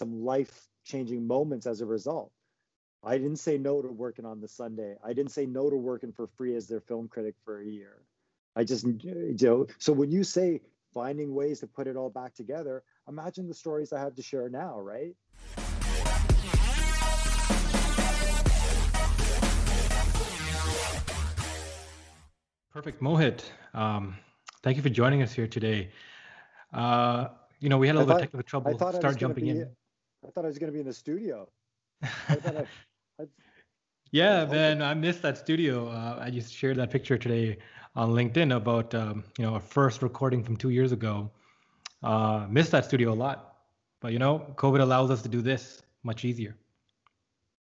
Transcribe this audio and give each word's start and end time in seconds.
some 0.00 0.24
life 0.24 0.66
changing 0.82 1.26
moments 1.26 1.66
as 1.66 1.82
a 1.82 1.86
result. 1.86 2.32
I 3.04 3.18
didn't 3.18 3.36
say 3.36 3.58
no 3.58 3.82
to 3.82 3.88
working 3.88 4.24
on 4.24 4.40
the 4.40 4.48
Sunday. 4.48 4.96
I 5.04 5.12
didn't 5.12 5.30
say 5.30 5.44
no 5.44 5.68
to 5.68 5.76
working 5.76 6.10
for 6.10 6.26
free 6.26 6.56
as 6.56 6.66
their 6.66 6.80
film 6.80 7.06
critic 7.06 7.34
for 7.44 7.60
a 7.60 7.66
year. 7.66 7.98
I 8.56 8.64
just, 8.64 8.86
you 8.86 9.36
know, 9.42 9.66
so 9.76 9.92
when 9.92 10.10
you 10.10 10.24
say 10.24 10.62
finding 10.94 11.34
ways 11.34 11.60
to 11.60 11.66
put 11.66 11.86
it 11.86 11.96
all 11.96 12.08
back 12.08 12.34
together, 12.34 12.82
imagine 13.08 13.46
the 13.46 13.52
stories 13.52 13.92
I 13.92 14.00
have 14.00 14.14
to 14.14 14.22
share 14.22 14.48
now, 14.48 14.80
right? 14.80 15.14
Perfect, 22.72 23.02
Mohit. 23.02 23.42
Um, 23.74 24.16
thank 24.62 24.78
you 24.78 24.82
for 24.82 24.88
joining 24.88 25.20
us 25.20 25.34
here 25.34 25.46
today. 25.46 25.90
Uh, 26.72 27.28
you 27.58 27.68
know, 27.68 27.76
we 27.76 27.86
had 27.86 27.96
a 27.96 27.98
little 27.98 28.14
thought, 28.14 28.20
bit 28.20 28.34
of 28.34 28.46
technical 28.46 28.78
trouble 28.78 28.98
start 28.98 29.18
jumping 29.18 29.44
be, 29.44 29.50
in. 29.50 29.70
I 30.26 30.30
thought 30.30 30.44
I 30.44 30.48
was 30.48 30.58
going 30.58 30.68
to 30.68 30.72
be 30.72 30.80
in 30.80 30.86
the 30.86 30.92
studio. 30.92 31.48
I 32.02 32.08
I, 32.28 32.66
I, 33.20 33.26
yeah, 34.12 34.44
man, 34.44 34.82
I 34.82 34.94
missed 34.94 35.22
that 35.22 35.38
studio. 35.38 35.88
Uh, 35.88 36.18
I 36.20 36.30
just 36.30 36.52
shared 36.52 36.76
that 36.76 36.90
picture 36.90 37.16
today 37.16 37.58
on 37.94 38.10
LinkedIn 38.10 38.54
about 38.54 38.94
um, 38.94 39.24
you 39.38 39.44
know 39.44 39.54
a 39.54 39.60
first 39.60 40.02
recording 40.02 40.42
from 40.42 40.56
two 40.56 40.70
years 40.70 40.92
ago. 40.92 41.30
Uh, 42.02 42.46
missed 42.48 42.72
that 42.72 42.84
studio 42.84 43.12
a 43.12 43.14
lot, 43.14 43.56
but 44.00 44.12
you 44.12 44.18
know, 44.18 44.52
COVID 44.56 44.80
allows 44.80 45.10
us 45.10 45.22
to 45.22 45.28
do 45.28 45.42
this 45.42 45.82
much 46.02 46.24
easier. 46.24 46.56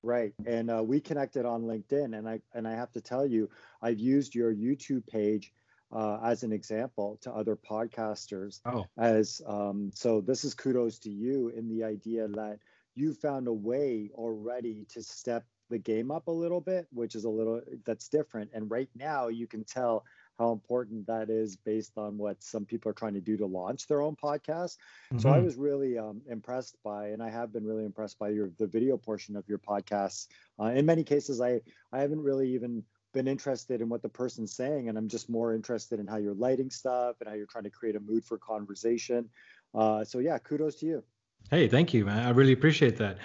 Right, 0.01 0.33
and 0.45 0.71
uh, 0.71 0.81
we 0.83 1.01
connected 1.01 1.45
on 1.45 1.63
LinkedIn, 1.63 2.17
and 2.17 2.27
I 2.27 2.39
and 2.53 2.67
I 2.67 2.71
have 2.71 2.91
to 2.93 3.01
tell 3.01 3.25
you, 3.25 3.49
I've 3.81 3.99
used 3.99 4.33
your 4.33 4.53
YouTube 4.53 5.05
page 5.07 5.51
uh, 5.91 6.19
as 6.23 6.43
an 6.43 6.51
example 6.51 7.17
to 7.21 7.31
other 7.31 7.55
podcasters. 7.55 8.59
Oh. 8.65 8.85
As 8.97 9.41
um, 9.47 9.91
so, 9.93 10.21
this 10.21 10.43
is 10.43 10.53
kudos 10.53 10.99
to 10.99 11.09
you 11.09 11.49
in 11.49 11.67
the 11.67 11.83
idea 11.83 12.27
that 12.27 12.59
you 12.95 13.13
found 13.13 13.47
a 13.47 13.53
way 13.53 14.11
already 14.13 14.85
to 14.89 15.01
step 15.01 15.45
the 15.69 15.77
game 15.77 16.11
up 16.11 16.27
a 16.27 16.31
little 16.31 16.61
bit, 16.61 16.87
which 16.91 17.15
is 17.15 17.23
a 17.23 17.29
little 17.29 17.61
that's 17.85 18.07
different. 18.09 18.49
And 18.53 18.69
right 18.69 18.89
now, 18.95 19.27
you 19.27 19.47
can 19.47 19.63
tell 19.63 20.03
how 20.37 20.51
important 20.51 21.05
that 21.07 21.29
is 21.29 21.57
based 21.57 21.97
on 21.97 22.17
what 22.17 22.41
some 22.41 22.65
people 22.65 22.89
are 22.89 22.93
trying 22.93 23.13
to 23.13 23.21
do 23.21 23.35
to 23.37 23.45
launch 23.45 23.87
their 23.87 24.01
own 24.01 24.15
podcast. 24.15 24.77
Mm-hmm. 25.11 25.19
So 25.19 25.29
I 25.29 25.35
mm-hmm. 25.35 25.45
was 25.45 25.57
really 25.57 25.97
um, 25.97 26.21
impressed 26.29 26.77
by, 26.83 27.09
and 27.09 27.21
I 27.21 27.29
have 27.29 27.51
been 27.51 27.65
really 27.65 27.85
impressed 27.85 28.17
by 28.17 28.29
your 28.29 28.49
the 28.57 28.67
video 28.67 28.97
portion 28.97 29.35
of 29.35 29.47
your 29.47 29.59
podcasts. 29.59 30.27
Uh, 30.59 30.65
in 30.65 30.85
many 30.85 31.03
cases, 31.03 31.41
I 31.41 31.61
I 31.91 31.99
haven't 31.99 32.21
really 32.21 32.53
even 32.53 32.83
been 33.13 33.27
interested 33.27 33.81
in 33.81 33.89
what 33.89 34.01
the 34.01 34.09
person's 34.09 34.53
saying, 34.53 34.89
and 34.89 34.97
I'm 34.97 35.07
just 35.07 35.29
more 35.29 35.53
interested 35.53 35.99
in 35.99 36.07
how 36.07 36.17
you're 36.17 36.33
lighting 36.33 36.69
stuff 36.69 37.15
and 37.19 37.29
how 37.29 37.35
you're 37.35 37.47
trying 37.47 37.63
to 37.65 37.69
create 37.69 37.95
a 37.95 37.99
mood 37.99 38.23
for 38.23 38.37
conversation. 38.37 39.29
Uh, 39.73 40.03
so 40.03 40.19
yeah, 40.19 40.37
kudos 40.37 40.75
to 40.75 40.85
you. 40.85 41.03
Hey, 41.49 41.67
thank 41.67 41.93
you, 41.93 42.05
man. 42.05 42.25
I 42.25 42.29
really 42.29 42.53
appreciate 42.53 42.97
that. 42.97 43.17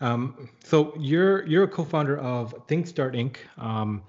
Um, 0.00 0.48
so 0.64 0.94
you're 0.98 1.46
you're 1.46 1.64
a 1.64 1.68
co-founder 1.68 2.18
of 2.18 2.54
ThinkStart 2.66 3.14
Inc. 3.14 3.36
Um, 3.62 4.02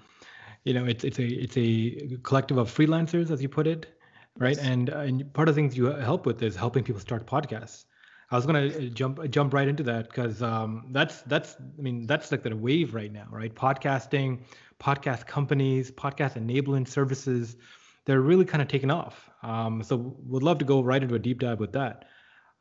you 0.64 0.74
know, 0.74 0.84
it's 0.84 1.04
it's 1.04 1.18
a 1.18 1.24
it's 1.24 1.56
a 1.56 2.18
collective 2.22 2.58
of 2.58 2.70
freelancers, 2.74 3.30
as 3.30 3.42
you 3.42 3.48
put 3.48 3.66
it, 3.66 3.98
right? 4.38 4.56
Yes. 4.56 4.66
And 4.66 4.88
and 4.88 5.32
part 5.34 5.48
of 5.48 5.54
the 5.54 5.60
things 5.60 5.76
you 5.76 5.86
help 5.86 6.26
with 6.26 6.42
is 6.42 6.56
helping 6.56 6.84
people 6.84 7.00
start 7.00 7.26
podcasts. 7.26 7.84
I 8.30 8.36
was 8.36 8.46
gonna 8.46 8.66
uh, 8.68 8.80
jump 8.94 9.30
jump 9.30 9.52
right 9.52 9.68
into 9.68 9.82
that 9.84 10.08
because 10.08 10.42
um, 10.42 10.86
that's 10.90 11.20
that's 11.22 11.56
I 11.78 11.82
mean 11.82 12.06
that's 12.06 12.32
like 12.32 12.42
the 12.42 12.56
wave 12.56 12.94
right 12.94 13.12
now, 13.12 13.26
right? 13.30 13.54
Podcasting, 13.54 14.40
podcast 14.82 15.26
companies, 15.26 15.90
podcast 15.90 16.36
enabling 16.36 16.86
services, 16.86 17.56
they're 18.04 18.20
really 18.20 18.44
kind 18.44 18.60
of 18.60 18.68
taking 18.68 18.90
off. 18.90 19.30
Um, 19.42 19.82
so 19.82 19.96
would 20.26 20.42
love 20.42 20.58
to 20.58 20.64
go 20.64 20.82
right 20.82 21.02
into 21.02 21.14
a 21.14 21.18
deep 21.18 21.38
dive 21.38 21.60
with 21.60 21.72
that. 21.72 22.06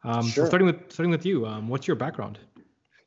Um, 0.04 0.28
sure. 0.28 0.46
So 0.46 0.50
starting 0.50 0.66
with 0.66 0.92
starting 0.92 1.12
with 1.12 1.26
you, 1.26 1.46
um, 1.46 1.68
what's 1.68 1.88
your 1.88 1.96
background? 1.96 2.40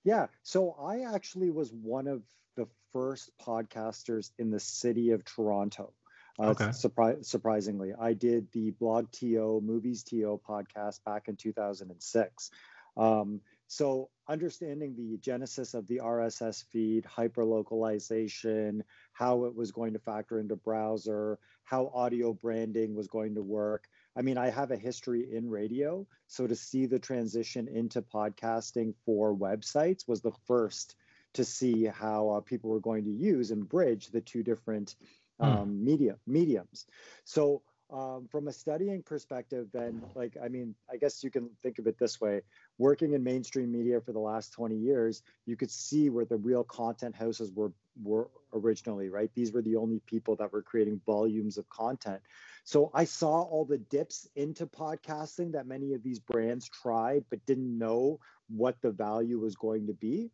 Yeah, 0.05 0.27
so 0.43 0.73
I 0.73 1.15
actually 1.15 1.51
was 1.51 1.73
one 1.73 2.07
of 2.07 2.23
the 2.57 2.67
first 2.93 3.31
podcasters 3.41 4.31
in 4.39 4.51
the 4.51 4.61
city 4.61 5.11
of 5.13 5.25
Toronto. 5.25 5.93
Uh, 6.39 6.49
okay. 6.49 6.67
Surpri- 6.67 7.25
surprisingly, 7.25 7.93
I 7.99 8.13
did 8.13 8.49
the 8.53 8.73
Blog 8.73 9.11
TO 9.13 9.61
Movies 9.65 10.03
TO 10.03 10.41
podcast 10.47 11.03
back 11.05 11.29
in 11.29 11.37
2006. 11.37 12.51
Um, 12.97 13.41
so 13.67 14.11
understanding 14.29 14.95
the 14.97 15.17
genesis 15.19 15.75
of 15.75 15.87
the 15.87 16.01
RSS 16.03 16.65
feed, 16.71 17.05
hyperlocalization, 17.05 18.83
how 19.15 19.47
it 19.47 19.57
was 19.57 19.73
going 19.73 19.95
to 19.95 20.01
factor 20.01 20.41
into 20.41 20.57
browser, 20.57 21.39
how 21.65 21.91
audio 21.95 22.35
branding 22.35 22.95
was 22.95 23.09
going 23.09 23.35
to 23.37 23.43
work. 23.43 23.89
I 24.17 24.23
mean, 24.23 24.39
I 24.39 24.51
have 24.51 24.73
a 24.73 24.77
history 24.77 25.35
in 25.35 25.51
radio, 25.51 26.07
so 26.29 26.47
to 26.47 26.57
see 26.57 26.87
the 26.87 27.01
transition 27.01 27.69
into 27.69 28.03
podcasting 28.03 28.95
for 29.07 29.35
websites 29.37 30.09
was 30.09 30.23
the 30.23 30.33
first 30.47 30.97
to 31.35 31.45
see 31.45 31.87
how 31.87 32.31
uh, 32.31 32.41
people 32.41 32.71
were 32.71 32.81
going 32.81 33.05
to 33.05 33.11
use 33.11 33.51
and 33.51 33.69
bridge 33.69 34.09
the 34.09 34.21
two 34.21 34.45
different 34.45 34.97
Hmm. 35.41 35.61
um, 35.61 35.85
media 35.85 36.17
mediums. 36.27 36.87
So 37.25 37.63
um, 37.93 38.29
from 38.31 38.49
a 38.49 38.53
studying 38.53 39.03
perspective, 39.03 39.69
then 39.73 40.05
like 40.15 40.37
I 40.43 40.49
mean, 40.49 40.75
I 40.93 40.97
guess 40.97 41.23
you 41.25 41.31
can 41.31 41.51
think 41.63 41.79
of 41.79 41.87
it 41.87 41.99
this 41.99 42.21
way: 42.21 42.43
working 42.79 43.15
in 43.15 43.23
mainstream 43.25 43.73
media 43.73 44.01
for 44.01 44.13
the 44.13 44.21
last 44.21 44.53
20 44.53 44.77
years, 44.77 45.23
you 45.47 45.57
could 45.57 45.71
see 45.71 46.11
where 46.11 46.25
the 46.25 46.37
real 46.37 46.65
content 46.65 47.15
houses 47.15 47.53
were 47.53 47.73
were 48.03 48.29
originally, 48.53 49.09
right? 49.09 49.31
These 49.35 49.53
were 49.53 49.63
the 49.63 49.77
only 49.77 50.01
people 50.07 50.37
that 50.37 50.53
were 50.53 50.63
creating 50.63 51.01
volumes 51.07 51.59
of 51.59 51.69
content. 51.69 52.21
So 52.65 52.91
I 52.95 53.05
saw 53.05 53.43
all 53.43 53.65
the 53.65 53.79
dips 53.79 54.29
into 54.37 54.67
podcasting 54.67 55.53
that 55.53 55.67
many 55.67 55.95
of 55.95 56.03
these 56.03 56.19
brands 56.19 56.69
tried, 56.69 57.25
but 57.31 57.45
didn't 57.47 57.79
know 57.79 58.21
what 58.49 58.81
the 58.81 58.91
value 58.91 59.39
was 59.39 59.57
going 59.57 59.87
to 59.87 59.95
be. 59.95 60.31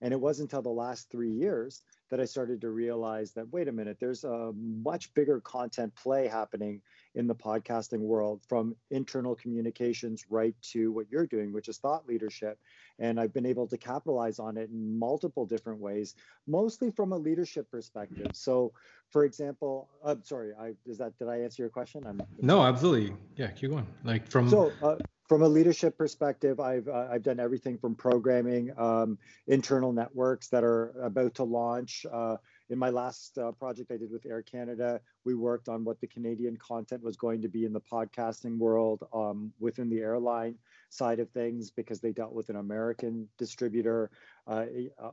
And 0.00 0.12
it 0.12 0.20
wasn't 0.20 0.50
until 0.52 0.62
the 0.62 0.70
last 0.70 1.10
three 1.10 1.32
years 1.32 1.82
that 2.14 2.22
I 2.22 2.26
started 2.26 2.60
to 2.60 2.70
realize 2.70 3.32
that 3.32 3.52
wait 3.52 3.66
a 3.66 3.72
minute, 3.72 3.96
there's 3.98 4.22
a 4.22 4.52
much 4.54 5.12
bigger 5.14 5.40
content 5.40 5.92
play 5.96 6.28
happening 6.28 6.80
in 7.16 7.26
the 7.26 7.34
podcasting 7.34 7.98
world 7.98 8.40
from 8.48 8.76
internal 8.92 9.34
communications 9.34 10.24
right 10.30 10.54
to 10.70 10.92
what 10.92 11.06
you're 11.10 11.26
doing, 11.26 11.52
which 11.52 11.68
is 11.68 11.78
thought 11.78 12.06
leadership. 12.06 12.56
And 13.00 13.18
I've 13.18 13.34
been 13.34 13.44
able 13.44 13.66
to 13.66 13.76
capitalize 13.76 14.38
on 14.38 14.56
it 14.56 14.70
in 14.70 14.96
multiple 14.96 15.44
different 15.44 15.80
ways, 15.80 16.14
mostly 16.46 16.92
from 16.92 17.10
a 17.10 17.18
leadership 17.18 17.68
perspective. 17.68 18.28
So, 18.32 18.70
for 19.10 19.24
example, 19.24 19.88
I'm 20.04 20.22
sorry, 20.22 20.52
I 20.54 20.74
is 20.86 20.98
that 20.98 21.18
did 21.18 21.26
I 21.26 21.40
answer 21.40 21.64
your 21.64 21.70
question? 21.70 22.06
I'm, 22.06 22.20
no, 22.40 22.62
absolutely. 22.62 23.12
Yeah, 23.34 23.48
keep 23.48 23.70
going. 23.70 23.88
Like 24.04 24.30
from 24.30 24.48
so. 24.48 24.70
Uh, 24.80 24.98
from 25.26 25.42
a 25.42 25.48
leadership 25.48 25.96
perspective, 25.96 26.60
I've 26.60 26.86
uh, 26.86 27.08
I've 27.10 27.22
done 27.22 27.40
everything 27.40 27.78
from 27.78 27.94
programming, 27.94 28.70
um, 28.78 29.18
internal 29.46 29.92
networks 29.92 30.48
that 30.48 30.64
are 30.64 30.92
about 31.02 31.34
to 31.36 31.44
launch. 31.44 32.04
Uh, 32.12 32.36
in 32.68 32.78
my 32.78 32.90
last 32.90 33.38
uh, 33.38 33.52
project 33.52 33.90
I 33.90 33.96
did 33.96 34.10
with 34.10 34.26
Air 34.26 34.42
Canada, 34.42 35.00
we 35.24 35.34
worked 35.34 35.68
on 35.68 35.84
what 35.84 36.00
the 36.00 36.06
Canadian 36.06 36.56
content 36.56 37.02
was 37.02 37.16
going 37.16 37.40
to 37.42 37.48
be 37.48 37.64
in 37.64 37.72
the 37.72 37.80
podcasting 37.80 38.58
world 38.58 39.06
um, 39.12 39.52
within 39.60 39.88
the 39.88 40.00
airline 40.00 40.56
side 40.90 41.20
of 41.20 41.30
things 41.30 41.70
because 41.70 42.00
they 42.00 42.12
dealt 42.12 42.32
with 42.32 42.50
an 42.50 42.56
American 42.56 43.28
distributor. 43.38 44.10
Uh, 44.46 44.66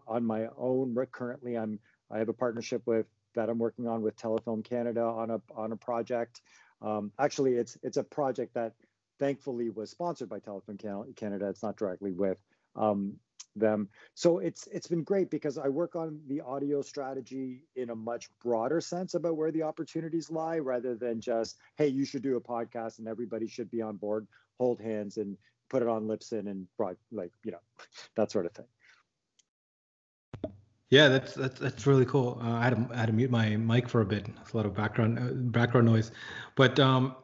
on 0.07 0.25
my 0.25 0.47
own, 0.57 0.93
currently, 1.11 1.57
I'm 1.57 1.79
I 2.09 2.19
have 2.19 2.29
a 2.29 2.33
partnership 2.33 2.81
with 2.85 3.05
that 3.33 3.49
I'm 3.49 3.59
working 3.59 3.87
on 3.87 4.01
with 4.01 4.17
Telefilm 4.17 4.63
Canada 4.65 5.03
on 5.03 5.31
a 5.31 5.41
on 5.55 5.71
a 5.71 5.77
project. 5.77 6.41
Um, 6.81 7.11
actually, 7.17 7.53
it's 7.53 7.77
it's 7.81 7.97
a 7.97 8.03
project 8.03 8.53
that 8.55 8.73
thankfully 9.21 9.69
was 9.69 9.91
sponsored 9.91 10.27
by 10.27 10.39
Telefilm 10.39 11.15
Canada. 11.15 11.47
It's 11.47 11.61
not 11.61 11.77
directly 11.77 12.11
with 12.11 12.41
um, 12.75 13.13
them. 13.55 13.87
So 14.15 14.39
it's 14.39 14.67
it's 14.73 14.87
been 14.87 15.03
great 15.03 15.29
because 15.29 15.59
I 15.59 15.67
work 15.67 15.95
on 15.95 16.19
the 16.27 16.41
audio 16.41 16.81
strategy 16.81 17.63
in 17.75 17.91
a 17.91 17.95
much 17.95 18.29
broader 18.43 18.81
sense 18.81 19.13
about 19.13 19.37
where 19.37 19.51
the 19.51 19.61
opportunities 19.61 20.31
lie, 20.31 20.57
rather 20.57 20.95
than 20.95 21.21
just 21.21 21.57
hey, 21.77 21.87
you 21.87 22.03
should 22.03 22.23
do 22.23 22.35
a 22.35 22.41
podcast 22.41 22.97
and 22.97 23.07
everybody 23.07 23.47
should 23.47 23.69
be 23.69 23.81
on 23.81 23.95
board, 23.95 24.27
hold 24.59 24.81
hands 24.81 25.17
and 25.17 25.37
put 25.69 25.83
it 25.83 25.87
on 25.87 26.07
Libsyn 26.07 26.49
and 26.49 26.67
broad, 26.75 26.97
like 27.11 27.31
you 27.45 27.51
know 27.51 27.61
that 28.15 28.31
sort 28.31 28.47
of 28.47 28.53
thing. 28.53 28.65
Yeah, 30.89 31.07
that's 31.09 31.35
that's 31.35 31.59
that's 31.59 31.85
really 31.85 32.05
cool. 32.05 32.39
Uh, 32.43 32.53
I, 32.53 32.63
had 32.63 32.75
to, 32.75 32.93
I 32.93 32.97
had 32.97 33.05
to 33.05 33.13
mute 33.13 33.31
my 33.31 33.55
mic 33.55 33.87
for 33.87 34.01
a 34.01 34.05
bit. 34.05 34.25
It's 34.41 34.51
a 34.51 34.57
lot 34.57 34.65
of 34.65 34.73
background 34.73 35.19
uh, 35.19 35.33
background 35.33 35.85
noise, 35.85 36.11
but 36.55 36.79
um, 36.79 37.15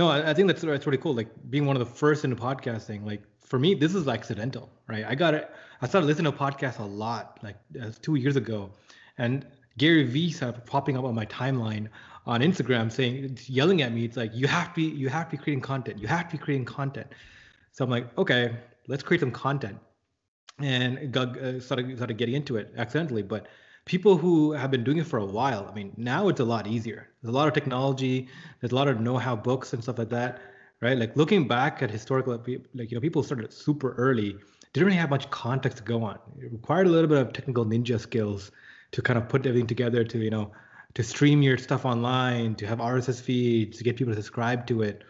no, 0.00 0.08
I, 0.08 0.30
I 0.30 0.32
think 0.34 0.48
that's 0.48 0.62
that's 0.62 0.86
really 0.86 1.02
cool. 1.04 1.14
Like 1.14 1.28
being 1.50 1.66
one 1.66 1.76
of 1.76 1.86
the 1.86 1.94
first 2.02 2.24
into 2.24 2.34
podcasting. 2.34 3.04
Like 3.04 3.22
for 3.50 3.58
me, 3.58 3.74
this 3.74 3.94
is 3.94 4.08
accidental, 4.08 4.70
right? 4.88 5.04
I 5.06 5.14
got 5.14 5.34
it. 5.34 5.50
I 5.82 5.86
started 5.86 6.06
listening 6.06 6.32
to 6.32 6.38
podcasts 6.38 6.78
a 6.78 6.84
lot, 7.04 7.38
like 7.42 7.56
two 8.00 8.14
years 8.14 8.36
ago, 8.36 8.70
and 9.18 9.46
Gary 9.76 10.04
Vee 10.04 10.30
started 10.30 10.64
popping 10.64 10.96
up 10.96 11.04
on 11.04 11.14
my 11.14 11.26
timeline 11.26 11.88
on 12.24 12.40
Instagram, 12.40 12.90
saying, 12.90 13.38
yelling 13.44 13.82
at 13.82 13.92
me. 13.92 14.06
It's 14.06 14.16
like 14.16 14.32
you 14.34 14.46
have 14.46 14.68
to 14.68 14.74
be, 14.74 14.86
you 15.02 15.10
have 15.10 15.26
to 15.28 15.36
be 15.36 15.42
creating 15.42 15.60
content. 15.60 15.98
You 15.98 16.08
have 16.08 16.28
to 16.30 16.32
be 16.36 16.42
creating 16.42 16.64
content. 16.64 17.08
So 17.72 17.84
I'm 17.84 17.90
like, 17.90 18.06
okay, 18.16 18.56
let's 18.88 19.02
create 19.02 19.20
some 19.20 19.30
content, 19.30 19.78
and 20.60 21.12
got, 21.12 21.36
uh, 21.36 21.60
started 21.60 21.94
started 21.98 22.16
getting 22.16 22.36
into 22.36 22.56
it 22.56 22.72
accidentally, 22.78 23.22
but 23.22 23.48
people 23.84 24.16
who 24.16 24.52
have 24.52 24.70
been 24.70 24.82
doing 24.82 24.96
it 24.96 25.06
for 25.06 25.18
a 25.18 25.26
while, 25.26 25.68
I 25.70 25.74
mean, 25.74 25.92
now 25.98 26.28
it's 26.28 26.40
a 26.40 26.48
lot 26.54 26.66
easier. 26.66 27.09
There's 27.22 27.32
a 27.32 27.36
lot 27.36 27.48
of 27.48 27.54
technology, 27.54 28.28
there's 28.60 28.72
a 28.72 28.74
lot 28.74 28.88
of 28.88 29.00
know-how 29.00 29.36
books 29.36 29.72
and 29.72 29.82
stuff 29.82 29.98
like 29.98 30.10
that, 30.10 30.40
right? 30.80 30.96
Like 30.96 31.16
looking 31.16 31.46
back 31.46 31.82
at 31.82 31.90
historical, 31.90 32.32
like 32.74 32.90
you 32.90 32.96
know, 32.96 33.00
people 33.00 33.22
started 33.22 33.52
super 33.52 33.92
early 33.94 34.36
didn't 34.72 34.86
really 34.86 34.98
have 34.98 35.10
much 35.10 35.28
context 35.30 35.78
to 35.78 35.84
go 35.84 36.04
on. 36.04 36.18
It 36.40 36.52
required 36.52 36.86
a 36.86 36.90
little 36.90 37.08
bit 37.08 37.18
of 37.18 37.32
technical 37.32 37.64
ninja 37.64 37.98
skills 37.98 38.52
to 38.92 39.02
kind 39.02 39.18
of 39.18 39.28
put 39.28 39.46
everything 39.46 39.66
together 39.66 40.04
to 40.04 40.18
you 40.18 40.30
know 40.30 40.52
to 40.94 41.02
stream 41.02 41.42
your 41.42 41.56
stuff 41.56 41.84
online, 41.84 42.54
to 42.56 42.66
have 42.66 42.78
RSS 42.78 43.20
feeds, 43.20 43.78
to 43.78 43.84
get 43.84 43.96
people 43.96 44.12
to 44.12 44.16
subscribe 44.16 44.66
to 44.66 44.82
it. 44.82 45.04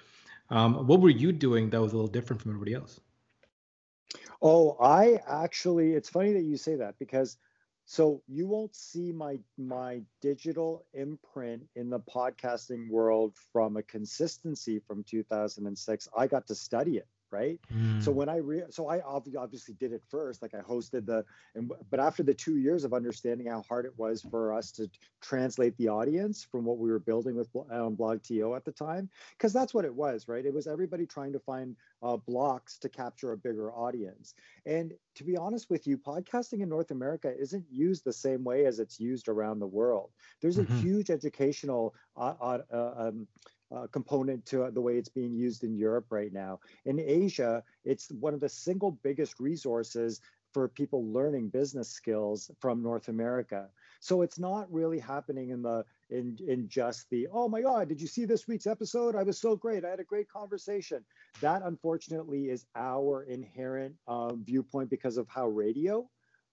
Um, 0.50 0.86
what 0.86 1.00
were 1.00 1.10
you 1.10 1.32
doing 1.32 1.70
that 1.70 1.80
was 1.80 1.92
a 1.92 1.96
little 1.96 2.10
different 2.10 2.42
from 2.42 2.50
everybody 2.50 2.74
else? 2.74 3.00
Oh, 4.42 4.76
I 4.80 5.20
actually, 5.26 5.92
it's 5.92 6.08
funny 6.08 6.32
that 6.32 6.42
you 6.42 6.56
say 6.56 6.76
that 6.76 6.98
because 6.98 7.36
so 7.90 8.22
you 8.28 8.46
won't 8.46 8.76
see 8.76 9.10
my 9.10 9.37
my 9.58 10.00
digital 10.22 10.84
imprint 10.94 11.64
in 11.75 11.90
the 11.90 11.98
podcasting 11.98 12.88
world 12.88 13.34
from 13.52 13.76
a 13.76 13.82
consistency 13.82 14.78
from 14.78 15.02
2006. 15.02 16.08
I 16.16 16.28
got 16.28 16.46
to 16.46 16.54
study 16.54 16.98
it 16.98 17.08
right 17.30 17.58
mm. 17.72 18.02
so 18.02 18.10
when 18.10 18.28
i 18.28 18.36
re- 18.36 18.62
so 18.70 18.88
i 18.88 19.00
obviously 19.00 19.74
did 19.74 19.92
it 19.92 20.02
first 20.08 20.42
like 20.42 20.54
i 20.54 20.60
hosted 20.60 21.06
the 21.06 21.24
and 21.54 21.70
but 21.90 22.00
after 22.00 22.22
the 22.22 22.34
two 22.34 22.56
years 22.56 22.84
of 22.84 22.92
understanding 22.92 23.46
how 23.46 23.62
hard 23.68 23.84
it 23.84 23.92
was 23.96 24.22
for 24.22 24.52
us 24.52 24.70
to 24.72 24.88
translate 25.20 25.76
the 25.76 25.88
audience 25.88 26.46
from 26.50 26.64
what 26.64 26.78
we 26.78 26.90
were 26.90 26.98
building 26.98 27.36
with 27.36 27.48
um, 27.70 27.96
blogto 27.96 28.56
at 28.56 28.64
the 28.64 28.72
time 28.72 29.08
because 29.36 29.52
that's 29.52 29.74
what 29.74 29.84
it 29.84 29.94
was 29.94 30.28
right 30.28 30.44
it 30.46 30.52
was 30.52 30.66
everybody 30.66 31.06
trying 31.06 31.32
to 31.32 31.40
find 31.40 31.76
uh, 32.02 32.16
blocks 32.16 32.78
to 32.78 32.88
capture 32.88 33.32
a 33.32 33.36
bigger 33.36 33.72
audience 33.72 34.34
and 34.66 34.92
to 35.14 35.24
be 35.24 35.36
honest 35.36 35.70
with 35.70 35.86
you 35.86 35.98
podcasting 35.98 36.60
in 36.60 36.68
north 36.68 36.90
america 36.90 37.32
isn't 37.38 37.64
used 37.70 38.04
the 38.04 38.12
same 38.12 38.42
way 38.44 38.66
as 38.66 38.78
it's 38.78 38.98
used 38.98 39.28
around 39.28 39.58
the 39.58 39.66
world 39.66 40.10
there's 40.40 40.58
a 40.58 40.64
mm-hmm. 40.64 40.78
huge 40.78 41.10
educational 41.10 41.94
uh, 42.16 42.34
uh, 42.40 42.58
um, 42.96 43.26
uh, 43.75 43.87
component 43.93 44.44
to 44.46 44.70
the 44.72 44.81
way 44.81 44.96
it's 44.96 45.08
being 45.08 45.34
used 45.34 45.64
in 45.64 45.76
Europe 45.76 46.06
right 46.11 46.32
now. 46.32 46.58
In 46.84 46.99
Asia, 46.99 47.62
it's 47.84 48.11
one 48.11 48.34
of 48.34 48.40
the 48.40 48.49
single 48.49 48.93
biggest 49.02 49.40
resources 49.40 50.20
for 50.52 50.69
people 50.69 51.06
learning 51.12 51.49
business 51.49 51.88
skills 51.88 52.50
from 52.58 52.82
North 52.82 53.08
America. 53.08 53.69
So 54.00 54.22
it's 54.22 54.38
not 54.38 54.72
really 54.72 54.99
happening 54.99 55.50
in 55.50 55.62
the 55.62 55.84
in 56.11 56.37
in 56.46 56.69
just 56.69 57.08
the 57.11 57.28
oh 57.32 57.49
my 57.49 57.62
god 57.62 57.88
did 57.88 58.00
you 58.00 58.06
see 58.06 58.25
this 58.25 58.49
week's 58.49 58.67
episode 58.67 59.14
i 59.14 59.22
was 59.22 59.40
so 59.40 59.55
great 59.56 59.84
i 59.84 59.88
had 59.88 60.00
a 60.00 60.05
great 60.05 60.28
conversation 60.28 61.05
that 61.40 61.62
unfortunately 61.62 62.50
is 62.50 62.66
our 62.75 63.23
inherent 63.25 63.94
uh, 64.08 64.34
viewpoint 64.34 64.90
because 64.90 65.16
of 65.16 65.28
how 65.28 65.46
radio 65.49 66.08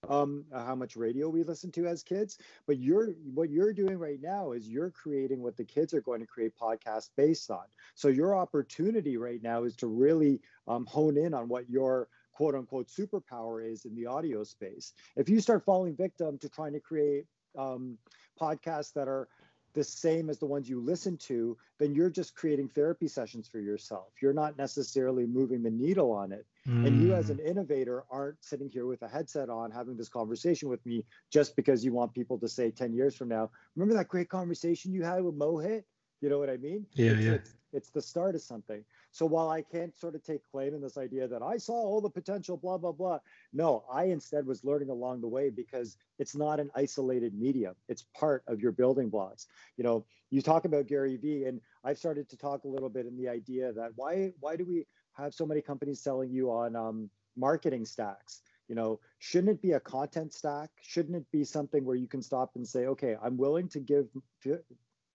um, 0.08 0.44
how 0.52 0.74
much 0.74 0.96
radio 0.96 1.28
we 1.28 1.42
listen 1.42 1.70
to 1.72 1.86
as 1.86 2.02
kids. 2.02 2.38
But 2.66 2.78
you're 2.78 3.08
what 3.34 3.50
you're 3.50 3.72
doing 3.72 3.98
right 3.98 4.20
now 4.22 4.52
is 4.52 4.68
you're 4.68 4.90
creating 4.90 5.42
what 5.42 5.56
the 5.56 5.64
kids 5.64 5.92
are 5.94 6.00
going 6.00 6.20
to 6.20 6.26
create 6.26 6.52
podcasts 6.60 7.10
based 7.16 7.50
on. 7.50 7.64
So 7.94 8.08
your 8.08 8.34
opportunity 8.34 9.16
right 9.16 9.42
now 9.42 9.64
is 9.64 9.74
to 9.76 9.86
really 9.86 10.40
um, 10.66 10.86
hone 10.86 11.16
in 11.16 11.34
on 11.34 11.48
what 11.48 11.68
your 11.68 12.08
quote 12.32 12.54
unquote 12.54 12.88
superpower 12.88 13.68
is 13.68 13.84
in 13.84 13.94
the 13.94 14.06
audio 14.06 14.44
space. 14.44 14.92
If 15.16 15.28
you 15.28 15.40
start 15.40 15.64
falling 15.64 15.96
victim 15.96 16.38
to 16.38 16.48
trying 16.48 16.72
to 16.74 16.80
create 16.80 17.26
um, 17.56 17.98
podcasts 18.40 18.92
that 18.92 19.08
are 19.08 19.28
the 19.74 19.84
same 19.84 20.30
as 20.30 20.38
the 20.38 20.46
ones 20.46 20.68
you 20.68 20.80
listen 20.80 21.16
to, 21.16 21.56
then 21.78 21.94
you're 21.94 22.10
just 22.10 22.34
creating 22.34 22.68
therapy 22.68 23.06
sessions 23.06 23.48
for 23.48 23.60
yourself. 23.60 24.08
You're 24.20 24.32
not 24.32 24.56
necessarily 24.56 25.26
moving 25.26 25.62
the 25.62 25.70
needle 25.70 26.10
on 26.10 26.32
it. 26.32 26.46
Mm. 26.68 26.86
And 26.86 27.02
you, 27.02 27.14
as 27.14 27.30
an 27.30 27.38
mm. 27.38 27.46
innovator, 27.46 28.04
aren't 28.10 28.42
sitting 28.44 28.68
here 28.68 28.86
with 28.86 29.02
a 29.02 29.08
headset 29.08 29.48
on 29.48 29.70
having 29.70 29.96
this 29.96 30.08
conversation 30.08 30.68
with 30.68 30.84
me 30.84 31.04
just 31.30 31.56
because 31.56 31.84
you 31.84 31.92
want 31.92 32.12
people 32.12 32.38
to 32.38 32.48
say 32.48 32.70
10 32.70 32.92
years 32.92 33.14
from 33.14 33.28
now, 33.28 33.50
remember 33.74 33.94
that 33.94 34.08
great 34.08 34.28
conversation 34.28 34.92
you 34.92 35.02
had 35.02 35.22
with 35.22 35.38
Mohit? 35.38 35.84
You 36.20 36.28
know 36.28 36.38
what 36.38 36.50
I 36.50 36.56
mean? 36.56 36.84
Yeah, 36.94 37.12
it's, 37.12 37.20
yeah. 37.20 37.32
It's, 37.32 37.54
it's 37.72 37.90
the 37.90 38.02
start 38.02 38.34
of 38.34 38.42
something. 38.42 38.84
So 39.12 39.24
while 39.24 39.50
I 39.50 39.62
can't 39.62 39.96
sort 39.96 40.14
of 40.14 40.24
take 40.24 40.40
claim 40.50 40.74
in 40.74 40.80
this 40.80 40.98
idea 40.98 41.28
that 41.28 41.42
I 41.42 41.58
saw 41.58 41.74
all 41.74 42.00
the 42.00 42.10
potential, 42.10 42.56
blah, 42.56 42.76
blah, 42.76 42.92
blah, 42.92 43.18
no, 43.52 43.84
I 43.90 44.04
instead 44.04 44.46
was 44.46 44.64
learning 44.64 44.90
along 44.90 45.20
the 45.20 45.28
way 45.28 45.50
because 45.50 45.96
it's 46.18 46.34
not 46.34 46.60
an 46.60 46.70
isolated 46.74 47.34
medium. 47.34 47.74
It's 47.88 48.04
part 48.14 48.42
of 48.46 48.60
your 48.60 48.72
building 48.72 49.08
blocks. 49.08 49.46
You 49.76 49.84
know, 49.84 50.04
you 50.30 50.42
talk 50.42 50.64
about 50.64 50.86
Gary 50.86 51.16
Vee, 51.16 51.44
and 51.44 51.60
I've 51.84 51.98
started 51.98 52.28
to 52.30 52.36
talk 52.36 52.64
a 52.64 52.68
little 52.68 52.90
bit 52.90 53.06
in 53.06 53.16
the 53.16 53.28
idea 53.28 53.72
that 53.72 53.92
why 53.96 54.32
why 54.40 54.56
do 54.56 54.64
we 54.64 54.86
have 55.22 55.34
so 55.34 55.46
many 55.46 55.60
companies 55.60 56.00
selling 56.00 56.30
you 56.30 56.50
on 56.50 56.76
um, 56.76 57.10
marketing 57.36 57.84
stacks? 57.84 58.42
You 58.68 58.74
know, 58.74 59.00
shouldn't 59.18 59.50
it 59.50 59.62
be 59.62 59.72
a 59.72 59.80
content 59.80 60.32
stack? 60.34 60.70
Shouldn't 60.82 61.16
it 61.16 61.24
be 61.32 61.44
something 61.44 61.84
where 61.84 61.96
you 61.96 62.06
can 62.06 62.22
stop 62.22 62.52
and 62.54 62.66
say, 62.66 62.86
okay, 62.86 63.16
I'm 63.22 63.36
willing 63.36 63.68
to 63.70 63.80
give 63.80 64.06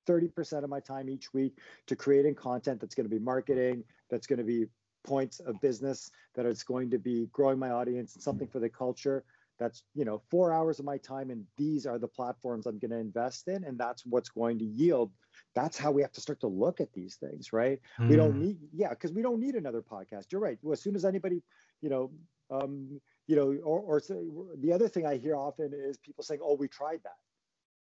30% 0.08 0.64
of 0.64 0.70
my 0.70 0.80
time 0.80 1.10
each 1.10 1.34
week 1.34 1.60
to 1.88 1.96
creating 1.96 2.36
content 2.36 2.82
that's 2.82 2.96
going 2.96 3.08
to 3.08 3.16
be 3.16 3.24
marketing, 3.24 3.84
that's 4.10 4.28
going 4.28 4.40
to 4.40 4.46
be 4.46 4.66
points 5.04 5.40
of 5.42 5.60
business, 5.62 6.12
that 6.34 6.46
it's 6.46 6.64
going 6.64 6.90
to 6.90 6.98
be 6.98 7.28
growing 7.32 7.60
my 7.60 7.70
audience 7.70 8.16
and 8.16 8.24
something 8.24 8.48
for 8.48 8.60
the 8.60 8.70
culture. 8.70 9.24
That's, 9.60 9.84
you 9.94 10.06
know, 10.06 10.22
four 10.30 10.52
hours 10.52 10.80
of 10.80 10.86
my 10.86 10.98
time, 10.98 11.30
and 11.30 11.46
these 11.58 11.86
are 11.86 12.00
the 12.00 12.08
platforms 12.08 12.66
I'm 12.66 12.80
going 12.80 12.92
to 12.92 12.98
invest 12.98 13.48
in, 13.48 13.64
and 13.64 13.78
that's 13.78 14.06
what's 14.06 14.30
going 14.30 14.60
to 14.60 14.66
yield. 14.66 15.12
That's 15.56 15.78
how 15.78 15.92
we 15.92 16.02
have 16.02 16.12
to 16.14 16.22
start 16.22 16.40
to 16.42 16.48
look 16.48 16.82
at 16.82 16.94
these 16.94 17.16
things, 17.16 17.54
right? 17.54 17.80
Mm. 18.00 18.10
We 18.10 18.16
don't 18.16 18.34
hmm. 18.34 18.42
need, 18.42 18.58
yeah, 18.74 18.90
because 18.90 19.12
we 19.12 19.22
don't 19.22 19.40
need 19.40 19.56
another 19.56 19.82
podcast. 19.82 20.32
You're 20.32 20.42
right. 20.42 20.58
Well, 20.62 20.74
as 20.74 20.82
soon 20.82 20.96
as 20.96 21.06
anybody, 21.06 21.44
you 21.82 21.90
know, 21.90 22.12
um, 22.52 23.00
you 23.28 23.36
know, 23.36 23.56
or, 23.64 23.80
or 23.80 24.02
the 24.58 24.74
other 24.74 24.88
thing 24.88 25.06
I 25.06 25.18
hear 25.18 25.36
often 25.36 25.72
is 25.74 25.98
people 25.98 26.24
saying, 26.24 26.42
"Oh, 26.44 26.56
we 26.56 26.68
tried 26.68 27.00
that." 27.04 27.16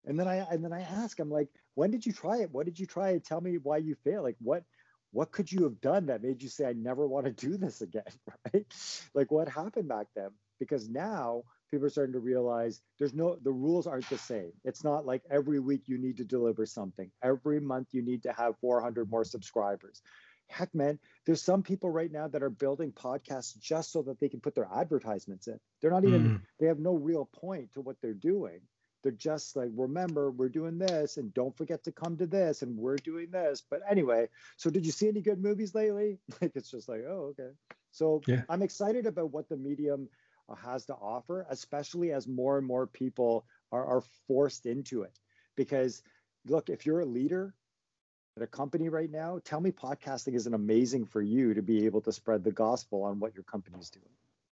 And 0.05 0.19
then 0.19 0.29
I 0.29 0.37
and 0.51 0.65
then 0.65 0.73
I 0.73 0.81
ask, 0.81 1.19
I'm 1.19 1.31
like, 1.31 1.49
when 1.75 1.91
did 1.91 2.05
you 2.05 2.13
try 2.13 2.39
it? 2.39 2.51
What 2.53 2.67
did 2.67 2.79
you 2.79 2.87
try? 2.87 3.17
Tell 3.19 3.41
me 3.41 3.59
why 3.59 3.79
you 3.79 3.95
failed. 4.05 4.25
Like 4.25 4.37
what 4.41 4.65
what 5.13 5.31
could 5.31 5.51
you 5.53 5.65
have 5.65 5.81
done 5.81 6.07
that 6.07 6.23
made 6.23 6.43
you 6.43 6.49
say 6.49 6.67
I 6.67 6.73
never 6.73 7.07
want 7.07 7.27
to 7.27 7.33
do 7.33 7.57
this 7.57 7.81
again? 7.81 8.03
Right? 8.53 8.67
Like 9.15 9.31
what 9.31 9.49
happened 9.49 9.89
back 9.89 10.07
then? 10.17 10.31
Because 10.59 10.89
now 10.89 11.45
people 11.73 11.87
are 11.87 11.91
starting 11.91 12.13
to 12.13 12.21
realize 12.21 12.83
there's 12.99 13.15
no 13.15 13.37
the 13.43 13.51
rules 13.51 13.87
aren't 13.87 14.09
the 14.09 14.19
same. 14.19 14.53
It's 14.65 14.85
not 14.85 15.07
like 15.07 15.23
every 15.31 15.59
week 15.59 15.83
you 15.87 15.99
need 15.99 16.19
to 16.19 16.25
deliver 16.25 16.67
something. 16.67 17.11
Every 17.23 17.59
month 17.59 17.89
you 17.93 18.03
need 18.03 18.23
to 18.25 18.33
have 18.33 18.59
400 18.61 19.11
more 19.11 19.25
subscribers. 19.25 20.03
Heck, 20.49 20.73
man, 20.75 20.99
there's 21.25 21.43
some 21.43 21.63
people 21.63 21.91
right 21.91 22.13
now 22.13 22.29
that 22.29 22.43
are 22.43 22.51
building 22.51 22.93
podcasts 22.93 23.59
just 23.59 23.91
so 23.91 24.03
that 24.03 24.21
they 24.21 24.29
can 24.29 24.41
put 24.41 24.55
their 24.55 24.69
advertisements 24.73 25.47
in. 25.49 25.59
They're 25.81 25.91
not 25.91 26.05
even, 26.05 26.23
mm. 26.23 26.41
they 26.61 26.67
have 26.67 26.79
no 26.79 26.95
real 26.95 27.25
point 27.33 27.73
to 27.73 27.81
what 27.81 27.97
they're 28.03 28.13
doing 28.13 28.61
they're 29.03 29.13
just 29.13 29.57
like 29.57 29.71
remember 29.75 30.31
we're 30.31 30.49
doing 30.49 30.79
this 30.79 31.17
and 31.17 31.35
don't 31.35 31.57
forget 31.57 31.83
to 31.83 31.91
come 31.91 32.17
to 32.17 32.27
this 32.27 32.63
and 32.63 32.77
we're 32.77 32.97
doing 32.97 33.29
this 33.31 33.63
but 33.69 33.81
anyway 33.91 34.29
so 34.57 34.71
did 34.71 34.87
you 34.87 34.93
see 34.93 35.09
any 35.09 35.21
good 35.21 35.43
movies 35.43 35.75
lately 35.75 36.19
like 36.41 36.53
it's 36.55 36.71
just 36.71 36.89
like 36.89 37.03
oh 37.09 37.33
okay 37.33 37.51
so 37.91 38.21
yeah. 38.27 38.43
i'm 38.49 38.63
excited 38.63 39.07
about 39.07 39.33
what 39.33 39.49
the 39.49 39.57
medium 39.57 40.09
has 40.57 40.85
to 40.87 40.95
offer 40.95 41.47
especially 41.51 42.13
as 42.13 42.27
more 42.27 42.59
and 42.59 42.67
more 42.67 42.87
people 42.87 43.44
are, 43.71 43.85
are 43.85 44.03
forced 44.27 44.67
into 44.67 45.03
it 45.03 45.19
because 45.56 46.03
look 46.47 46.69
if 46.69 46.87
you're 46.87 47.01
a 47.01 47.06
leader 47.06 47.55
at 48.37 48.43
a 48.43 48.47
company 48.47 48.89
right 48.89 49.11
now 49.11 49.39
tell 49.44 49.61
me 49.61 49.71
podcasting 49.71 50.35
isn't 50.35 50.55
amazing 50.55 51.05
for 51.05 51.23
you 51.23 51.55
to 51.55 51.63
be 51.63 51.85
able 51.87 52.01
to 52.01 52.13
spread 52.13 52.43
the 52.44 52.53
gospel 52.53 53.03
on 53.03 53.19
what 53.21 53.35
your 53.35 53.44
company's 53.44 53.91
doing 53.91 54.06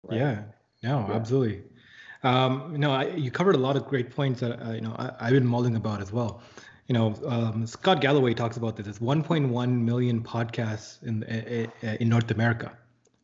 right? 0.03 0.19
yeah 0.19 0.43
no 0.83 1.05
yeah. 1.07 1.15
absolutely 1.15 1.63
um, 2.23 2.69
you 2.71 2.77
know, 2.79 2.91
I, 2.91 3.07
you 3.07 3.31
covered 3.31 3.55
a 3.55 3.59
lot 3.59 3.77
of 3.77 3.87
great 3.87 4.11
points 4.11 4.41
that 4.41 4.61
uh, 4.61 4.71
you 4.71 4.81
know 4.81 4.95
I, 4.97 5.25
have 5.25 5.33
been 5.33 5.45
mulling 5.45 5.75
about 5.75 6.01
as 6.01 6.11
well. 6.11 6.41
You 6.87 6.93
know, 6.93 7.15
um, 7.25 7.65
Scott 7.67 8.01
Galloway 8.01 8.33
talks 8.33 8.57
about 8.57 8.75
this. 8.75 8.87
It's 8.87 8.99
1.1 8.99 9.81
million 9.81 10.21
podcasts 10.21 11.01
in 11.03 11.23
in 11.23 12.09
North 12.09 12.31
America, 12.31 12.77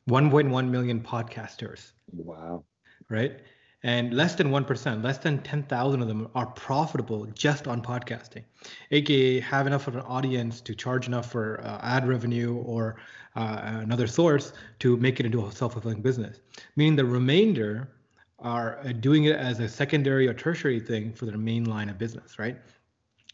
1.1 0.10 0.70
million 0.70 1.02
podcasters. 1.02 1.92
Wow. 2.12 2.64
Right, 3.10 3.42
and 3.84 4.14
less 4.14 4.34
than 4.36 4.50
one 4.50 4.66
percent, 4.66 5.04
less 5.04 5.20
than 5.20 5.44
10,000 5.44 6.02
of 6.02 6.08
them 6.08 6.28
are 6.34 6.48
profitable 6.48 7.28
just 7.28 7.68
on 7.68 7.82
podcasting, 7.82 8.44
aka 8.92 9.40
have 9.42 9.68
enough 9.68 9.88
of 9.88 9.96
an 9.96 10.02
audience 10.02 10.60
to 10.62 10.74
charge 10.74 11.08
enough 11.08 11.32
for 11.32 11.62
uh, 11.62 11.80
ad 11.84 12.08
revenue 12.08 12.56
or 12.56 12.96
uh, 13.36 13.60
another 13.84 14.08
source 14.08 14.54
to 14.80 14.98
make 14.98 15.20
it 15.20 15.26
into 15.26 15.46
a 15.46 15.52
self-fulfilling 15.52 16.02
business. 16.02 16.40
Meaning 16.76 16.96
the 16.96 17.06
remainder 17.06 17.92
are 18.40 18.80
uh, 18.80 18.92
doing 18.92 19.26
it 19.26 19.36
as 19.36 19.60
a 19.60 19.70
secondary 19.70 20.28
or 20.28 20.34
tertiary 20.34 20.80
thing 20.80 21.14
for 21.14 21.26
their 21.26 21.38
main 21.38 21.66
line 21.66 21.90
of 21.90 21.98
business, 21.98 22.40
right? 22.40 22.58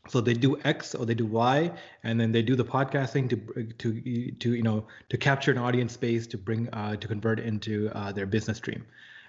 So 0.08 0.20
they 0.20 0.34
do 0.34 0.60
X 0.64 0.96
or 0.96 1.06
they 1.06 1.14
do 1.14 1.26
Y, 1.26 1.72
and 2.04 2.20
then 2.20 2.32
they 2.32 2.42
do 2.42 2.56
the 2.56 2.66
podcasting 2.66 3.30
to 3.30 3.64
to 3.74 4.32
to 4.32 4.56
you 4.56 4.64
know 4.64 4.86
to 5.10 5.18
capture 5.18 5.52
an 5.52 5.58
audience 5.58 5.94
space 5.94 6.26
to 6.28 6.38
bring 6.38 6.70
uh, 6.74 6.96
to 6.96 7.08
convert 7.08 7.40
into 7.40 7.90
uh, 7.94 8.12
their 8.12 8.26
business 8.26 8.58
stream, 8.58 8.84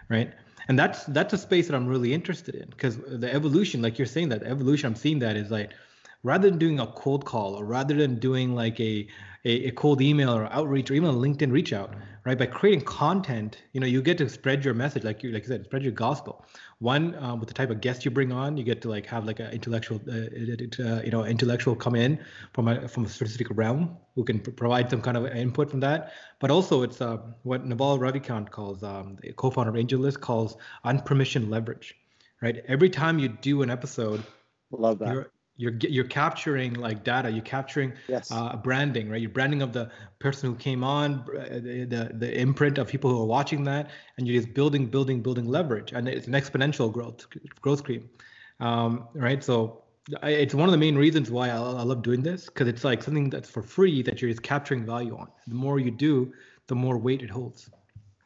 right? 0.08 0.32
And 0.68 0.78
that's 0.78 1.04
that's 1.04 1.34
a 1.34 1.38
space 1.38 1.66
that 1.68 1.76
I'm 1.76 1.86
really 1.86 2.14
interested 2.14 2.54
in 2.54 2.70
because 2.70 2.96
the 2.96 3.32
evolution, 3.32 3.82
like 3.82 3.98
you're 3.98 4.06
saying, 4.06 4.30
that 4.30 4.42
evolution 4.44 4.86
I'm 4.86 4.94
seeing 4.94 5.18
that 5.18 5.36
is 5.36 5.50
like 5.50 5.72
rather 6.22 6.48
than 6.48 6.58
doing 6.58 6.80
a 6.80 6.86
cold 6.86 7.24
call 7.24 7.54
or 7.54 7.64
rather 7.64 7.94
than 7.94 8.18
doing 8.18 8.54
like 8.54 8.78
a 8.80 9.06
a, 9.44 9.66
a, 9.66 9.70
cold 9.72 10.00
email 10.00 10.32
or 10.32 10.46
outreach 10.52 10.88
or 10.88 10.94
even 10.94 11.08
a 11.08 11.12
LinkedIn 11.12 11.50
reach 11.50 11.72
out, 11.72 11.96
right? 12.24 12.38
By 12.38 12.46
creating 12.46 12.84
content, 12.84 13.60
you 13.72 13.80
know, 13.80 13.88
you 13.88 14.00
get 14.00 14.16
to 14.18 14.28
spread 14.28 14.64
your 14.64 14.72
message, 14.72 15.02
like 15.02 15.24
you 15.24 15.32
like 15.32 15.42
you 15.42 15.48
said, 15.48 15.64
spread 15.64 15.82
your 15.82 15.90
gospel. 15.90 16.44
One, 16.78 17.16
um, 17.16 17.40
with 17.40 17.48
the 17.48 17.54
type 17.54 17.70
of 17.70 17.80
guest 17.80 18.04
you 18.04 18.12
bring 18.12 18.30
on, 18.30 18.56
you 18.56 18.62
get 18.62 18.80
to 18.82 18.88
like 18.88 19.04
have 19.06 19.24
like 19.24 19.40
an 19.40 19.50
intellectual, 19.50 20.00
uh, 20.08 20.12
uh, 20.12 21.02
you 21.02 21.10
know, 21.10 21.24
intellectual 21.24 21.74
come 21.74 21.96
in 21.96 22.20
from 22.52 22.68
a 22.68 22.86
from 22.86 23.04
a 23.04 23.08
specific 23.08 23.48
realm 23.50 23.96
who 24.14 24.22
can 24.22 24.38
provide 24.38 24.90
some 24.90 25.02
kind 25.02 25.16
of 25.16 25.26
input 25.26 25.68
from 25.68 25.80
that. 25.80 26.12
But 26.38 26.52
also, 26.52 26.82
it's 26.82 27.00
uh, 27.00 27.18
what 27.42 27.66
Naval 27.66 27.98
Ravikant 27.98 28.50
calls, 28.50 28.84
um, 28.84 29.16
the 29.22 29.32
co-founder 29.32 29.70
of 29.70 29.76
AngelList 29.76 30.20
calls 30.20 30.56
unpermissioned 30.84 31.50
leverage, 31.50 31.96
right? 32.40 32.62
Every 32.68 32.90
time 32.90 33.18
you 33.18 33.28
do 33.28 33.62
an 33.62 33.70
episode, 33.70 34.22
love 34.70 35.00
that 35.00 35.26
you're 35.56 35.74
you're 35.80 36.04
capturing 36.04 36.74
like 36.74 37.04
data 37.04 37.30
you're 37.30 37.42
capturing 37.42 37.92
yes. 38.08 38.30
uh, 38.30 38.56
branding 38.56 39.10
right? 39.10 39.20
You're 39.20 39.30
branding 39.30 39.62
of 39.62 39.72
the 39.72 39.90
person 40.18 40.50
who 40.50 40.56
came 40.56 40.82
on 40.82 41.24
uh, 41.38 41.60
the, 41.60 41.84
the, 41.84 42.10
the 42.14 42.40
imprint 42.40 42.78
of 42.78 42.88
people 42.88 43.10
who 43.10 43.20
are 43.20 43.26
watching 43.26 43.64
that 43.64 43.90
and 44.16 44.26
you're 44.26 44.40
just 44.40 44.54
building 44.54 44.86
building 44.86 45.22
building 45.22 45.46
leverage 45.46 45.92
and 45.92 46.08
it's 46.08 46.26
an 46.26 46.32
exponential 46.32 46.92
growth 46.92 47.26
growth 47.60 47.84
cream 47.84 48.08
um, 48.60 49.08
right? 49.14 49.42
So 49.42 49.82
I, 50.22 50.30
it's 50.30 50.54
one 50.54 50.68
of 50.68 50.72
the 50.72 50.78
main 50.78 50.96
reasons 50.96 51.30
why 51.30 51.50
I, 51.50 51.56
I 51.56 51.82
love 51.82 52.02
doing 52.02 52.22
this 52.22 52.46
because 52.46 52.68
it's 52.68 52.84
like 52.84 53.02
something 53.02 53.28
that's 53.28 53.50
for 53.50 53.62
free 53.62 54.02
that 54.02 54.22
you're 54.22 54.30
just 54.30 54.42
capturing 54.42 54.86
value 54.86 55.16
on. 55.16 55.28
The 55.46 55.54
more 55.54 55.78
you 55.78 55.90
do 55.90 56.32
the 56.68 56.74
more 56.74 56.96
weight 56.96 57.22
it 57.22 57.30
holds. 57.30 57.70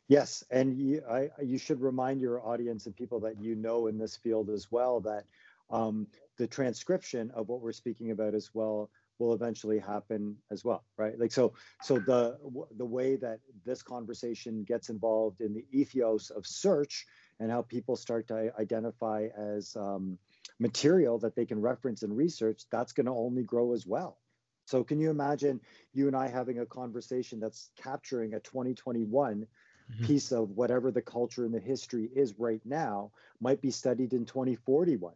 Yes 0.09 0.45
and 0.51 0.79
you, 0.79 1.03
I, 1.11 1.31
you 1.43 1.59
should 1.59 1.81
remind 1.81 2.21
your 2.21 2.47
audience 2.47 2.87
and 2.87 2.95
people 2.95 3.19
that 3.21 3.41
you 3.41 3.57
know 3.57 3.89
in 3.89 3.99
this 3.99 4.17
field 4.17 4.51
as 4.51 4.71
well 4.71 5.01
that 5.01 5.25
um, 5.71 6.07
the 6.39 6.47
transcription 6.47 7.31
of 7.35 7.49
what 7.49 7.61
we're 7.61 7.73
speaking 7.73 8.11
about 8.11 8.35
as 8.35 8.51
well 8.55 8.91
will 9.19 9.33
eventually 9.33 9.79
happen 9.79 10.37
as 10.51 10.65
well 10.65 10.85
right? 10.99 11.19
Like 11.19 11.33
so 11.33 11.53
so 11.83 11.99
the 11.99 12.39
the 12.77 12.85
way 12.85 13.17
that 13.17 13.41
this 13.65 13.83
conversation 13.83 14.65
gets 14.65 14.89
involved 14.89 15.41
in 15.41 15.55
the 15.55 15.65
ethos 15.73 16.31
of 16.31 16.47
search 16.47 17.07
and 17.41 17.51
how 17.51 17.63
people 17.63 17.97
start 17.97 18.29
to 18.29 18.53
identify 18.59 19.29
as 19.37 19.77
um, 19.77 20.19
material 20.59 21.19
that 21.19 21.37
they 21.37 21.45
can 21.45 21.61
reference 21.61 22.03
and 22.03 22.17
research 22.17 22.63
that's 22.71 22.93
going 22.93 23.07
to 23.07 23.13
only 23.13 23.43
grow 23.43 23.73
as 23.73 23.87
well. 23.87 24.19
So 24.65 24.83
can 24.83 24.99
you 24.99 25.11
imagine 25.11 25.61
you 25.93 26.07
and 26.09 26.17
i 26.17 26.29
having 26.29 26.61
a 26.61 26.67
conversation 26.67 27.39
that's 27.39 27.71
capturing 27.77 28.35
a 28.35 28.41
2021 28.41 29.47
mm-hmm. 29.47 30.05
piece 30.05 30.33
of 30.33 30.51
whatever 30.51 30.91
the 30.91 31.03
culture 31.03 31.45
and 31.45 31.55
the 31.55 31.61
history 31.61 32.11
is 32.17 32.35
right 32.39 32.63
now 32.65 33.13
might 33.41 33.61
be 33.61 33.71
studied 33.71 34.13
in 34.13 34.25
2041 34.25 35.15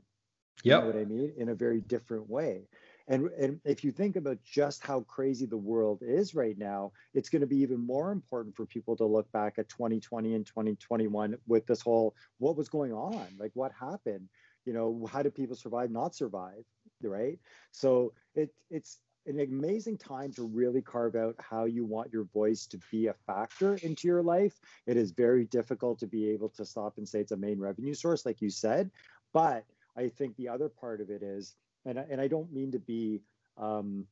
yeah. 0.63 0.77
You 0.77 0.81
know 0.81 0.87
what 0.87 0.97
I 0.97 1.05
mean? 1.05 1.33
In 1.37 1.49
a 1.51 1.55
very 1.55 1.81
different 1.81 2.29
way. 2.29 2.69
And, 3.09 3.29
and 3.31 3.61
if 3.65 3.83
you 3.83 3.91
think 3.91 4.15
about 4.15 4.39
just 4.45 4.85
how 4.85 5.01
crazy 5.01 5.45
the 5.45 5.57
world 5.57 6.01
is 6.01 6.35
right 6.35 6.57
now, 6.57 6.93
it's 7.13 7.29
going 7.29 7.41
to 7.41 7.47
be 7.47 7.57
even 7.59 7.85
more 7.85 8.13
important 8.13 8.55
for 8.55 8.67
people 8.67 8.97
to 8.97 9.05
look 9.05 9.31
back 9.33 9.59
at 9.59 9.69
2020 9.69 10.35
and 10.35 10.47
2021 10.47 11.37
with 11.49 11.67
this 11.67 11.81
whole 11.81 12.15
what 12.39 12.57
was 12.57 12.69
going 12.69 12.93
on, 12.93 13.27
like 13.39 13.51
what 13.55 13.73
happened, 13.73 14.29
you 14.65 14.73
know, 14.73 15.09
how 15.11 15.23
did 15.23 15.35
people 15.35 15.57
survive, 15.57 15.91
not 15.91 16.15
survive, 16.15 16.65
right? 17.03 17.39
So 17.73 18.13
it 18.37 18.55
it's 18.71 18.99
an 19.27 19.41
amazing 19.41 19.99
time 19.99 20.33
to 20.33 20.47
really 20.47 20.81
carve 20.81 21.17
out 21.17 21.35
how 21.39 21.65
you 21.65 21.85
want 21.85 22.13
your 22.13 22.25
voice 22.25 22.67
to 22.67 22.79
be 22.91 23.09
a 23.09 23.15
factor 23.27 23.75
into 23.83 24.09
your 24.09 24.23
life. 24.23 24.59
It 24.87 24.97
is 24.97 25.11
very 25.11 25.45
difficult 25.47 25.99
to 25.99 26.07
be 26.07 26.31
able 26.31 26.49
to 26.51 26.65
stop 26.65 26.97
and 26.97 27.09
say 27.09 27.21
it's 27.21 27.33
a 27.33 27.37
main 27.37 27.59
revenue 27.59 27.95
source, 27.95 28.25
like 28.25 28.41
you 28.41 28.51
said, 28.51 28.91
but 29.33 29.65
I 29.97 30.09
think 30.09 30.37
the 30.37 30.49
other 30.49 30.69
part 30.69 31.01
of 31.01 31.11
it 31.11 31.23
is, 31.23 31.55
and 31.85 31.99
I, 31.99 32.07
and 32.11 32.21
I 32.21 32.29
don't 32.29 32.53
mean 32.53 32.73
to 32.73 32.79
be, 32.79 33.23
um, 33.57 34.07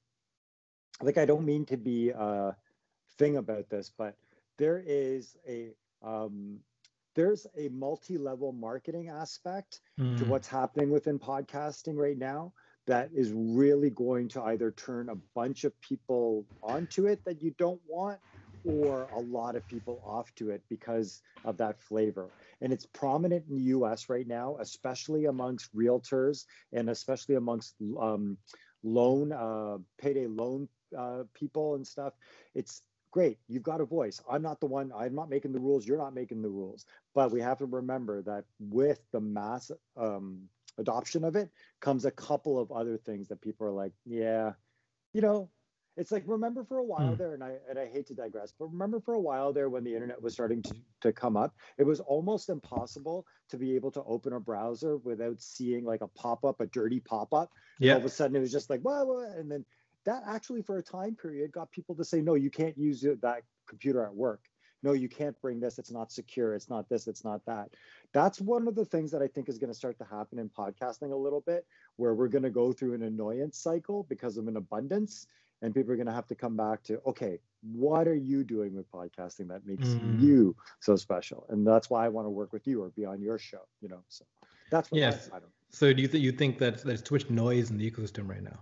like 1.03 1.19
I 1.19 1.25
don't 1.25 1.45
mean 1.45 1.65
to 1.67 1.77
be 1.77 2.11
a 2.11 2.57
thing 3.19 3.37
about 3.37 3.69
this, 3.71 3.91
but 3.97 4.17
there 4.59 4.83
is 4.85 5.37
a 5.47 5.71
um, 6.03 6.59
there's 7.15 7.47
a 7.57 7.69
multi-level 7.71 8.53
marketing 8.53 9.09
aspect 9.09 9.81
mm. 9.99 10.17
to 10.19 10.25
what's 10.25 10.47
happening 10.47 10.91
within 10.91 11.19
podcasting 11.19 11.97
right 11.97 12.17
now 12.17 12.53
that 12.87 13.11
is 13.13 13.33
really 13.35 13.91
going 13.91 14.29
to 14.29 14.43
either 14.45 14.71
turn 14.71 15.09
a 15.09 15.17
bunch 15.35 15.65
of 15.65 15.79
people 15.81 16.47
onto 16.63 17.07
it 17.07 17.25
that 17.25 17.43
you 17.43 17.53
don't 17.59 17.81
want 17.89 18.19
or 18.65 19.09
a 19.15 19.21
lot 19.21 19.57
of 19.57 19.67
people 19.69 20.03
off 20.05 20.35
to 20.37 20.51
it 20.51 20.63
because 20.69 21.23
of 21.45 21.57
that 21.59 21.81
flavor. 21.81 22.31
And 22.61 22.73
it's 22.73 22.87
prominent 22.87 23.45
in 23.49 23.57
the 23.57 23.65
US 23.77 24.09
right 24.09 24.27
now, 24.27 24.57
especially 24.61 25.27
amongst 25.27 25.75
realtors 25.75 26.45
and 26.73 26.91
especially 26.91 27.37
amongst 27.37 27.75
um, 27.99 28.37
loan, 28.83 29.33
uh, 29.33 29.79
payday 29.99 30.27
loan 30.27 30.69
uh, 30.97 31.25
people 31.35 31.75
and 31.75 31.87
stuff. 31.87 32.15
It's 32.55 32.83
great. 33.11 33.39
You've 33.49 33.63
got 33.63 33.81
a 33.81 33.85
voice. 33.85 34.21
I'm 34.31 34.43
not 34.43 34.61
the 34.61 34.67
one, 34.67 34.93
I'm 34.97 35.15
not 35.15 35.31
making 35.31 35.53
the 35.53 35.61
rules. 35.61 35.87
You're 35.87 35.99
not 35.99 36.15
making 36.15 36.43
the 36.43 36.49
rules. 36.49 36.85
But 37.15 37.31
we 37.31 37.41
have 37.41 37.59
to 37.59 37.67
remember 37.67 38.23
that 38.23 38.45
with 38.61 39.01
the 39.13 39.21
mass 39.21 39.71
um, 39.97 40.43
adoption 40.79 41.25
of 41.25 41.37
it 41.37 41.51
comes 41.81 42.05
a 42.05 42.11
couple 42.11 42.59
of 42.59 42.71
other 42.71 42.97
things 42.97 43.29
that 43.29 43.41
people 43.41 43.67
are 43.67 43.73
like, 43.73 43.93
yeah, 44.05 44.53
you 45.13 45.21
know, 45.21 45.51
it's 45.99 46.13
like 46.13 46.23
remember 46.27 46.65
for 46.65 46.79
a 46.79 46.85
while 46.85 47.13
mm. 47.13 47.19
there 47.19 47.35
and 47.35 47.43
i 47.43 47.55
and 47.69 47.79
i 47.79 47.87
hate 47.87 48.07
to 48.07 48.15
digress 48.15 48.53
but 48.59 48.67
remember 48.67 49.01
for 49.01 49.15
a 49.15 49.21
while 49.21 49.53
there 49.53 49.69
when 49.69 49.85
the 49.85 49.93
internet 49.93 50.23
was 50.23 50.33
starting 50.33 50.63
to, 50.63 50.75
to 51.01 51.13
come 51.13 51.37
up 51.37 51.55
it 51.77 51.85
was 51.85 52.01
almost 52.01 52.49
impossible 52.49 53.27
to 53.51 53.59
be 53.59 53.75
able 53.75 53.91
to 53.91 54.03
open 54.05 54.33
a 54.33 54.41
browser 54.41 54.97
without 54.99 55.41
seeing 55.43 55.85
like 55.85 56.01
a 56.01 56.09
pop-up 56.09 56.61
a 56.61 56.67
dirty 56.67 57.01
pop-up. 57.01 57.51
Yeah 57.79 57.95
all 57.95 57.99
of 57.99 58.05
a 58.05 58.09
sudden 58.09 58.37
it 58.37 58.41
was 58.41 58.53
just 58.53 58.71
like 58.71 58.81
well 58.83 59.19
and 59.37 59.51
then 59.51 59.65
that 60.05 60.23
actually 60.27 60.63
for 60.63 60.79
a 60.79 60.83
time 60.83 61.17
period 61.21 61.53
got 61.53 61.71
people 61.73 61.95
to 61.97 62.05
say 62.05 62.21
no 62.21 62.35
you 62.35 62.51
can't 62.51 62.79
use 62.79 63.05
that 63.21 63.43
computer 63.69 64.05
at 64.05 64.15
work. 64.15 64.41
No 64.83 64.93
you 64.93 65.09
can't 65.09 65.39
bring 65.43 65.59
this. 65.59 65.81
It's 65.81 65.91
not 65.91 66.13
secure. 66.13 66.55
It's 66.55 66.71
not 66.71 66.89
this. 66.89 67.09
It's 67.09 67.25
not 67.25 67.45
that. 67.47 67.71
That's 68.13 68.41
one 68.41 68.69
of 68.69 68.77
the 68.77 68.85
things 68.85 69.11
that 69.11 69.23
i 69.23 69.27
think 69.27 69.49
is 69.49 69.59
going 69.59 69.73
to 69.73 69.77
start 69.77 69.99
to 69.99 70.05
happen 70.05 70.39
in 70.39 70.49
podcasting 70.49 71.13
a 71.13 71.17
little 71.17 71.41
bit 71.41 71.67
where 71.97 72.15
we're 72.15 72.29
going 72.29 72.45
to 72.45 72.51
go 72.51 72.73
through 72.73 72.95
an 72.95 73.03
annoyance 73.03 73.59
cycle 73.59 74.07
because 74.09 74.39
of 74.39 74.47
an 74.47 74.57
abundance 74.57 75.27
and 75.63 75.75
people 75.75 75.93
are 75.93 75.97
going 75.97 76.07
to 76.07 76.13
have 76.13 76.27
to 76.27 76.35
come 76.35 76.57
back 76.57 76.83
to 76.83 77.01
okay 77.07 77.39
what 77.63 78.07
are 78.07 78.15
you 78.15 78.45
doing 78.45 78.75
with 78.75 78.91
podcasting 78.91 79.49
that 79.49 79.67
makes 79.67 79.89
mm. 79.89 80.21
you 80.21 80.55
so 80.81 80.97
special 80.97 81.47
and 81.49 81.67
that's 81.67 81.91
why 81.91 82.05
i 82.05 82.09
want 82.09 82.27
to 82.27 82.31
work 82.31 82.53
with 82.53 82.67
you 82.67 82.83
or 82.83 82.91
be 82.91 83.05
on 83.05 83.21
your 83.21 83.39
show 83.39 83.63
you 83.81 83.89
know 83.89 84.03
so 84.09 84.25
that's 84.71 84.91
what 84.91 85.01
yes. 85.01 85.31
I, 85.33 85.39
so 85.71 85.93
do 85.93 86.03
you 86.03 86.09
think 86.09 86.23
you 86.23 86.33
think 86.33 86.59
that 86.59 86.83
there's 86.83 87.03
too 87.03 87.15
much 87.15 87.29
noise 87.31 87.71
in 87.71 87.79
the 87.79 87.91
ecosystem 87.91 88.29
right 88.29 88.43
now 88.43 88.61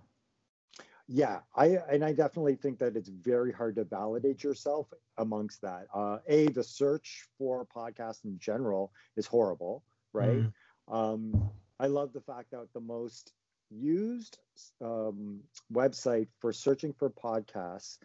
yeah 1.09 1.41
i 1.55 1.79
and 1.91 2.05
i 2.05 2.13
definitely 2.13 2.57
think 2.57 2.79
that 2.79 2.97
it's 2.97 3.09
very 3.09 3.53
hard 3.53 3.77
to 3.77 3.85
validate 3.85 4.43
yourself 4.43 4.93
amongst 5.19 5.63
that 5.63 5.87
uh, 5.95 6.19
a 6.27 6.49
the 6.49 6.65
search 6.65 7.27
for 7.39 7.67
podcasts 7.67 8.25
in 8.25 8.39
general 8.39 8.93
is 9.17 9.27
horrible 9.27 9.85
right 10.13 10.43
mm. 10.43 10.53
um, 10.89 11.51
i 11.79 11.87
love 11.87 12.13
the 12.13 12.21
fact 12.21 12.51
that 12.51 12.67
the 12.73 12.81
most 12.81 13.33
used 13.71 14.39
um, 14.81 15.41
website 15.73 16.29
for 16.41 16.53
searching 16.53 16.93
for 16.93 17.11
podcasts. 17.11 17.99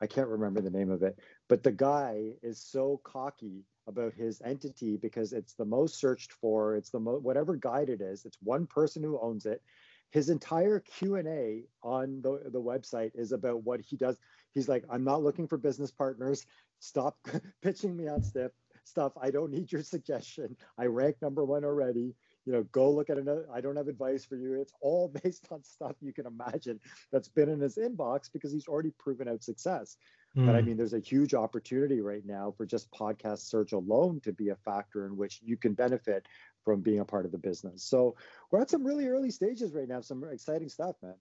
I 0.00 0.06
can't 0.06 0.28
remember 0.28 0.60
the 0.60 0.70
name 0.70 0.90
of 0.90 1.02
it, 1.02 1.18
but 1.48 1.62
the 1.62 1.70
guy 1.70 2.32
is 2.42 2.60
so 2.60 3.00
cocky 3.04 3.64
about 3.86 4.14
his 4.14 4.40
entity 4.44 4.96
because 4.96 5.32
it's 5.32 5.54
the 5.54 5.64
most 5.64 5.98
searched 5.98 6.32
for. 6.32 6.76
It's 6.76 6.90
the 6.90 7.00
most 7.00 7.22
whatever 7.22 7.56
guide 7.56 7.88
it 7.88 8.00
is. 8.00 8.24
It's 8.24 8.38
one 8.42 8.66
person 8.66 9.02
who 9.02 9.20
owns 9.20 9.46
it. 9.46 9.62
His 10.10 10.28
entire 10.28 10.80
Q 10.80 11.16
and 11.16 11.28
A 11.28 11.64
on 11.82 12.20
the 12.22 12.50
the 12.50 12.60
website 12.60 13.12
is 13.14 13.32
about 13.32 13.64
what 13.64 13.80
he 13.80 13.96
does. 13.96 14.18
He's 14.52 14.68
like, 14.68 14.84
I'm 14.90 15.04
not 15.04 15.22
looking 15.22 15.48
for 15.48 15.56
business 15.56 15.90
partners. 15.90 16.44
Stop 16.80 17.16
pitching 17.62 17.96
me 17.96 18.08
on 18.08 18.22
stuff. 18.22 18.52
Stuff. 18.84 19.12
I 19.20 19.30
don't 19.30 19.52
need 19.52 19.70
your 19.70 19.82
suggestion. 19.82 20.56
I 20.76 20.86
rank 20.86 21.16
number 21.22 21.44
one 21.44 21.64
already 21.64 22.14
you 22.44 22.52
know, 22.52 22.62
go 22.64 22.90
look 22.90 23.10
at 23.10 23.18
another. 23.18 23.46
I 23.52 23.60
don't 23.60 23.76
have 23.76 23.88
advice 23.88 24.24
for 24.24 24.36
you. 24.36 24.60
It's 24.60 24.72
all 24.80 25.08
based 25.22 25.48
on 25.50 25.62
stuff 25.62 25.96
you 26.00 26.12
can 26.12 26.26
imagine 26.26 26.80
that's 27.10 27.28
been 27.28 27.48
in 27.48 27.60
his 27.60 27.76
inbox 27.76 28.32
because 28.32 28.52
he's 28.52 28.68
already 28.68 28.92
proven 28.98 29.28
out 29.28 29.42
success. 29.42 29.96
Mm. 30.36 30.46
But 30.46 30.56
I 30.56 30.60
hmm. 30.60 30.66
mean, 30.68 30.76
there's 30.78 30.94
a 30.94 30.98
huge 30.98 31.34
opportunity 31.34 32.00
right 32.00 32.24
now 32.24 32.54
for 32.56 32.64
just 32.64 32.90
podcast 32.90 33.40
search 33.40 33.72
alone 33.72 34.20
to 34.24 34.32
be 34.32 34.48
a 34.48 34.56
factor 34.56 35.06
in 35.06 35.16
which 35.16 35.40
you 35.44 35.56
can 35.56 35.74
benefit 35.74 36.26
from 36.64 36.80
being 36.80 37.00
a 37.00 37.04
part 37.04 37.26
of 37.26 37.32
the 37.32 37.38
business. 37.38 37.84
So 37.84 38.16
we're 38.50 38.60
at 38.60 38.70
some 38.70 38.84
really 38.84 39.08
early 39.08 39.30
stages 39.30 39.74
right 39.74 39.88
now, 39.88 40.00
some 40.00 40.24
exciting 40.24 40.70
stuff, 40.70 40.96
man. 41.02 41.14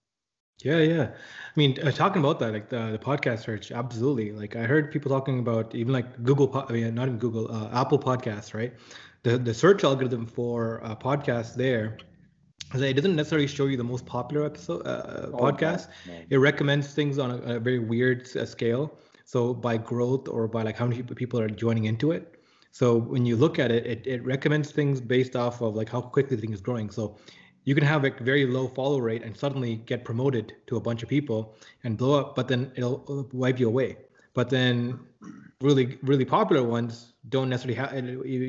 Yeah, 0.63 0.77
yeah. 0.77 1.09
I 1.11 1.53
mean, 1.55 1.77
uh, 1.83 1.91
talking 1.91 2.21
about 2.21 2.39
that, 2.39 2.53
like 2.53 2.69
the, 2.69 2.91
the 2.91 2.99
podcast 2.99 3.43
search, 3.43 3.71
absolutely. 3.71 4.31
Like 4.31 4.55
I 4.55 4.61
heard 4.63 4.91
people 4.91 5.09
talking 5.09 5.39
about 5.39 5.73
even 5.73 5.91
like 5.91 6.23
Google, 6.23 6.65
I 6.69 6.71
mean, 6.71 6.93
not 6.93 7.07
even 7.07 7.17
Google, 7.17 7.51
uh, 7.51 7.69
Apple 7.81 7.99
Podcasts, 7.99 8.53
right? 8.53 8.73
The 9.23 9.37
the 9.37 9.53
search 9.53 9.83
algorithm 9.83 10.25
for 10.25 10.83
uh, 10.83 10.95
podcasts 10.95 11.55
there 11.55 11.97
it 12.73 12.93
doesn't 12.93 13.15
necessarily 13.15 13.47
show 13.47 13.65
you 13.65 13.75
the 13.75 13.83
most 13.83 14.05
popular 14.05 14.45
episode 14.45 14.85
uh, 14.87 15.27
oh, 15.33 15.37
podcast. 15.37 15.87
It 16.29 16.37
recommends 16.37 16.93
things 16.93 17.19
on 17.19 17.31
a, 17.31 17.55
a 17.55 17.59
very 17.59 17.79
weird 17.79 18.33
uh, 18.35 18.45
scale. 18.45 18.97
So 19.25 19.53
by 19.53 19.77
growth 19.77 20.27
or 20.27 20.47
by 20.47 20.63
like 20.63 20.77
how 20.77 20.87
many 20.87 21.03
people 21.03 21.39
are 21.39 21.49
joining 21.49 21.85
into 21.85 22.11
it. 22.11 22.35
So 22.71 22.97
when 22.97 23.25
you 23.25 23.35
look 23.35 23.59
at 23.59 23.71
it, 23.71 23.85
it, 23.85 24.07
it 24.07 24.25
recommends 24.25 24.71
things 24.71 25.01
based 25.01 25.35
off 25.35 25.61
of 25.61 25.75
like 25.75 25.89
how 25.89 26.01
quickly 26.01 26.37
the 26.37 26.41
thing 26.41 26.53
is 26.53 26.61
growing. 26.61 26.89
So 26.89 27.17
you 27.65 27.75
can 27.75 27.83
have 27.83 28.05
a 28.05 28.11
very 28.21 28.45
low 28.45 28.67
follow 28.69 28.99
rate 28.99 29.23
and 29.23 29.35
suddenly 29.35 29.75
get 29.75 30.05
promoted 30.05 30.55
to 30.67 30.77
a 30.77 30.79
bunch 30.79 31.03
of 31.03 31.09
people 31.09 31.55
and 31.83 31.97
blow 31.97 32.19
up, 32.19 32.35
but 32.35 32.47
then 32.47 32.71
it'll 32.75 33.29
wipe 33.33 33.59
you 33.59 33.67
away. 33.67 33.97
But 34.33 34.49
then 34.49 34.99
really, 35.61 35.97
really 36.01 36.25
popular 36.25 36.63
ones 36.63 37.13
don't 37.29 37.49
necessarily 37.49 37.75
have 37.75 37.91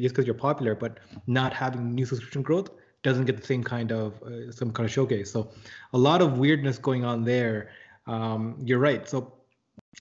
just 0.02 0.14
because 0.14 0.26
you're 0.26 0.34
popular, 0.34 0.74
but 0.74 0.98
not 1.26 1.52
having 1.52 1.94
new 1.94 2.06
subscription 2.06 2.42
growth 2.42 2.70
doesn't 3.02 3.24
get 3.24 3.36
the 3.36 3.46
same 3.46 3.64
kind 3.64 3.92
of 3.92 4.22
uh, 4.22 4.52
some 4.52 4.72
kind 4.72 4.86
of 4.86 4.92
showcase. 4.92 5.30
So 5.30 5.50
a 5.92 5.98
lot 5.98 6.22
of 6.22 6.38
weirdness 6.38 6.78
going 6.78 7.04
on 7.04 7.24
there. 7.24 7.70
Um, 8.06 8.56
you're 8.64 8.78
right. 8.78 9.08
So 9.08 9.32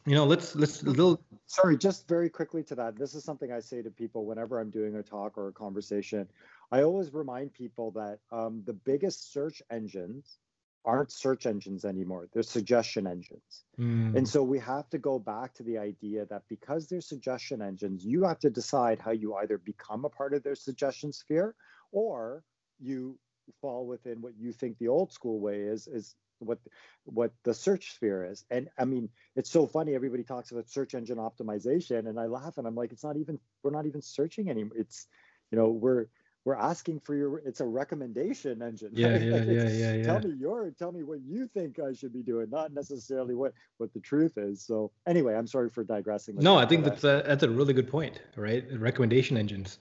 you 0.06 0.16
know, 0.16 0.26
let's 0.26 0.56
let's 0.56 0.82
a 0.84 0.90
little. 0.90 1.22
Sorry, 1.46 1.78
just 1.78 2.08
very 2.08 2.30
quickly 2.30 2.64
to 2.64 2.76
that. 2.76 2.98
This 2.98 3.14
is 3.14 3.24
something 3.24 3.52
I 3.52 3.60
say 3.60 3.82
to 3.82 3.92
people 3.92 4.26
whenever 4.26 4.60
I'm 4.60 4.70
doing 4.70 4.96
a 4.96 5.04
talk 5.04 5.38
or 5.38 5.50
a 5.50 5.52
conversation. 5.52 6.28
I 6.72 6.84
always 6.84 7.14
remind 7.14 7.54
people 7.54 7.92
that 7.92 8.20
um, 8.32 8.64
the 8.66 8.74
biggest 8.74 9.34
search 9.34 9.62
engines 9.70 10.38
aren't 10.84 11.12
search 11.12 11.46
engines 11.46 11.86
anymore. 11.86 12.28
They're 12.34 12.44
suggestion 12.44 13.06
engines. 13.08 13.64
Mm. 13.80 14.16
And 14.18 14.28
so 14.28 14.42
we 14.44 14.60
have 14.60 14.90
to 14.90 14.98
go 14.98 15.20
back 15.20 15.54
to 15.56 15.64
the 15.64 15.78
idea 15.78 16.26
that 16.26 16.44
because 16.50 16.88
they're 16.88 17.02
suggestion 17.02 17.62
engines, 17.62 18.04
you 18.04 18.24
have 18.24 18.40
to 18.40 18.50
decide 18.50 19.00
how 19.00 19.12
you 19.12 19.36
either 19.36 19.58
become 19.58 20.06
a 20.06 20.10
part 20.10 20.34
of 20.34 20.44
their 20.44 20.56
suggestion 20.56 21.14
sphere 21.14 21.56
or 21.92 22.44
you 22.80 23.18
fall 23.62 23.86
within 23.86 24.22
what 24.22 24.34
you 24.38 24.52
think 24.52 24.78
the 24.78 24.88
old 24.88 25.12
school 25.12 25.40
way 25.40 25.62
is 25.62 25.88
is 25.88 26.16
what 26.40 26.60
what 27.06 27.32
the 27.44 27.54
search 27.54 27.94
sphere 27.94 28.24
is 28.24 28.46
and 28.50 28.70
i 28.78 28.86
mean 28.86 29.10
it's 29.36 29.50
so 29.50 29.68
funny 29.68 29.94
everybody 29.94 30.24
talks 30.24 30.52
about 30.52 30.70
search 30.70 30.94
engine 30.94 31.18
optimization 31.18 32.08
and 32.08 32.20
i 32.20 32.26
laugh 32.26 32.58
and 32.58 32.66
i'm 32.66 32.76
like 32.76 32.92
it's 32.92 33.04
not 33.04 33.18
even 33.18 33.40
we're 33.62 33.72
not 33.72 33.86
even 33.86 34.02
searching 34.02 34.50
anymore 34.50 34.78
it's 34.78 35.08
you 35.52 35.58
know 35.58 35.70
we're 35.70 36.06
we're 36.46 36.56
asking 36.56 37.00
for 37.00 37.16
your 37.16 37.40
it's 37.40 37.60
a 37.60 37.66
recommendation 37.66 38.62
engine. 38.62 38.92
Yeah 39.02 39.12
right? 39.12 39.22
yeah, 39.22 39.44
yeah 39.44 39.70
yeah 39.70 39.94
yeah 39.94 40.04
tell 40.04 40.20
me 40.20 40.36
your 40.40 40.72
tell 40.72 40.92
me 40.92 41.04
what 41.04 41.22
you 41.22 41.48
think 41.48 41.80
i 41.80 41.94
should 41.94 42.14
be 42.14 42.24
doing 42.24 42.50
not 42.50 42.74
necessarily 42.74 43.36
what 43.36 43.54
what 43.78 43.94
the 43.94 44.00
truth 44.00 44.38
is. 44.38 44.62
So 44.62 44.92
anyway 45.08 45.36
i'm 45.36 45.48
sorry 45.48 45.70
for 45.70 45.84
digressing 45.84 46.36
no 46.36 46.58
i 46.58 46.66
think 46.66 46.84
that's 46.84 47.04
a, 47.04 47.24
that's 47.26 47.44
a 47.44 47.50
really 47.50 47.74
good 47.74 47.90
point 47.90 48.22
right? 48.36 48.66
Recommendation 48.74 49.38
engines. 49.38 49.80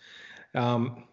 Um, 0.54 1.04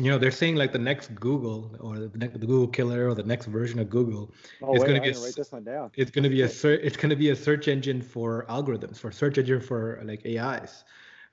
you 0.00 0.10
know 0.10 0.18
they're 0.18 0.32
saying 0.32 0.56
like 0.56 0.72
the 0.72 0.78
next 0.78 1.14
google 1.14 1.76
or 1.78 1.98
the 1.98 2.18
next 2.18 2.40
the 2.40 2.46
google 2.46 2.66
killer 2.66 3.08
or 3.08 3.14
the 3.14 3.22
next 3.22 3.46
version 3.46 3.78
of 3.78 3.88
google 3.88 4.32
oh, 4.60 4.74
is 4.74 4.82
going 4.82 4.96
to 4.96 5.00
be 5.00 5.10
a, 5.10 5.20
write 5.20 5.36
this 5.36 5.52
one 5.52 5.62
down. 5.62 5.88
it's 5.94 6.10
going 6.10 6.24
to 6.24 6.28
be 6.28 6.42
a 6.42 6.48
search 6.48 6.80
it's 6.82 6.96
going 6.96 7.10
to 7.10 7.16
be 7.16 7.30
a 7.30 7.36
search 7.36 7.68
engine 7.68 8.02
for 8.02 8.44
algorithms 8.48 8.96
for 8.96 9.12
search 9.12 9.38
engine 9.38 9.60
for 9.60 10.02
like 10.04 10.26
ais 10.26 10.82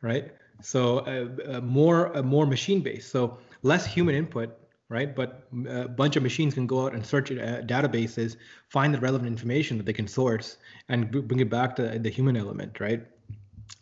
right? 0.01 0.31
So 0.61 0.99
uh, 0.99 1.57
uh, 1.57 1.61
more 1.61 2.15
uh, 2.15 2.23
more 2.23 2.45
machine 2.45 2.81
based 2.81 3.11
so 3.11 3.37
less 3.61 3.85
human 3.85 4.15
input 4.15 4.57
right 4.89 5.15
but 5.15 5.47
a 5.67 5.87
bunch 5.87 6.15
of 6.15 6.23
machines 6.23 6.53
can 6.53 6.67
go 6.67 6.85
out 6.85 6.93
and 6.93 7.05
search 7.05 7.31
uh, 7.31 7.61
databases 7.61 8.37
find 8.69 8.93
the 8.93 8.99
relevant 8.99 9.27
information 9.27 9.77
that 9.77 9.85
they 9.85 9.93
can 9.93 10.07
source 10.07 10.57
and 10.89 11.11
bring 11.11 11.39
it 11.39 11.49
back 11.49 11.75
to 11.75 11.99
the 11.99 12.09
human 12.09 12.35
element 12.35 12.79
right 12.79 13.05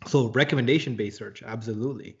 so 0.06 0.28
recommendation 0.28 0.94
based 0.96 1.18
search 1.18 1.42
absolutely 1.42 2.16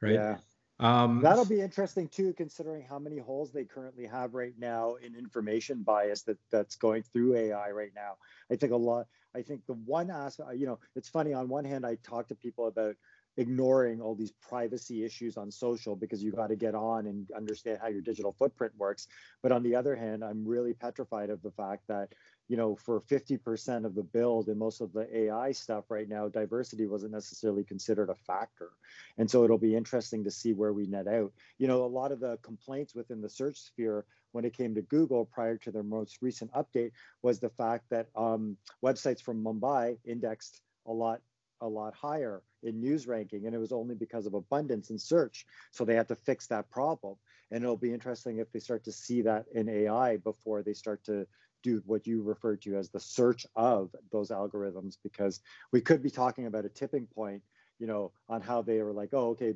right 0.00 0.14
yeah 0.14 0.36
um, 0.80 1.20
That'll 1.22 1.44
be 1.44 1.60
interesting 1.60 2.08
too, 2.08 2.32
considering 2.32 2.82
how 2.82 2.98
many 2.98 3.18
holes 3.18 3.52
they 3.52 3.64
currently 3.64 4.06
have 4.06 4.34
right 4.34 4.54
now 4.58 4.96
in 4.96 5.14
information 5.14 5.82
bias 5.82 6.22
that 6.22 6.38
that's 6.50 6.74
going 6.74 7.04
through 7.04 7.36
AI 7.36 7.70
right 7.70 7.92
now. 7.94 8.16
I 8.50 8.56
think 8.56 8.72
a 8.72 8.76
lot. 8.76 9.06
I 9.36 9.42
think 9.42 9.66
the 9.66 9.74
one 9.74 10.10
aspect, 10.10 10.56
you 10.56 10.66
know, 10.66 10.78
it's 10.96 11.08
funny. 11.08 11.32
On 11.32 11.48
one 11.48 11.64
hand, 11.64 11.86
I 11.86 11.96
talk 12.02 12.28
to 12.28 12.34
people 12.34 12.66
about 12.66 12.96
ignoring 13.36 14.00
all 14.00 14.14
these 14.14 14.32
privacy 14.32 15.04
issues 15.04 15.36
on 15.36 15.50
social 15.50 15.96
because 15.96 16.22
you 16.22 16.30
got 16.30 16.48
to 16.48 16.56
get 16.56 16.74
on 16.74 17.06
and 17.06 17.30
understand 17.36 17.78
how 17.80 17.88
your 17.88 18.02
digital 18.02 18.32
footprint 18.32 18.72
works. 18.76 19.08
But 19.42 19.52
on 19.52 19.62
the 19.62 19.74
other 19.74 19.96
hand, 19.96 20.24
I'm 20.24 20.46
really 20.46 20.74
petrified 20.74 21.30
of 21.30 21.42
the 21.42 21.50
fact 21.50 21.82
that 21.88 22.14
you 22.48 22.56
know, 22.56 22.76
for 22.76 23.00
50% 23.00 23.86
of 23.86 23.94
the 23.94 24.02
build 24.02 24.48
and 24.48 24.58
most 24.58 24.80
of 24.80 24.92
the 24.92 25.08
AI 25.16 25.52
stuff 25.52 25.84
right 25.90 26.08
now, 26.08 26.28
diversity 26.28 26.86
wasn't 26.86 27.12
necessarily 27.12 27.64
considered 27.64 28.10
a 28.10 28.14
factor. 28.14 28.70
And 29.16 29.30
so 29.30 29.44
it'll 29.44 29.58
be 29.58 29.74
interesting 29.74 30.24
to 30.24 30.30
see 30.30 30.52
where 30.52 30.72
we 30.72 30.86
net 30.86 31.08
out. 31.08 31.32
You 31.58 31.68
know, 31.68 31.84
a 31.84 31.86
lot 31.86 32.12
of 32.12 32.20
the 32.20 32.38
complaints 32.42 32.94
within 32.94 33.22
the 33.22 33.30
search 33.30 33.58
sphere 33.58 34.04
when 34.32 34.44
it 34.44 34.56
came 34.56 34.74
to 34.74 34.82
Google 34.82 35.24
prior 35.24 35.56
to 35.58 35.70
their 35.70 35.82
most 35.82 36.18
recent 36.20 36.52
update 36.52 36.90
was 37.22 37.40
the 37.40 37.50
fact 37.50 37.88
that 37.90 38.08
um, 38.14 38.56
websites 38.84 39.22
from 39.22 39.42
Mumbai 39.42 39.96
indexed 40.04 40.60
a 40.86 40.92
lot 40.92 41.20
a 41.64 41.68
lot 41.68 41.94
higher 41.94 42.42
in 42.62 42.80
news 42.80 43.06
ranking 43.06 43.46
and 43.46 43.54
it 43.54 43.58
was 43.58 43.72
only 43.72 43.94
because 43.94 44.26
of 44.26 44.34
abundance 44.34 44.90
in 44.90 44.98
search. 44.98 45.46
So 45.70 45.84
they 45.84 45.94
had 45.94 46.08
to 46.08 46.16
fix 46.16 46.46
that 46.48 46.70
problem. 46.70 47.16
And 47.50 47.62
it'll 47.62 47.76
be 47.76 47.92
interesting 47.92 48.38
if 48.38 48.52
they 48.52 48.60
start 48.60 48.84
to 48.84 48.92
see 48.92 49.22
that 49.22 49.46
in 49.52 49.68
ai 49.68 50.16
before 50.18 50.62
they 50.62 50.74
start 50.74 51.04
to 51.04 51.26
do 51.62 51.82
what 51.86 52.06
you 52.06 52.22
referred 52.22 52.60
to 52.62 52.76
as 52.76 52.90
the 52.90 53.00
search 53.00 53.46
of 53.56 53.94
those 54.12 54.30
algorithms 54.30 54.98
because 55.02 55.40
we 55.72 55.80
could 55.80 56.02
be 56.02 56.10
talking 56.10 56.46
about 56.46 56.66
a 56.66 56.68
tipping 56.68 57.06
point 57.06 57.42
you 57.78 57.86
know 57.86 58.12
on 58.28 58.40
how 58.40 58.62
they 58.62 58.80
were 58.82 58.92
like 58.92 59.08
oh 59.12 59.30
okay 59.30 59.54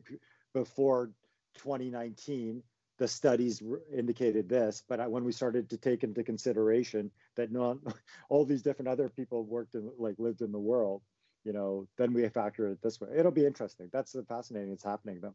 before 0.55 1.11
2019 1.59 2.62
the 2.99 3.07
studies 3.07 3.62
indicated 3.97 4.49
this 4.49 4.83
but 4.88 5.09
when 5.11 5.23
we 5.23 5.33
started 5.33 5.68
to 5.68 5.77
take 5.77 6.03
into 6.03 6.25
consideration 6.25 7.11
that 7.37 7.53
not 7.53 7.77
all 8.31 8.44
these 8.44 8.62
different 8.62 8.88
other 8.88 9.09
people 9.09 9.44
worked 9.44 9.75
in 9.75 9.90
like 9.99 10.14
lived 10.18 10.40
in 10.40 10.51
the 10.51 10.59
world 10.59 11.03
you 11.44 11.53
know 11.53 11.87
then 11.96 12.12
we 12.12 12.29
factor 12.29 12.68
it 12.68 12.83
this 12.83 13.01
way 13.01 13.09
it'll 13.16 13.31
be 13.33 13.46
interesting 13.46 13.88
that's 13.92 14.16
fascinating 14.29 14.72
it's 14.72 14.85
happening 14.85 15.18
though 15.20 15.35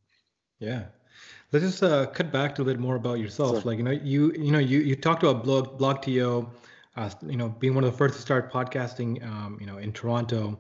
yeah. 0.60 0.84
Let's 1.52 1.66
just 1.66 1.84
uh, 1.84 2.08
cut 2.08 2.32
back 2.32 2.56
to 2.56 2.62
a 2.62 2.66
bit 2.66 2.80
more 2.80 2.96
about 2.96 3.20
yourself. 3.20 3.62
Sure. 3.62 3.72
Like, 3.72 3.78
you 3.78 3.84
know, 3.84 3.92
you 3.92 4.32
you 4.34 4.52
know, 4.52 4.60
you 4.60 4.80
you 4.80 4.96
talked 4.96 5.24
about 5.24 5.44
blog 5.44 5.78
blogto, 5.78 6.50
uh, 6.96 7.10
you 7.28 7.38
know, 7.38 7.50
being 7.50 7.76
one 7.76 7.84
of 7.84 7.92
the 7.92 7.98
first 7.98 8.16
to 8.16 8.22
start 8.22 8.52
podcasting, 8.52 9.24
um, 9.24 9.58
you 9.60 9.68
know, 9.68 9.78
in 9.78 9.92
Toronto, 9.92 10.60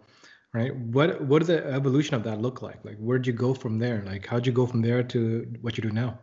right? 0.53 0.75
What 0.75 1.21
what 1.21 1.39
did 1.39 1.47
the 1.47 1.65
evolution 1.71 2.15
of 2.15 2.23
that 2.23 2.41
look 2.41 2.62
like? 2.62 2.84
Like, 2.86 2.97
where'd 2.97 3.25
you 3.25 3.34
go 3.34 3.53
from 3.53 3.79
there? 3.79 4.03
Like, 4.06 4.27
how'd 4.27 4.45
you 4.45 4.51
go 4.51 4.67
from 4.67 4.82
there 4.82 5.03
to 5.03 5.47
what 5.62 5.77
you 5.77 5.82
do 5.82 5.91
now? 5.91 6.19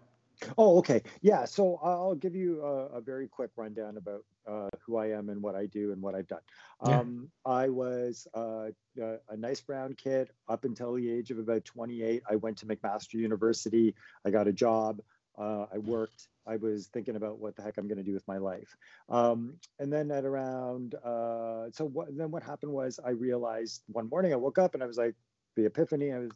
Oh, 0.56 0.78
okay. 0.78 1.02
Yeah. 1.20 1.44
So 1.44 1.78
I'll 1.82 2.14
give 2.14 2.34
you 2.34 2.62
a, 2.62 2.98
a 2.98 3.00
very 3.00 3.28
quick 3.28 3.50
rundown 3.56 3.96
about 3.96 4.24
uh, 4.46 4.68
who 4.84 4.96
I 4.96 5.10
am 5.10 5.28
and 5.28 5.42
what 5.42 5.54
I 5.54 5.66
do 5.66 5.92
and 5.92 6.00
what 6.00 6.14
I've 6.14 6.28
done. 6.28 6.40
Yeah. 6.86 7.00
Um, 7.00 7.30
I 7.44 7.68
was 7.68 8.26
uh, 8.34 8.70
a 8.98 9.36
nice 9.36 9.60
brown 9.60 9.94
kid 9.94 10.30
up 10.48 10.64
until 10.64 10.94
the 10.94 11.10
age 11.10 11.30
of 11.30 11.38
about 11.38 11.64
28. 11.64 12.22
I 12.28 12.36
went 12.36 12.58
to 12.58 12.66
McMaster 12.66 13.14
University. 13.14 13.94
I 14.24 14.30
got 14.30 14.48
a 14.48 14.52
job. 14.52 15.00
Uh, 15.38 15.66
I 15.72 15.78
worked. 15.78 16.28
I 16.46 16.56
was 16.56 16.88
thinking 16.88 17.16
about 17.16 17.38
what 17.38 17.54
the 17.56 17.62
heck 17.62 17.78
I'm 17.78 17.86
going 17.86 17.98
to 17.98 18.04
do 18.04 18.12
with 18.12 18.26
my 18.26 18.38
life. 18.38 18.76
Um, 19.08 19.54
and 19.78 19.92
then 19.92 20.10
at 20.10 20.24
around, 20.24 20.94
uh, 20.96 21.70
so 21.72 21.84
what, 21.84 22.16
then 22.16 22.30
what 22.30 22.42
happened 22.42 22.72
was 22.72 22.98
I 23.04 23.10
realized 23.10 23.82
one 23.86 24.08
morning 24.08 24.32
I 24.32 24.36
woke 24.36 24.58
up 24.58 24.74
and 24.74 24.82
I 24.82 24.86
was 24.86 24.98
like, 24.98 25.14
the 25.56 25.66
epiphany. 25.66 26.12
I 26.12 26.18
was 26.18 26.30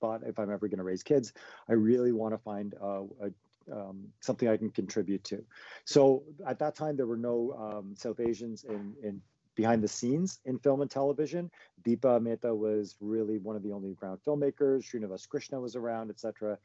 thought 0.00 0.22
if 0.24 0.38
I'm 0.38 0.50
ever 0.50 0.68
going 0.68 0.78
to 0.78 0.84
raise 0.84 1.02
kids, 1.02 1.32
I 1.68 1.72
really 1.72 2.12
want 2.12 2.34
to 2.34 2.38
find 2.38 2.74
uh, 2.80 3.02
a, 3.20 3.30
um, 3.72 4.08
something 4.20 4.48
I 4.48 4.56
can 4.56 4.70
contribute 4.70 5.24
to. 5.24 5.44
So 5.84 6.24
at 6.46 6.58
that 6.58 6.74
time, 6.74 6.96
there 6.96 7.06
were 7.06 7.16
no 7.16 7.54
um, 7.58 7.94
South 7.96 8.20
Asians 8.20 8.64
in, 8.64 8.94
in 9.02 9.20
behind 9.58 9.82
the 9.82 9.88
scenes 9.88 10.38
in 10.44 10.56
film 10.56 10.82
and 10.82 10.90
television. 10.90 11.50
Deepa 11.82 12.22
Mehta 12.22 12.54
was 12.54 12.94
really 13.00 13.38
one 13.38 13.56
of 13.56 13.62
the 13.64 13.72
only 13.72 13.92
ground 13.94 14.20
filmmakers. 14.24 14.84
Srinivas 14.84 15.28
Krishna 15.28 15.60
was 15.60 15.74
around, 15.74 16.10
etc. 16.10 16.56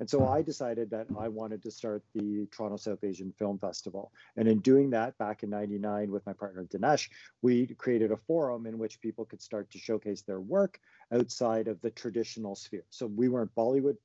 And 0.00 0.10
so 0.10 0.28
I 0.28 0.42
decided 0.42 0.90
that 0.90 1.06
I 1.18 1.28
wanted 1.28 1.62
to 1.62 1.70
start 1.70 2.02
the 2.14 2.46
Toronto 2.50 2.76
South 2.76 3.02
Asian 3.04 3.32
Film 3.38 3.58
Festival. 3.58 4.12
And 4.36 4.46
in 4.48 4.58
doing 4.58 4.90
that, 4.90 5.16
back 5.16 5.42
in 5.42 5.48
99 5.50 6.10
with 6.10 6.26
my 6.26 6.34
partner 6.34 6.64
Dinesh, 6.64 7.08
we 7.40 7.68
created 7.68 8.12
a 8.12 8.16
forum 8.16 8.66
in 8.66 8.78
which 8.78 9.00
people 9.00 9.24
could 9.24 9.40
start 9.40 9.70
to 9.70 9.78
showcase 9.78 10.20
their 10.20 10.40
work 10.40 10.78
outside 11.10 11.68
of 11.68 11.80
the 11.80 11.90
traditional 11.90 12.54
sphere. 12.54 12.84
So 12.90 13.06
we 13.06 13.30
weren't 13.30 13.54
Bollywood 13.54 13.96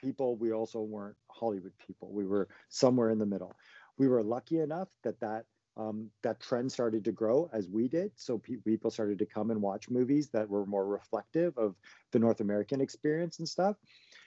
people. 0.00 0.36
We 0.36 0.52
also 0.52 0.80
weren't 0.80 1.16
Hollywood 1.28 1.72
people. 1.84 2.10
We 2.12 2.26
were 2.26 2.48
somewhere 2.68 3.10
in 3.10 3.18
the 3.18 3.26
middle. 3.26 3.54
We 3.98 4.08
were 4.08 4.22
lucky 4.22 4.60
enough 4.60 4.88
that 5.02 5.20
that 5.20 5.44
um, 5.76 6.10
that 6.22 6.40
trend 6.40 6.70
started 6.70 7.04
to 7.04 7.12
grow 7.12 7.48
as 7.52 7.68
we 7.68 7.88
did. 7.88 8.12
So 8.16 8.38
pe- 8.38 8.56
people 8.56 8.90
started 8.90 9.18
to 9.20 9.26
come 9.26 9.50
and 9.50 9.62
watch 9.62 9.88
movies 9.88 10.28
that 10.30 10.48
were 10.48 10.66
more 10.66 10.86
reflective 10.86 11.56
of 11.56 11.74
the 12.12 12.18
North 12.18 12.40
American 12.40 12.80
experience 12.80 13.38
and 13.38 13.48
stuff. 13.48 13.76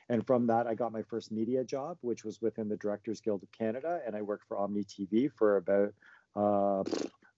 And 0.09 0.25
from 0.25 0.47
that, 0.47 0.67
I 0.67 0.73
got 0.73 0.91
my 0.91 1.03
first 1.03 1.31
media 1.31 1.63
job, 1.63 1.97
which 2.01 2.23
was 2.23 2.41
within 2.41 2.69
the 2.69 2.77
Directors 2.77 3.21
Guild 3.21 3.43
of 3.43 3.51
Canada, 3.51 4.01
and 4.05 4.15
I 4.15 4.21
worked 4.21 4.45
for 4.47 4.57
Omni 4.57 4.83
TV 4.83 5.31
for 5.31 5.57
about 5.57 5.93
uh, 6.36 6.83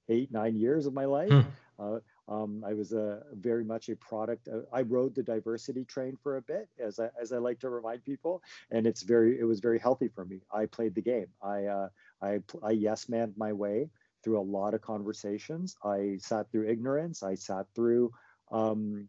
eight, 0.09 0.31
nine 0.31 0.55
years 0.55 0.85
of 0.85 0.93
my 0.93 1.05
life. 1.05 1.29
Hmm. 1.29 1.41
Uh, 1.77 1.99
um, 2.27 2.63
I 2.65 2.73
was 2.73 2.91
a 2.91 3.21
very 3.33 3.63
much 3.63 3.89
a 3.89 3.95
product. 3.95 4.47
Uh, 4.47 4.61
I 4.73 4.81
rode 4.81 5.15
the 5.15 5.23
diversity 5.23 5.85
train 5.85 6.17
for 6.21 6.37
a 6.37 6.41
bit, 6.41 6.67
as 6.79 6.99
I, 6.99 7.09
as 7.21 7.31
I 7.31 7.37
like 7.37 7.59
to 7.59 7.69
remind 7.69 8.03
people, 8.03 8.41
and 8.71 8.87
it's 8.87 9.03
very 9.03 9.39
it 9.39 9.43
was 9.43 9.59
very 9.59 9.79
healthy 9.79 10.07
for 10.07 10.25
me. 10.25 10.41
I 10.51 10.65
played 10.65 10.95
the 10.95 11.01
game. 11.01 11.27
I 11.41 11.65
uh, 11.65 11.89
I 12.21 12.39
I 12.63 12.71
yes 12.71 13.09
manned 13.09 13.35
my 13.37 13.53
way 13.53 13.89
through 14.23 14.39
a 14.39 14.41
lot 14.41 14.73
of 14.73 14.81
conversations. 14.81 15.75
I 15.83 16.17
sat 16.19 16.51
through 16.51 16.67
ignorance. 16.67 17.21
I 17.21 17.35
sat 17.35 17.67
through 17.75 18.11
um, 18.51 19.07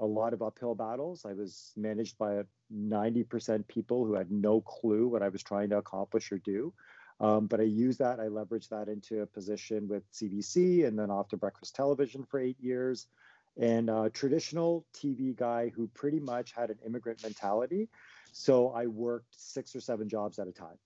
a 0.00 0.06
lot 0.06 0.32
of 0.32 0.40
uphill 0.40 0.74
battles. 0.74 1.26
I 1.26 1.34
was 1.34 1.72
managed 1.76 2.16
by 2.16 2.42
90% 2.74 3.68
people 3.68 4.06
who 4.06 4.14
had 4.14 4.30
no 4.30 4.62
clue 4.62 5.06
what 5.06 5.22
I 5.22 5.28
was 5.28 5.42
trying 5.42 5.68
to 5.70 5.76
accomplish 5.76 6.32
or 6.32 6.38
do. 6.38 6.72
Um, 7.20 7.46
but 7.46 7.60
I 7.60 7.64
use 7.64 7.96
that, 7.98 8.20
I 8.20 8.28
leverage 8.28 8.68
that 8.68 8.88
into 8.88 9.22
a 9.22 9.26
position 9.26 9.88
with 9.88 10.10
CBC 10.12 10.86
and 10.86 10.98
then 10.98 11.10
off 11.10 11.28
to 11.28 11.36
breakfast 11.36 11.74
television 11.74 12.24
for 12.24 12.40
eight 12.40 12.60
years. 12.60 13.06
And 13.56 13.88
a 13.88 14.10
traditional 14.10 14.84
TV 14.92 15.34
guy 15.34 15.70
who 15.74 15.86
pretty 15.88 16.18
much 16.18 16.52
had 16.52 16.70
an 16.70 16.78
immigrant 16.84 17.22
mentality. 17.22 17.88
So 18.32 18.70
I 18.70 18.86
worked 18.86 19.34
six 19.38 19.76
or 19.76 19.80
seven 19.80 20.08
jobs 20.08 20.40
at 20.40 20.48
a 20.48 20.52
time. 20.52 20.76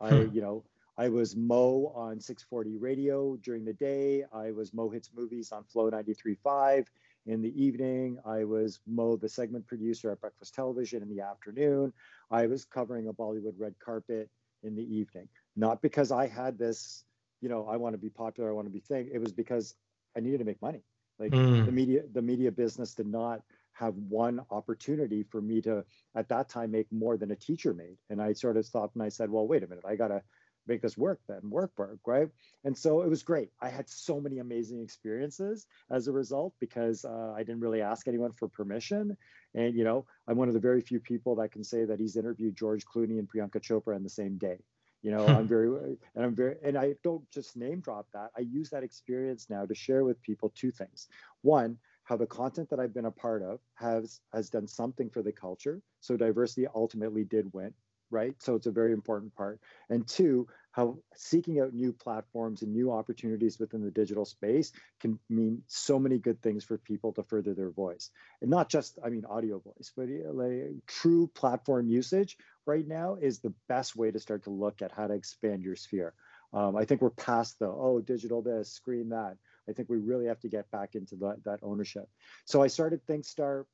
I, 0.00 0.10
hmm. 0.10 0.34
you 0.34 0.40
know, 0.40 0.64
I 0.96 1.08
was 1.08 1.34
Mo 1.34 1.92
on 1.96 2.20
640 2.20 2.76
radio 2.76 3.36
during 3.36 3.64
the 3.64 3.72
day. 3.72 4.24
I 4.32 4.50
was 4.52 4.72
Mo 4.72 4.88
Hits 4.90 5.10
Movies 5.16 5.50
on 5.50 5.64
Flow 5.64 5.90
93.5 5.90 6.86
in 7.26 7.40
the 7.40 7.62
evening. 7.62 8.18
I 8.24 8.44
was 8.44 8.80
Mo, 8.86 9.16
the 9.16 9.28
segment 9.28 9.66
producer 9.66 10.12
at 10.12 10.20
Breakfast 10.20 10.54
Television 10.54 11.02
in 11.02 11.08
the 11.08 11.22
afternoon. 11.22 11.92
I 12.30 12.46
was 12.46 12.64
covering 12.64 13.08
a 13.08 13.12
Bollywood 13.12 13.54
red 13.58 13.74
carpet 13.82 14.28
in 14.62 14.76
the 14.76 14.94
evening. 14.94 15.28
Not 15.56 15.82
because 15.82 16.10
I 16.12 16.26
had 16.26 16.58
this, 16.58 17.04
you 17.40 17.48
know, 17.48 17.66
I 17.68 17.76
want 17.76 17.94
to 17.94 17.98
be 17.98 18.10
popular, 18.10 18.50
I 18.50 18.52
want 18.52 18.66
to 18.66 18.72
be 18.72 18.80
thing. 18.80 19.10
It 19.12 19.18
was 19.18 19.32
because 19.32 19.74
I 20.16 20.20
needed 20.20 20.38
to 20.38 20.44
make 20.44 20.60
money. 20.62 20.82
Like 21.18 21.32
mm. 21.32 21.64
the 21.64 21.72
media, 21.72 22.02
the 22.12 22.22
media 22.22 22.50
business 22.50 22.94
did 22.94 23.06
not 23.06 23.42
have 23.74 23.94
one 23.94 24.40
opportunity 24.50 25.22
for 25.22 25.40
me 25.40 25.60
to 25.62 25.84
at 26.14 26.28
that 26.28 26.48
time 26.48 26.70
make 26.70 26.90
more 26.92 27.16
than 27.16 27.30
a 27.30 27.36
teacher 27.36 27.74
made. 27.74 27.96
And 28.10 28.20
I 28.20 28.32
sort 28.32 28.56
of 28.56 28.66
stopped 28.66 28.94
and 28.96 29.02
I 29.02 29.08
said, 29.08 29.30
well, 29.30 29.46
wait 29.46 29.62
a 29.62 29.66
minute, 29.66 29.84
I 29.86 29.96
gotta 29.96 30.22
make 30.66 30.80
this 30.80 30.96
work 30.96 31.20
then 31.28 31.40
work 31.42 31.72
work 31.76 31.98
right 32.06 32.28
and 32.64 32.76
so 32.76 33.02
it 33.02 33.08
was 33.08 33.22
great 33.22 33.50
i 33.60 33.68
had 33.68 33.88
so 33.88 34.20
many 34.20 34.38
amazing 34.38 34.80
experiences 34.80 35.66
as 35.90 36.06
a 36.06 36.12
result 36.12 36.54
because 36.60 37.04
uh, 37.04 37.32
i 37.36 37.38
didn't 37.38 37.60
really 37.60 37.82
ask 37.82 38.06
anyone 38.06 38.32
for 38.32 38.48
permission 38.48 39.16
and 39.54 39.74
you 39.74 39.84
know 39.84 40.06
i'm 40.28 40.36
one 40.36 40.48
of 40.48 40.54
the 40.54 40.60
very 40.60 40.80
few 40.80 41.00
people 41.00 41.36
that 41.36 41.50
can 41.50 41.64
say 41.64 41.84
that 41.84 41.98
he's 41.98 42.16
interviewed 42.16 42.56
george 42.56 42.84
clooney 42.84 43.18
and 43.18 43.28
priyanka 43.28 43.60
chopra 43.60 43.96
in 43.96 44.02
the 44.02 44.10
same 44.10 44.38
day 44.38 44.58
you 45.02 45.10
know 45.10 45.26
i'm 45.26 45.46
very 45.56 45.68
uh, 45.68 45.94
and 46.14 46.24
i'm 46.24 46.34
very 46.34 46.56
and 46.62 46.76
i 46.76 46.94
don't 47.02 47.28
just 47.30 47.56
name 47.56 47.80
drop 47.80 48.06
that. 48.12 48.30
I 48.36 48.40
use 48.40 48.70
that 48.70 48.82
experience 48.82 49.48
now 49.50 49.66
to 49.66 49.74
share 49.74 50.04
with 50.04 50.22
people 50.22 50.52
two 50.54 50.70
things. 50.70 51.08
One 51.42 51.76
how 52.04 52.16
the 52.16 52.26
content 52.26 52.68
that 52.70 52.80
i've 52.80 52.94
been 52.94 53.06
a 53.06 53.10
part 53.10 53.42
of 53.42 53.60
has 53.74 54.20
has 54.32 54.50
done 54.50 54.66
something 54.66 55.10
for 55.10 55.22
the 55.22 55.32
culture. 55.32 55.80
So 56.00 56.16
diversity 56.16 56.66
ultimately 56.74 57.24
did 57.24 57.52
win 57.52 57.72
right? 58.12 58.34
So 58.38 58.54
it's 58.54 58.66
a 58.66 58.70
very 58.70 58.92
important 58.92 59.34
part. 59.34 59.60
And 59.88 60.06
two, 60.06 60.46
how 60.72 60.98
seeking 61.14 61.60
out 61.60 61.74
new 61.74 61.92
platforms 61.92 62.62
and 62.62 62.72
new 62.72 62.92
opportunities 62.92 63.58
within 63.58 63.82
the 63.82 63.90
digital 63.90 64.24
space 64.24 64.72
can 65.00 65.18
mean 65.28 65.62
so 65.66 65.98
many 65.98 66.18
good 66.18 66.40
things 66.42 66.64
for 66.64 66.78
people 66.78 67.12
to 67.12 67.22
further 67.22 67.54
their 67.54 67.70
voice. 67.70 68.10
And 68.40 68.50
not 68.50 68.68
just, 68.68 68.98
I 69.04 69.08
mean, 69.08 69.24
audio 69.24 69.58
voice, 69.58 69.92
but 69.96 70.08
like 70.32 70.74
true 70.86 71.30
platform 71.34 71.88
usage 71.88 72.36
right 72.66 72.86
now 72.86 73.16
is 73.20 73.40
the 73.40 73.54
best 73.68 73.96
way 73.96 74.10
to 74.10 74.20
start 74.20 74.44
to 74.44 74.50
look 74.50 74.82
at 74.82 74.92
how 74.92 75.06
to 75.08 75.14
expand 75.14 75.62
your 75.62 75.76
sphere. 75.76 76.14
Um, 76.54 76.76
I 76.76 76.84
think 76.84 77.00
we're 77.00 77.10
past 77.10 77.58
the, 77.58 77.66
oh, 77.66 78.00
digital 78.00 78.42
this, 78.42 78.70
screen 78.70 79.08
that. 79.10 79.36
I 79.68 79.72
think 79.72 79.88
we 79.88 79.98
really 79.98 80.26
have 80.26 80.40
to 80.40 80.48
get 80.48 80.70
back 80.70 80.94
into 80.94 81.16
that, 81.16 81.44
that 81.44 81.60
ownership. 81.62 82.08
So 82.44 82.62
I 82.62 82.66
started 82.66 83.06
ThinkStart 83.06 83.64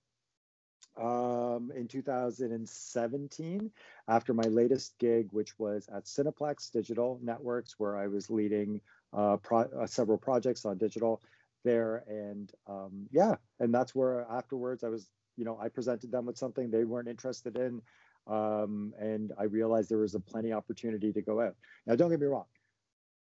um, 1.00 1.70
in 1.76 1.86
2017 1.86 3.70
after 4.08 4.34
my 4.34 4.44
latest 4.44 4.98
gig, 4.98 5.28
which 5.30 5.58
was 5.58 5.88
at 5.94 6.04
Cineplex 6.04 6.70
Digital 6.72 7.20
Networks, 7.22 7.78
where 7.78 7.96
I 7.96 8.08
was 8.08 8.30
leading 8.30 8.80
uh, 9.12 9.36
pro- 9.36 9.70
uh, 9.80 9.86
several 9.86 10.18
projects 10.18 10.64
on 10.64 10.76
digital 10.76 11.22
there. 11.64 12.04
And 12.08 12.50
um, 12.66 13.06
yeah, 13.12 13.36
and 13.60 13.72
that's 13.72 13.94
where 13.94 14.26
afterwards 14.30 14.82
I 14.82 14.88
was, 14.88 15.08
you 15.36 15.44
know, 15.44 15.58
I 15.60 15.68
presented 15.68 16.10
them 16.10 16.26
with 16.26 16.36
something 16.36 16.70
they 16.70 16.84
weren't 16.84 17.08
interested 17.08 17.56
in. 17.56 17.80
Um, 18.26 18.92
and 18.98 19.32
I 19.38 19.44
realized 19.44 19.88
there 19.88 19.98
was 19.98 20.14
a 20.14 20.20
plenty 20.20 20.52
opportunity 20.52 21.12
to 21.12 21.22
go 21.22 21.40
out. 21.40 21.54
Now, 21.86 21.94
don't 21.94 22.10
get 22.10 22.20
me 22.20 22.26
wrong. 22.26 22.44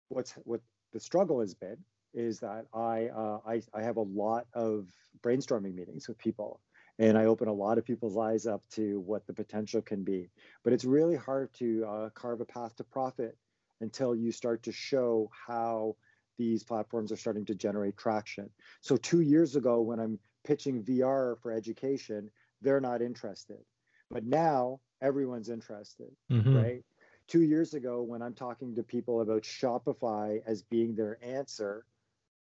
What's 0.10 0.32
what 0.44 0.62
the 0.94 1.00
struggle 1.00 1.42
has 1.42 1.54
been 1.54 1.78
is 2.14 2.40
that 2.40 2.66
I, 2.74 3.08
uh, 3.08 3.40
I 3.46 3.62
I 3.74 3.84
have 3.84 3.98
a 3.98 4.02
lot 4.02 4.48
of 4.54 4.88
brainstorming 5.22 5.76
meetings 5.76 6.08
with 6.08 6.18
people 6.18 6.62
and 7.00 7.18
I 7.18 7.26
open 7.26 7.48
a 7.48 7.54
lot 7.54 7.78
of 7.78 7.86
people's 7.86 8.18
eyes 8.18 8.46
up 8.46 8.64
to 8.72 9.00
what 9.02 9.28
the 9.28 9.34
potential 9.34 9.82
can 9.82 10.04
be. 10.04 10.30
But 10.64 10.74
it's 10.74 10.86
really 10.86 11.16
hard 11.16 11.54
to 11.56 11.86
uh, 11.86 12.10
carve 12.10 12.42
a 12.42 12.46
path 12.46 12.76
to 12.78 12.84
profit 12.84 13.38
until 13.82 14.16
you 14.16 14.32
start 14.32 14.64
to 14.64 14.72
show 14.72 15.30
how 15.48 15.96
these 16.38 16.64
platforms 16.64 17.12
are 17.12 17.18
starting 17.18 17.46
to 17.46 17.56
generate 17.56 17.98
traction. 17.98 18.50
So 18.82 18.98
two 18.98 19.22
years 19.22 19.56
ago, 19.56 19.82
when 19.82 20.00
I'm 20.00 20.20
pitching 20.46 20.84
VR 20.84 21.40
for 21.42 21.52
education, 21.52 22.30
they're 22.62 22.82
not 22.82 23.02
interested. 23.02 23.60
But 24.10 24.26
now 24.26 24.80
everyone's 25.02 25.50
interested, 25.50 26.12
mm-hmm. 26.32 26.56
right? 26.56 26.84
Two 27.28 27.42
years 27.42 27.74
ago, 27.74 28.04
when 28.04 28.22
I'm 28.22 28.36
talking 28.36 28.76
to 28.76 28.84
people 28.84 29.22
about 29.22 29.44
Shopify 29.44 30.42
as 30.46 30.62
being 30.62 30.96
their 30.96 31.18
answer, 31.24 31.86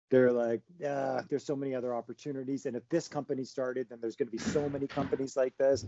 they're 0.09 0.31
like, 0.31 0.61
yeah, 0.79 1.21
there's 1.29 1.45
so 1.45 1.55
many 1.55 1.73
other 1.73 1.93
opportunities. 1.93 2.65
And 2.65 2.75
if 2.75 2.87
this 2.89 3.07
company 3.07 3.43
started, 3.43 3.87
then 3.89 3.99
there's 4.01 4.15
going 4.15 4.27
to 4.27 4.31
be 4.31 4.37
so 4.37 4.69
many 4.69 4.87
companies 4.87 5.35
like 5.35 5.57
this. 5.57 5.85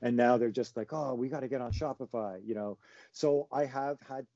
And 0.00 0.16
now 0.16 0.36
they're 0.36 0.50
just 0.50 0.76
like, 0.76 0.92
oh, 0.92 1.14
we 1.14 1.28
got 1.28 1.40
to 1.40 1.48
get 1.48 1.60
on 1.60 1.72
Shopify, 1.72 2.38
you 2.46 2.54
know. 2.54 2.78
So 3.12 3.48
I 3.52 3.64
have 3.64 3.98
had 4.08 4.26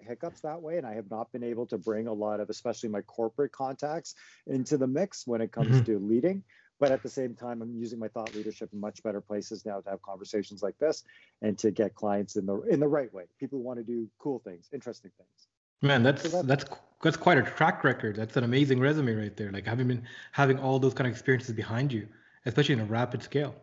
hiccups 0.00 0.40
that 0.40 0.60
way, 0.60 0.76
and 0.76 0.86
I 0.86 0.94
have 0.94 1.08
not 1.10 1.30
been 1.30 1.44
able 1.44 1.66
to 1.66 1.78
bring 1.78 2.08
a 2.08 2.12
lot 2.12 2.40
of, 2.40 2.50
especially 2.50 2.88
my 2.88 3.02
corporate 3.02 3.52
contacts, 3.52 4.14
into 4.48 4.76
the 4.76 4.88
mix 4.88 5.26
when 5.26 5.40
it 5.40 5.52
comes 5.52 5.68
mm-hmm. 5.68 5.84
to 5.84 5.98
leading. 6.00 6.42
But 6.80 6.92
at 6.92 7.02
the 7.02 7.08
same 7.08 7.34
time, 7.34 7.62
I'm 7.62 7.74
using 7.76 7.98
my 7.98 8.08
thought 8.08 8.34
leadership 8.34 8.70
in 8.72 8.80
much 8.80 9.02
better 9.02 9.20
places 9.20 9.64
now 9.64 9.80
to 9.80 9.90
have 9.90 10.02
conversations 10.02 10.62
like 10.62 10.78
this 10.78 11.04
and 11.42 11.58
to 11.58 11.70
get 11.70 11.94
clients 11.94 12.36
in 12.36 12.46
the 12.46 12.60
in 12.62 12.78
the 12.78 12.86
right 12.86 13.12
way. 13.12 13.24
People 13.40 13.58
who 13.58 13.64
want 13.64 13.78
to 13.78 13.84
do 13.84 14.08
cool 14.18 14.40
things, 14.44 14.68
interesting 14.72 15.10
things. 15.16 15.48
Man, 15.82 16.02
that's 16.02 16.30
that's 16.42 16.64
that's 17.02 17.16
quite 17.16 17.38
a 17.38 17.42
track 17.42 17.84
record. 17.84 18.16
That's 18.16 18.36
an 18.36 18.44
amazing 18.44 18.80
resume 18.80 19.14
right 19.14 19.36
there. 19.36 19.52
Like 19.52 19.66
having 19.66 19.88
been 19.88 20.02
having 20.32 20.58
all 20.58 20.78
those 20.78 20.94
kind 20.94 21.06
of 21.06 21.12
experiences 21.12 21.54
behind 21.54 21.92
you, 21.92 22.08
especially 22.46 22.74
in 22.74 22.80
a 22.80 22.84
rapid 22.84 23.22
scale. 23.22 23.54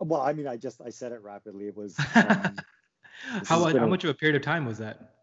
Well, 0.00 0.20
I 0.20 0.32
mean, 0.32 0.46
I 0.46 0.56
just 0.56 0.80
I 0.82 0.90
said 0.90 1.12
it 1.12 1.22
rapidly. 1.22 1.68
It 1.68 1.76
was 1.76 1.98
um, 2.14 2.56
how 3.46 3.64
how 3.64 3.86
much 3.86 4.04
of 4.04 4.10
a 4.10 4.14
period 4.14 4.36
of 4.36 4.42
time 4.42 4.66
was 4.66 4.78
that? 4.78 5.14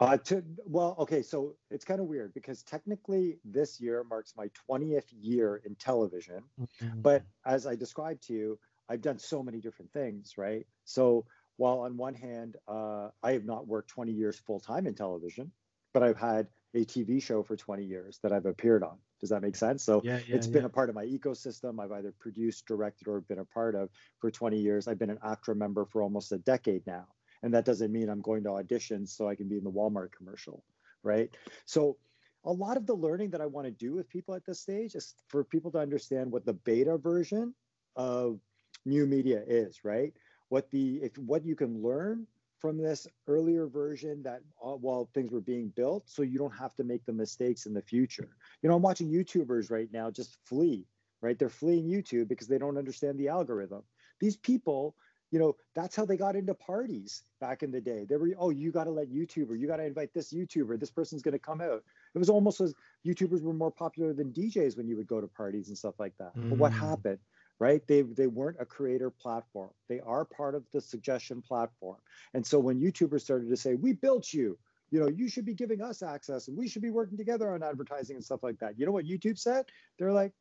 Uh, 0.00 0.16
to 0.16 0.42
well, 0.66 0.96
okay, 0.98 1.22
so 1.22 1.54
it's 1.70 1.84
kind 1.84 2.00
of 2.00 2.06
weird 2.06 2.34
because 2.34 2.64
technically 2.64 3.38
this 3.44 3.80
year 3.80 4.02
marks 4.02 4.34
my 4.36 4.50
20th 4.68 5.04
year 5.12 5.62
in 5.64 5.76
television, 5.76 6.42
mm-hmm. 6.60 7.00
but 7.00 7.22
as 7.46 7.64
I 7.64 7.76
described 7.76 8.26
to 8.26 8.32
you, 8.32 8.58
I've 8.88 9.02
done 9.02 9.20
so 9.20 9.40
many 9.40 9.60
different 9.60 9.92
things, 9.92 10.34
right? 10.36 10.66
So 10.84 11.26
while 11.56 11.80
on 11.80 11.96
one 11.96 12.14
hand, 12.14 12.56
uh, 12.68 13.08
I 13.22 13.32
have 13.32 13.44
not 13.44 13.66
worked 13.66 13.88
20 13.90 14.12
years 14.12 14.38
full 14.38 14.60
time 14.60 14.86
in 14.86 14.94
television, 14.94 15.52
but 15.92 16.02
I've 16.02 16.18
had 16.18 16.48
a 16.74 16.84
TV 16.84 17.22
show 17.22 17.42
for 17.42 17.56
20 17.56 17.84
years 17.84 18.18
that 18.22 18.32
I've 18.32 18.46
appeared 18.46 18.82
on. 18.82 18.98
Does 19.20 19.30
that 19.30 19.42
make 19.42 19.56
sense? 19.56 19.84
So 19.84 20.02
yeah, 20.04 20.18
yeah, 20.26 20.36
it's 20.36 20.46
been 20.46 20.64
a 20.64 20.68
part 20.68 20.88
of 20.88 20.94
my 20.94 21.04
ecosystem. 21.04 21.80
I've 21.80 21.92
either 21.92 22.12
produced, 22.18 22.66
directed, 22.66 23.08
or 23.08 23.20
been 23.20 23.38
a 23.38 23.44
part 23.44 23.74
of 23.74 23.88
for 24.18 24.30
20 24.30 24.58
years. 24.58 24.88
I've 24.88 24.98
been 24.98 25.10
an 25.10 25.18
ACTRA 25.24 25.54
member 25.54 25.84
for 25.84 26.02
almost 26.02 26.32
a 26.32 26.38
decade 26.38 26.86
now. 26.86 27.06
And 27.42 27.54
that 27.54 27.64
doesn't 27.64 27.92
mean 27.92 28.08
I'm 28.08 28.22
going 28.22 28.42
to 28.44 28.50
auditions 28.50 29.08
so 29.08 29.28
I 29.28 29.34
can 29.34 29.48
be 29.48 29.56
in 29.56 29.64
the 29.64 29.70
Walmart 29.70 30.12
commercial, 30.12 30.64
right? 31.02 31.34
So 31.66 31.98
a 32.44 32.52
lot 32.52 32.76
of 32.76 32.86
the 32.86 32.94
learning 32.94 33.30
that 33.30 33.40
I 33.40 33.46
want 33.46 33.66
to 33.66 33.70
do 33.70 33.94
with 33.94 34.08
people 34.08 34.34
at 34.34 34.44
this 34.44 34.60
stage 34.60 34.94
is 34.94 35.14
for 35.28 35.44
people 35.44 35.70
to 35.72 35.78
understand 35.78 36.32
what 36.32 36.44
the 36.44 36.52
beta 36.52 36.98
version 36.98 37.54
of 37.96 38.40
new 38.84 39.06
media 39.06 39.42
is, 39.46 39.84
right? 39.84 40.12
What 40.48 40.70
the 40.70 40.96
if 41.02 41.16
what 41.18 41.44
you 41.44 41.56
can 41.56 41.82
learn 41.82 42.26
from 42.58 42.78
this 42.78 43.06
earlier 43.26 43.66
version 43.66 44.22
that 44.22 44.40
uh, 44.64 44.70
while 44.70 45.08
things 45.12 45.30
were 45.30 45.40
being 45.40 45.68
built 45.76 46.02
so 46.06 46.22
you 46.22 46.38
don't 46.38 46.54
have 46.54 46.74
to 46.74 46.84
make 46.84 47.04
the 47.04 47.12
mistakes 47.12 47.66
in 47.66 47.74
the 47.74 47.82
future. 47.82 48.28
You 48.62 48.68
know 48.68 48.76
i'm 48.76 48.82
watching 48.82 49.10
youtubers 49.10 49.70
right 49.70 49.88
now 49.92 50.10
just 50.10 50.38
flee 50.44 50.86
right? 51.24 51.38
They're 51.38 51.48
fleeing 51.48 51.88
youtube 51.88 52.28
because 52.28 52.46
they 52.46 52.58
don't 52.58 52.76
understand 52.76 53.18
the 53.18 53.28
algorithm. 53.28 53.82
These 54.20 54.36
people 54.36 54.94
you 55.30 55.40
know 55.40 55.56
that's 55.74 55.96
how 55.96 56.04
they 56.04 56.16
got 56.16 56.36
into 56.36 56.54
parties 56.54 57.24
back 57.40 57.62
in 57.62 57.72
the 57.72 57.80
day. 57.80 58.06
They 58.08 58.16
were 58.16 58.30
oh 58.38 58.50
you 58.50 58.70
got 58.70 58.84
to 58.84 58.90
let 58.90 59.10
youtuber 59.10 59.58
you 59.58 59.66
got 59.66 59.78
to 59.78 59.84
invite 59.84 60.14
this 60.14 60.32
youtuber 60.32 60.78
this 60.78 60.90
person's 60.90 61.22
going 61.22 61.32
to 61.32 61.38
come 61.38 61.60
out. 61.60 61.82
It 62.14 62.18
was 62.18 62.30
almost 62.30 62.60
as 62.60 62.74
youtubers 63.04 63.42
were 63.42 63.52
more 63.52 63.72
popular 63.72 64.12
than 64.12 64.32
djs 64.32 64.76
when 64.76 64.86
you 64.86 64.96
would 64.96 65.08
go 65.08 65.20
to 65.20 65.26
parties 65.26 65.68
and 65.68 65.76
stuff 65.76 65.94
like 65.98 66.16
that. 66.18 66.36
Mm. 66.36 66.50
but 66.50 66.58
what 66.58 66.72
mm. 66.72 66.78
happened 66.78 67.18
right? 67.60 67.86
They 67.86 68.02
they 68.02 68.26
weren't 68.26 68.56
a 68.60 68.64
creator 68.64 69.10
platform. 69.10 69.70
They 69.88 70.00
are 70.00 70.24
part 70.24 70.54
of 70.54 70.64
the 70.72 70.80
suggestion 70.80 71.42
platform. 71.42 71.98
And 72.34 72.46
so 72.46 72.58
when 72.58 72.80
YouTubers 72.80 73.22
started 73.22 73.48
to 73.50 73.56
say, 73.56 73.74
"We 73.74 73.92
built 73.92 74.32
you," 74.32 74.58
you 74.90 75.00
know, 75.00 75.08
you 75.08 75.28
should 75.28 75.44
be 75.44 75.54
giving 75.54 75.80
us 75.80 76.02
access, 76.02 76.48
and 76.48 76.56
we 76.56 76.68
should 76.68 76.82
be 76.82 76.90
working 76.90 77.16
together 77.16 77.52
on 77.54 77.62
advertising 77.62 78.16
and 78.16 78.24
stuff 78.24 78.42
like 78.42 78.58
that. 78.60 78.78
You 78.78 78.86
know 78.86 78.92
what 78.92 79.04
YouTube 79.04 79.38
said? 79.38 79.66
They're 79.98 80.12
like, 80.12 80.32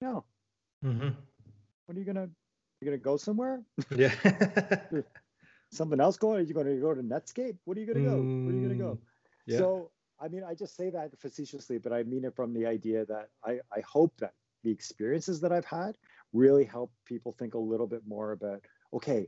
"No. 0.00 0.24
Mm-hmm. 0.84 1.10
What 1.86 1.96
are 1.96 2.00
you 2.00 2.06
gonna? 2.06 2.28
You 2.80 2.86
gonna 2.86 2.98
go 2.98 3.16
somewhere? 3.16 3.62
Yeah. 3.94 4.14
Something 5.72 6.00
else 6.00 6.18
going? 6.18 6.36
Are 6.36 6.42
you 6.42 6.52
to 6.52 6.80
go 6.80 6.94
to 6.94 7.02
Netscape? 7.02 7.56
What 7.64 7.78
are 7.78 7.80
you 7.80 7.86
going 7.86 8.04
to 8.04 8.10
go? 8.10 8.16
Mm, 8.16 8.44
Where 8.44 8.54
are 8.54 8.58
you 8.58 8.66
going 8.66 8.78
to 8.78 8.84
go? 8.84 8.98
Yeah. 9.46 9.56
So 9.56 9.90
I 10.22 10.28
mean, 10.28 10.44
I 10.44 10.54
just 10.54 10.76
say 10.76 10.90
that 10.90 11.18
facetiously, 11.18 11.78
but 11.78 11.92
I 11.92 12.04
mean 12.04 12.24
it 12.24 12.36
from 12.36 12.54
the 12.54 12.66
idea 12.66 13.04
that 13.06 13.30
I, 13.44 13.58
I 13.76 13.80
hope 13.80 14.12
that 14.18 14.34
the 14.62 14.70
experiences 14.70 15.40
that 15.40 15.50
I've 15.50 15.64
had 15.64 15.96
really 16.32 16.64
help 16.64 16.92
people 17.04 17.32
think 17.32 17.54
a 17.54 17.58
little 17.58 17.86
bit 17.86 18.02
more 18.06 18.32
about 18.32 18.60
okay 18.92 19.26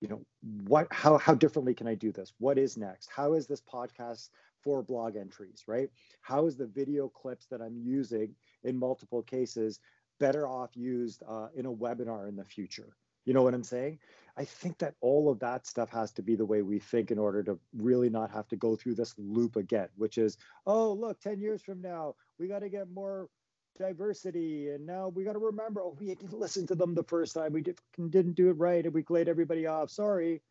you 0.00 0.08
know 0.08 0.20
what 0.66 0.86
how 0.90 1.18
how 1.18 1.34
differently 1.34 1.74
can 1.74 1.86
i 1.86 1.94
do 1.94 2.12
this? 2.12 2.32
What 2.38 2.58
is 2.58 2.76
next? 2.76 3.08
How 3.14 3.34
is 3.34 3.46
this 3.46 3.62
podcast 3.62 4.30
for 4.62 4.82
blog 4.82 5.16
entries 5.16 5.64
right? 5.66 5.88
How 6.20 6.46
is 6.46 6.56
the 6.56 6.66
video 6.66 7.08
clips 7.08 7.46
that 7.46 7.60
i'm 7.60 7.76
using 7.76 8.34
in 8.64 8.78
multiple 8.78 9.22
cases 9.22 9.80
better 10.20 10.48
off 10.48 10.76
used 10.76 11.22
uh, 11.28 11.48
in 11.54 11.66
a 11.66 11.72
webinar 11.72 12.28
in 12.28 12.36
the 12.36 12.44
future? 12.44 12.96
You 13.24 13.34
know 13.34 13.42
what 13.42 13.54
i'm 13.54 13.64
saying? 13.64 13.98
I 14.36 14.44
think 14.44 14.78
that 14.78 14.94
all 15.00 15.30
of 15.30 15.40
that 15.40 15.66
stuff 15.66 15.90
has 15.90 16.12
to 16.12 16.22
be 16.22 16.36
the 16.36 16.46
way 16.46 16.62
we 16.62 16.78
think 16.78 17.10
in 17.10 17.18
order 17.18 17.42
to 17.42 17.58
really 17.76 18.08
not 18.08 18.30
have 18.30 18.46
to 18.48 18.56
go 18.56 18.76
through 18.76 18.94
this 18.94 19.14
loop 19.18 19.56
again 19.56 19.88
which 19.96 20.16
is 20.16 20.38
oh 20.66 20.92
look 20.92 21.20
10 21.20 21.40
years 21.40 21.60
from 21.60 21.80
now 21.80 22.14
we 22.38 22.46
got 22.46 22.60
to 22.60 22.68
get 22.68 22.88
more 22.88 23.28
diversity 23.78 24.70
and 24.70 24.84
now 24.86 25.08
we 25.08 25.24
got 25.24 25.32
to 25.34 25.38
remember 25.38 25.80
oh 25.80 25.96
we 25.98 26.06
didn't 26.06 26.38
listen 26.38 26.66
to 26.66 26.74
them 26.74 26.94
the 26.94 27.02
first 27.04 27.34
time. 27.34 27.52
We 27.52 27.62
did, 27.62 27.78
didn't 28.10 28.34
do 28.34 28.50
it 28.50 28.54
right 28.54 28.84
and 28.84 28.92
we 28.92 29.04
laid 29.08 29.28
everybody 29.28 29.66
off. 29.66 29.90
Sorry. 29.90 30.42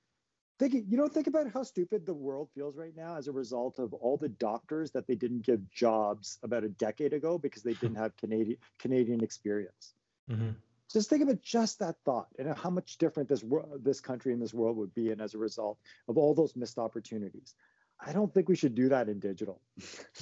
Think 0.60 0.74
you 0.74 0.98
know 0.98 1.08
think 1.08 1.28
about 1.28 1.52
how 1.52 1.64
stupid 1.64 2.06
the 2.06 2.14
world 2.14 2.50
feels 2.56 2.76
right 2.76 2.96
now 2.96 3.16
as 3.16 3.28
a 3.28 3.32
result 3.32 3.78
of 3.78 3.94
all 3.94 4.18
the 4.18 4.30
doctors 4.30 4.90
that 4.92 5.06
they 5.06 5.16
didn't 5.16 5.46
give 5.46 5.70
jobs 5.70 6.40
about 6.42 6.64
a 6.64 6.70
decade 6.70 7.14
ago 7.14 7.38
because 7.38 7.62
they 7.62 7.74
didn't 7.74 7.98
have 7.98 8.18
canadian 8.18 8.58
canadian 8.80 9.24
experience? 9.24 9.94
Mm-hmm. 10.30 10.50
just 10.92 11.10
think 11.10 11.24
about 11.24 11.42
just 11.42 11.80
that 11.80 11.96
thought 12.04 12.28
and 12.38 12.54
how 12.58 12.70
much 12.70 12.98
different 12.98 13.30
this 13.30 13.44
world 13.44 13.82
this 13.84 14.02
country 14.02 14.34
and 14.34 14.42
this 14.42 14.54
world 14.54 14.76
would 14.78 14.94
be 14.94 15.12
in 15.12 15.22
as 15.22 15.36
a 15.36 15.38
result 15.38 15.78
of 16.10 16.18
all 16.18 16.34
those 16.34 16.56
missed 16.56 16.80
opportunities. 16.80 17.54
I 18.00 18.12
don't 18.12 18.34
think 18.34 18.50
we 18.50 18.56
should 18.56 18.76
do 18.76 18.90
that 18.90 19.10
in 19.10 19.20
digital. 19.20 19.62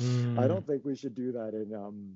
Mm. 0.01 0.37
i 0.37 0.45
don't 0.45 0.67
think 0.67 0.83
we 0.83 0.97
should 0.97 1.15
do 1.15 1.31
that 1.31 1.53
in 1.53 1.73
um, 1.73 2.15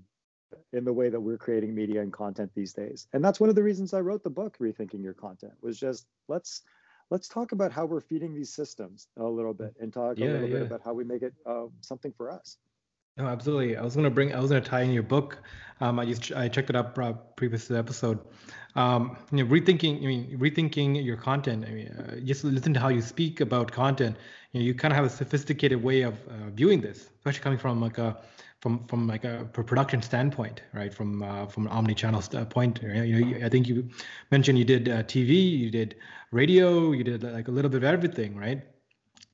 in 0.73 0.83
the 0.83 0.93
way 0.93 1.09
that 1.09 1.19
we're 1.19 1.37
creating 1.37 1.73
media 1.73 2.01
and 2.01 2.13
content 2.13 2.51
these 2.55 2.73
days. 2.73 3.07
And 3.13 3.23
that's 3.23 3.39
one 3.39 3.49
of 3.49 3.55
the 3.55 3.63
reasons 3.63 3.93
I 3.93 4.01
wrote 4.01 4.23
the 4.23 4.29
book, 4.29 4.57
Rethinking 4.59 5.03
Your 5.03 5.13
Content, 5.13 5.53
was 5.61 5.79
just 5.79 6.07
let's 6.27 6.61
let's 7.09 7.27
talk 7.27 7.51
about 7.51 7.71
how 7.71 7.85
we're 7.85 8.01
feeding 8.01 8.35
these 8.35 8.53
systems 8.53 9.07
a 9.17 9.23
little 9.23 9.53
bit 9.53 9.73
and 9.79 9.91
talk 9.91 10.17
yeah, 10.17 10.27
a 10.27 10.31
little 10.31 10.49
yeah. 10.49 10.57
bit 10.59 10.65
about 10.67 10.81
how 10.83 10.93
we 10.93 11.03
make 11.03 11.21
it 11.21 11.33
uh, 11.45 11.65
something 11.81 12.13
for 12.17 12.31
us. 12.31 12.57
No, 13.17 13.27
absolutely. 13.27 13.75
I 13.75 13.83
was 13.83 13.97
gonna 13.97 14.09
bring. 14.09 14.33
I 14.33 14.39
was 14.39 14.49
gonna 14.49 14.61
tie 14.61 14.81
in 14.81 14.91
your 14.91 15.03
book. 15.03 15.39
Um, 15.81 15.99
I 15.99 16.05
just 16.05 16.31
I 16.31 16.47
checked 16.47 16.69
it 16.69 16.75
up 16.77 16.97
uh, 16.97 17.11
previous 17.35 17.67
to 17.67 17.73
the 17.73 17.79
episode. 17.79 18.19
Um, 18.75 19.17
you 19.31 19.43
know, 19.43 19.49
rethinking. 19.49 19.97
I 19.97 20.05
mean, 20.05 20.37
rethinking 20.39 21.03
your 21.03 21.17
content. 21.17 21.65
I 21.67 21.71
mean, 21.71 21.87
uh, 21.87 22.19
just 22.21 22.45
listen 22.45 22.73
to 22.75 22.79
how 22.79 22.87
you 22.87 23.01
speak 23.01 23.41
about 23.41 23.73
content. 23.73 24.15
You 24.53 24.61
know, 24.61 24.65
you 24.65 24.73
kind 24.73 24.93
of 24.93 24.95
have 24.95 25.05
a 25.05 25.09
sophisticated 25.09 25.83
way 25.83 26.03
of 26.03 26.13
uh, 26.29 26.49
viewing 26.53 26.79
this, 26.79 27.09
especially 27.17 27.41
coming 27.41 27.59
from 27.59 27.81
like 27.81 27.97
a 27.97 28.17
from 28.61 28.85
from 28.87 29.07
like 29.07 29.23
a 29.23 29.47
production 29.53 30.01
standpoint, 30.01 30.61
right? 30.73 30.93
From 30.93 31.23
uh, 31.23 31.45
from 31.47 31.67
an 31.67 31.71
omni-channel 31.71 32.21
point, 32.49 32.81
you 32.81 33.25
know, 33.25 33.45
I 33.45 33.49
think 33.49 33.67
you 33.67 33.89
mentioned 34.31 34.57
you 34.57 34.65
did 34.65 34.89
uh, 34.89 35.03
TV, 35.03 35.57
you 35.57 35.71
did 35.71 35.95
radio, 36.31 36.91
you 36.91 37.03
did 37.03 37.23
like 37.23 37.47
a 37.47 37.51
little 37.51 37.69
bit 37.69 37.77
of 37.77 37.83
everything, 37.85 38.35
right? 38.35 38.61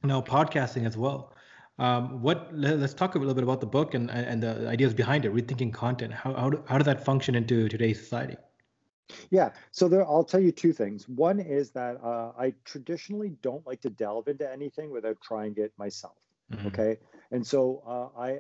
Now 0.03 0.21
podcasting 0.21 0.85
as 0.85 0.95
well. 0.95 1.33
Um, 1.77 2.21
what? 2.21 2.55
Let, 2.55 2.79
us 2.79 2.93
talk 2.93 3.15
a 3.15 3.19
little 3.19 3.33
bit 3.33 3.43
about 3.43 3.59
the 3.59 3.67
book 3.67 3.95
and 3.95 4.09
and 4.11 4.41
the 4.41 4.67
ideas 4.67 4.93
behind 4.93 5.25
it, 5.25 5.33
rethinking 5.33 5.73
content. 5.73 6.13
How 6.13 6.33
how, 6.33 6.49
do, 6.49 6.63
how 6.67 6.77
does 6.77 6.85
that 6.85 7.03
function 7.03 7.35
into 7.35 7.67
today's 7.67 7.99
society? 7.99 8.38
Yeah, 9.29 9.51
so 9.71 9.88
there, 9.88 10.03
I'll 10.03 10.23
tell 10.23 10.39
you 10.39 10.51
two 10.51 10.73
things. 10.73 11.07
One 11.07 11.39
is 11.39 11.69
that 11.71 12.01
uh, 12.03 12.31
I 12.39 12.53
traditionally 12.63 13.33
don't 13.43 13.65
like 13.67 13.81
to 13.81 13.89
delve 13.89 14.27
into 14.27 14.51
anything 14.51 14.89
without 14.89 15.17
trying 15.21 15.53
it 15.57 15.73
myself. 15.77 16.15
Mm-hmm. 16.51 16.67
Okay, 16.67 16.97
and 17.31 17.45
so 17.45 17.83
uh, 17.85 18.19
I 18.19 18.39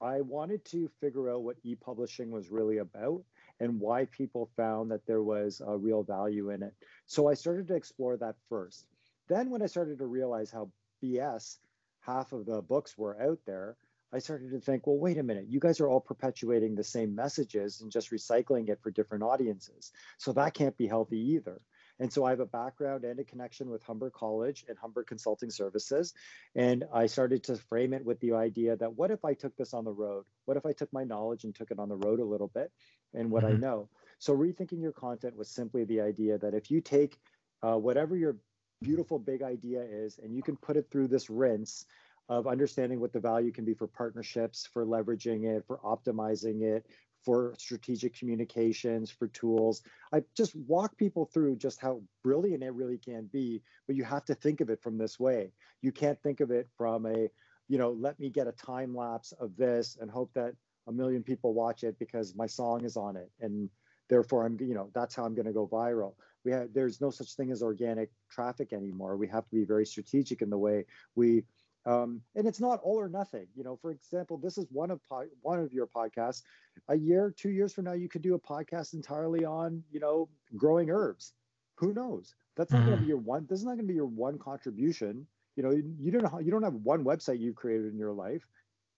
I 0.00 0.20
wanted 0.20 0.64
to 0.66 0.88
figure 1.00 1.30
out 1.30 1.42
what 1.42 1.56
e-publishing 1.64 2.30
was 2.30 2.50
really 2.50 2.78
about 2.78 3.22
and 3.60 3.80
why 3.80 4.04
people 4.06 4.50
found 4.56 4.90
that 4.90 5.06
there 5.06 5.22
was 5.22 5.60
a 5.66 5.76
real 5.76 6.02
value 6.02 6.50
in 6.50 6.62
it. 6.62 6.74
So 7.06 7.28
I 7.28 7.34
started 7.34 7.66
to 7.68 7.74
explore 7.74 8.16
that 8.18 8.36
first. 8.48 8.86
Then 9.28 9.50
when 9.50 9.62
I 9.62 9.66
started 9.66 9.98
to 9.98 10.06
realize 10.06 10.50
how 10.50 10.70
BS 11.02 11.58
half 12.00 12.32
of 12.32 12.46
the 12.46 12.62
books 12.62 12.96
were 12.96 13.20
out 13.20 13.40
there, 13.46 13.76
I 14.12 14.20
started 14.20 14.50
to 14.52 14.60
think, 14.60 14.86
well, 14.86 14.96
wait 14.96 15.18
a 15.18 15.22
minute, 15.22 15.46
you 15.48 15.60
guys 15.60 15.80
are 15.80 15.88
all 15.88 16.00
perpetuating 16.00 16.74
the 16.74 16.84
same 16.84 17.14
messages 17.14 17.82
and 17.82 17.92
just 17.92 18.10
recycling 18.10 18.70
it 18.70 18.80
for 18.80 18.90
different 18.90 19.24
audiences. 19.24 19.92
So 20.16 20.32
that 20.32 20.54
can't 20.54 20.76
be 20.78 20.86
healthy 20.86 21.18
either. 21.18 21.60
And 22.00 22.12
so 22.12 22.24
I 22.24 22.30
have 22.30 22.40
a 22.40 22.46
background 22.46 23.04
and 23.04 23.18
a 23.18 23.24
connection 23.24 23.70
with 23.70 23.82
Humber 23.82 24.10
College 24.10 24.64
and 24.68 24.78
Humber 24.78 25.02
Consulting 25.04 25.50
Services. 25.50 26.14
And 26.54 26.84
I 26.92 27.06
started 27.06 27.42
to 27.44 27.56
frame 27.56 27.92
it 27.92 28.04
with 28.04 28.20
the 28.20 28.32
idea 28.32 28.76
that 28.76 28.94
what 28.94 29.10
if 29.10 29.24
I 29.24 29.34
took 29.34 29.56
this 29.56 29.74
on 29.74 29.84
the 29.84 29.92
road? 29.92 30.24
What 30.44 30.56
if 30.56 30.64
I 30.64 30.72
took 30.72 30.92
my 30.92 31.04
knowledge 31.04 31.44
and 31.44 31.54
took 31.54 31.70
it 31.70 31.78
on 31.78 31.88
the 31.88 31.96
road 31.96 32.20
a 32.20 32.24
little 32.24 32.48
bit 32.48 32.70
and 33.14 33.30
what 33.30 33.44
mm-hmm. 33.44 33.56
I 33.56 33.58
know? 33.58 33.88
So 34.18 34.36
rethinking 34.36 34.80
your 34.80 34.92
content 34.92 35.36
was 35.36 35.48
simply 35.48 35.84
the 35.84 36.00
idea 36.00 36.38
that 36.38 36.54
if 36.54 36.70
you 36.70 36.80
take 36.80 37.18
uh, 37.62 37.76
whatever 37.76 38.16
your 38.16 38.36
beautiful 38.80 39.18
big 39.18 39.42
idea 39.42 39.82
is 39.82 40.18
and 40.22 40.34
you 40.34 40.42
can 40.42 40.56
put 40.56 40.76
it 40.76 40.88
through 40.90 41.08
this 41.08 41.28
rinse 41.28 41.84
of 42.28 42.46
understanding 42.46 43.00
what 43.00 43.12
the 43.12 43.20
value 43.20 43.50
can 43.50 43.64
be 43.64 43.74
for 43.74 43.86
partnerships, 43.86 44.68
for 44.72 44.84
leveraging 44.84 45.44
it, 45.44 45.64
for 45.66 45.78
optimizing 45.78 46.62
it, 46.62 46.86
for 47.24 47.54
strategic 47.58 48.14
communications, 48.14 49.10
for 49.10 49.28
tools. 49.28 49.82
I 50.12 50.22
just 50.36 50.54
walk 50.54 50.96
people 50.96 51.26
through 51.26 51.56
just 51.56 51.80
how 51.80 52.02
brilliant 52.22 52.62
it 52.62 52.72
really 52.72 52.98
can 52.98 53.28
be, 53.32 53.62
but 53.86 53.96
you 53.96 54.04
have 54.04 54.24
to 54.26 54.34
think 54.34 54.60
of 54.60 54.70
it 54.70 54.82
from 54.82 54.98
this 54.98 55.18
way. 55.18 55.52
You 55.82 55.92
can't 55.92 56.20
think 56.22 56.40
of 56.40 56.50
it 56.50 56.68
from 56.76 57.06
a, 57.06 57.28
you 57.68 57.78
know, 57.78 57.90
let 57.90 58.18
me 58.18 58.30
get 58.30 58.46
a 58.46 58.52
time 58.52 58.94
lapse 58.94 59.32
of 59.32 59.56
this 59.56 59.98
and 60.00 60.10
hope 60.10 60.32
that 60.34 60.54
a 60.86 60.92
million 60.92 61.22
people 61.22 61.52
watch 61.52 61.84
it 61.84 61.98
because 61.98 62.34
my 62.34 62.46
song 62.46 62.84
is 62.84 62.96
on 62.96 63.16
it 63.16 63.30
and 63.40 63.68
therefore 64.08 64.46
I'm, 64.46 64.56
you 64.60 64.74
know, 64.74 64.90
that's 64.94 65.14
how 65.14 65.24
I'm 65.24 65.34
going 65.34 65.46
to 65.46 65.52
go 65.52 65.68
viral. 65.68 66.14
We 66.44 66.52
have 66.52 66.72
there's 66.72 67.00
no 67.00 67.10
such 67.10 67.34
thing 67.34 67.50
as 67.50 67.62
organic 67.62 68.10
traffic 68.30 68.72
anymore. 68.72 69.16
We 69.16 69.28
have 69.28 69.46
to 69.48 69.54
be 69.54 69.64
very 69.64 69.84
strategic 69.84 70.40
in 70.40 70.48
the 70.48 70.56
way 70.56 70.86
we 71.14 71.44
um, 71.88 72.20
and 72.34 72.46
it's 72.46 72.60
not 72.60 72.80
all 72.82 73.00
or 73.00 73.08
nothing. 73.08 73.46
You 73.56 73.64
know, 73.64 73.78
for 73.80 73.90
example, 73.90 74.36
this 74.36 74.58
is 74.58 74.66
one 74.70 74.90
of 74.90 75.00
po- 75.08 75.28
one 75.40 75.58
of 75.58 75.72
your 75.72 75.86
podcasts. 75.86 76.42
A 76.88 76.94
year, 76.94 77.34
two 77.36 77.48
years 77.48 77.72
from 77.72 77.86
now, 77.86 77.94
you 77.94 78.08
could 78.08 78.22
do 78.22 78.34
a 78.34 78.38
podcast 78.38 78.92
entirely 78.92 79.44
on 79.44 79.82
you 79.90 79.98
know 79.98 80.28
growing 80.56 80.90
herbs. 80.90 81.32
Who 81.76 81.94
knows? 81.94 82.34
That's 82.56 82.72
not 82.72 82.80
mm-hmm. 82.80 82.88
going 82.88 82.98
to 82.98 83.02
be 83.04 83.08
your 83.08 83.18
one. 83.18 83.46
This 83.48 83.60
is 83.60 83.64
not 83.64 83.76
going 83.76 83.86
to 83.86 83.92
be 83.92 83.94
your 83.94 84.06
one 84.06 84.38
contribution. 84.38 85.26
You 85.56 85.62
know, 85.62 85.70
you 85.70 86.10
don't 86.10 86.44
you 86.44 86.50
don't 86.50 86.62
have 86.62 86.74
one 86.74 87.04
website 87.04 87.40
you've 87.40 87.56
created 87.56 87.90
in 87.90 87.98
your 87.98 88.12
life. 88.12 88.46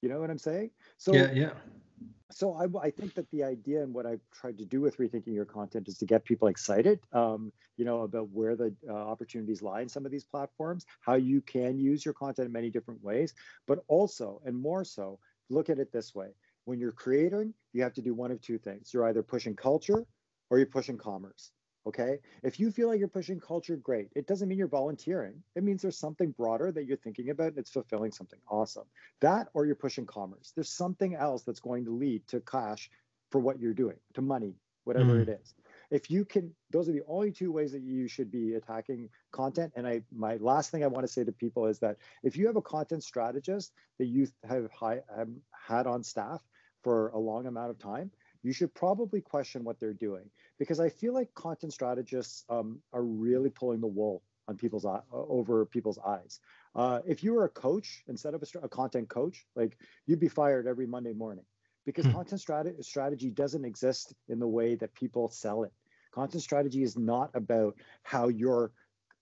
You 0.03 0.09
know 0.09 0.19
what 0.19 0.31
I'm 0.31 0.39
saying? 0.39 0.71
So 0.99 1.15
yeah, 1.15 1.31
yeah 1.33 1.51
so 2.31 2.55
I, 2.55 2.87
I, 2.87 2.91
think 2.91 3.15
that 3.15 3.31
the 3.31 3.45
idea 3.45 3.83
and 3.83 3.93
what 3.93 4.07
I've 4.07 4.21
tried 4.33 4.59
to 4.59 4.65
do 4.65 4.81
with 4.81 4.99
rethinking 4.99 5.35
your 5.35 5.45
content 5.45 5.89
is 5.89 5.99
to 5.99 6.07
get 6.07 6.25
people 6.25 6.49
excited, 6.49 7.01
um, 7.13 7.53
you 7.77 7.85
know, 7.85 8.03
about 8.03 8.29
where 8.31 8.57
the 8.57 8.75
uh, 8.89 8.93
opportunities 8.93 9.63
lie 9.63 9.81
in 9.81 9.89
some 9.89 10.07
of 10.07 10.13
these 10.13 10.25
platforms, 10.25 10.87
how 11.01 11.15
you 11.15 11.41
can 11.41 11.79
use 11.79 12.05
your 12.05 12.15
content 12.15 12.47
in 12.47 12.53
many 12.53 12.71
different 12.71 13.03
ways, 13.03 13.35
but 13.67 13.81
also 13.89 14.41
and 14.45 14.57
more 14.57 14.85
so, 14.85 15.19
look 15.49 15.71
at 15.71 15.79
it 15.79 15.93
this 15.93 16.15
way: 16.15 16.29
when 16.65 16.79
you're 16.79 16.93
creating, 16.93 17.53
you 17.73 17.83
have 17.83 17.95
to 17.95 18.03
do 18.03 18.15
one 18.15 18.31
of 18.31 18.41
two 18.41 18.59
things. 18.59 18.93
You're 18.95 19.09
either 19.09 19.23
pushing 19.23 19.57
culture 19.57 20.05
or 20.51 20.59
you're 20.59 20.67
pushing 20.67 20.99
commerce. 20.99 21.53
Okay. 21.87 22.19
If 22.43 22.61
you 22.61 22.71
feel 22.71 22.89
like 22.89 22.99
you're 22.99 23.09
pushing 23.09 23.41
culture, 23.41 23.77
great. 23.77 24.09
It 24.15 24.27
doesn't 24.27 24.49
mean 24.49 24.59
you're 24.59 24.69
volunteering. 24.69 25.43
It 25.55 25.65
means 25.65 25.81
there's 25.81 25.97
something 25.97 26.33
broader 26.33 26.71
that 26.73 26.85
you're 26.85 26.99
thinking 26.99 27.31
about 27.31 27.49
and 27.49 27.59
it's 27.59 27.71
fulfilling 27.71 28.13
something 28.13 28.39
awesome. 28.49 28.85
That 29.21 29.49
or 29.55 29.65
you're 29.65 29.75
pushing 29.75 30.05
commerce. 30.05 30.53
There's 30.55 30.69
something 30.69 31.15
else 31.15 31.43
that's 31.43 31.61
going 31.61 31.87
to 31.87 31.91
lead 31.91 32.27
to 32.29 32.41
cash 32.41 32.91
for 33.31 33.41
what 33.41 33.59
you're 33.61 33.73
doing, 33.73 33.97
to 34.15 34.23
money, 34.23 34.55
whatever 34.85 35.15
mm. 35.15 35.23
it 35.23 35.41
is. 35.41 35.55
If 35.91 36.11
you 36.11 36.25
can, 36.25 36.53
those 36.71 36.89
are 36.89 36.93
the 36.93 37.03
only 37.09 37.33
two 37.33 37.51
ways 37.51 37.73
that 37.73 37.83
you 37.83 38.07
should 38.07 38.31
be 38.31 38.55
attacking 38.55 39.09
content. 39.33 39.73
And 39.75 39.87
I, 39.87 40.03
my 40.15 40.37
last 40.37 40.71
thing 40.71 40.85
I 40.85 40.87
want 40.87 41.07
to 41.07 41.13
say 41.13 41.25
to 41.25 41.33
people 41.33 41.67
is 41.67 41.79
that 41.81 41.97
if 42.23 42.37
you 42.37 42.47
have 42.47 42.57
a 42.57 42.63
content 42.63 43.03
strategist 43.03 43.73
that 43.99 44.07
you 44.07 44.29
have, 44.49 44.71
high, 44.71 45.01
have 45.17 45.29
had 45.51 45.87
on 45.87 46.05
staff 46.05 46.43
for 46.85 47.09
a 47.09 47.19
long 47.19 47.47
amount 47.47 47.71
of 47.71 47.79
time, 47.79 48.11
you 48.43 48.53
should 48.53 48.75
probably 48.75 49.21
question 49.21 49.65
what 49.65 49.79
they're 49.79 49.93
doing 49.93 50.25
because 50.59 50.81
I 50.81 50.89
feel 50.89 51.15
like 51.15 51.33
content 51.35 51.73
strategists 51.73 52.45
um, 52.49 52.81
are 52.93 53.03
really 53.03 53.51
pulling 53.51 53.81
the 53.81 53.87
wool 53.87 54.23
on 54.49 54.57
people's 54.57 54.85
eye, 54.85 55.01
uh, 55.13 55.25
over 55.29 55.65
people's 55.65 55.99
eyes. 55.99 56.41
Uh, 56.75 57.01
if 57.07 57.23
you 57.23 57.33
were 57.33 57.45
a 57.45 57.49
coach 57.49 58.03
instead 58.09 58.35
of 58.35 58.43
a, 58.43 58.59
a, 58.65 58.69
content 58.69 59.09
coach, 59.09 59.47
like 59.55 59.79
you'd 60.07 60.21
be 60.21 60.29
fired 60.29 60.67
every 60.67 60.87
Monday 60.87 61.13
morning 61.13 61.45
because 61.87 62.05
hmm. 62.05 62.13
content 62.13 62.41
strat- 62.41 62.85
strategy 62.85 63.31
doesn't 63.31 63.65
exist 63.65 64.15
in 64.29 64.39
the 64.39 64.49
way 64.49 64.75
that 64.75 64.95
people 64.95 65.29
sell 65.29 65.63
it. 65.63 65.73
Content 66.13 66.43
strategy 66.43 66.83
is 66.83 66.99
not 66.99 67.31
about 67.35 67.77
how 68.03 68.29
your 68.29 68.73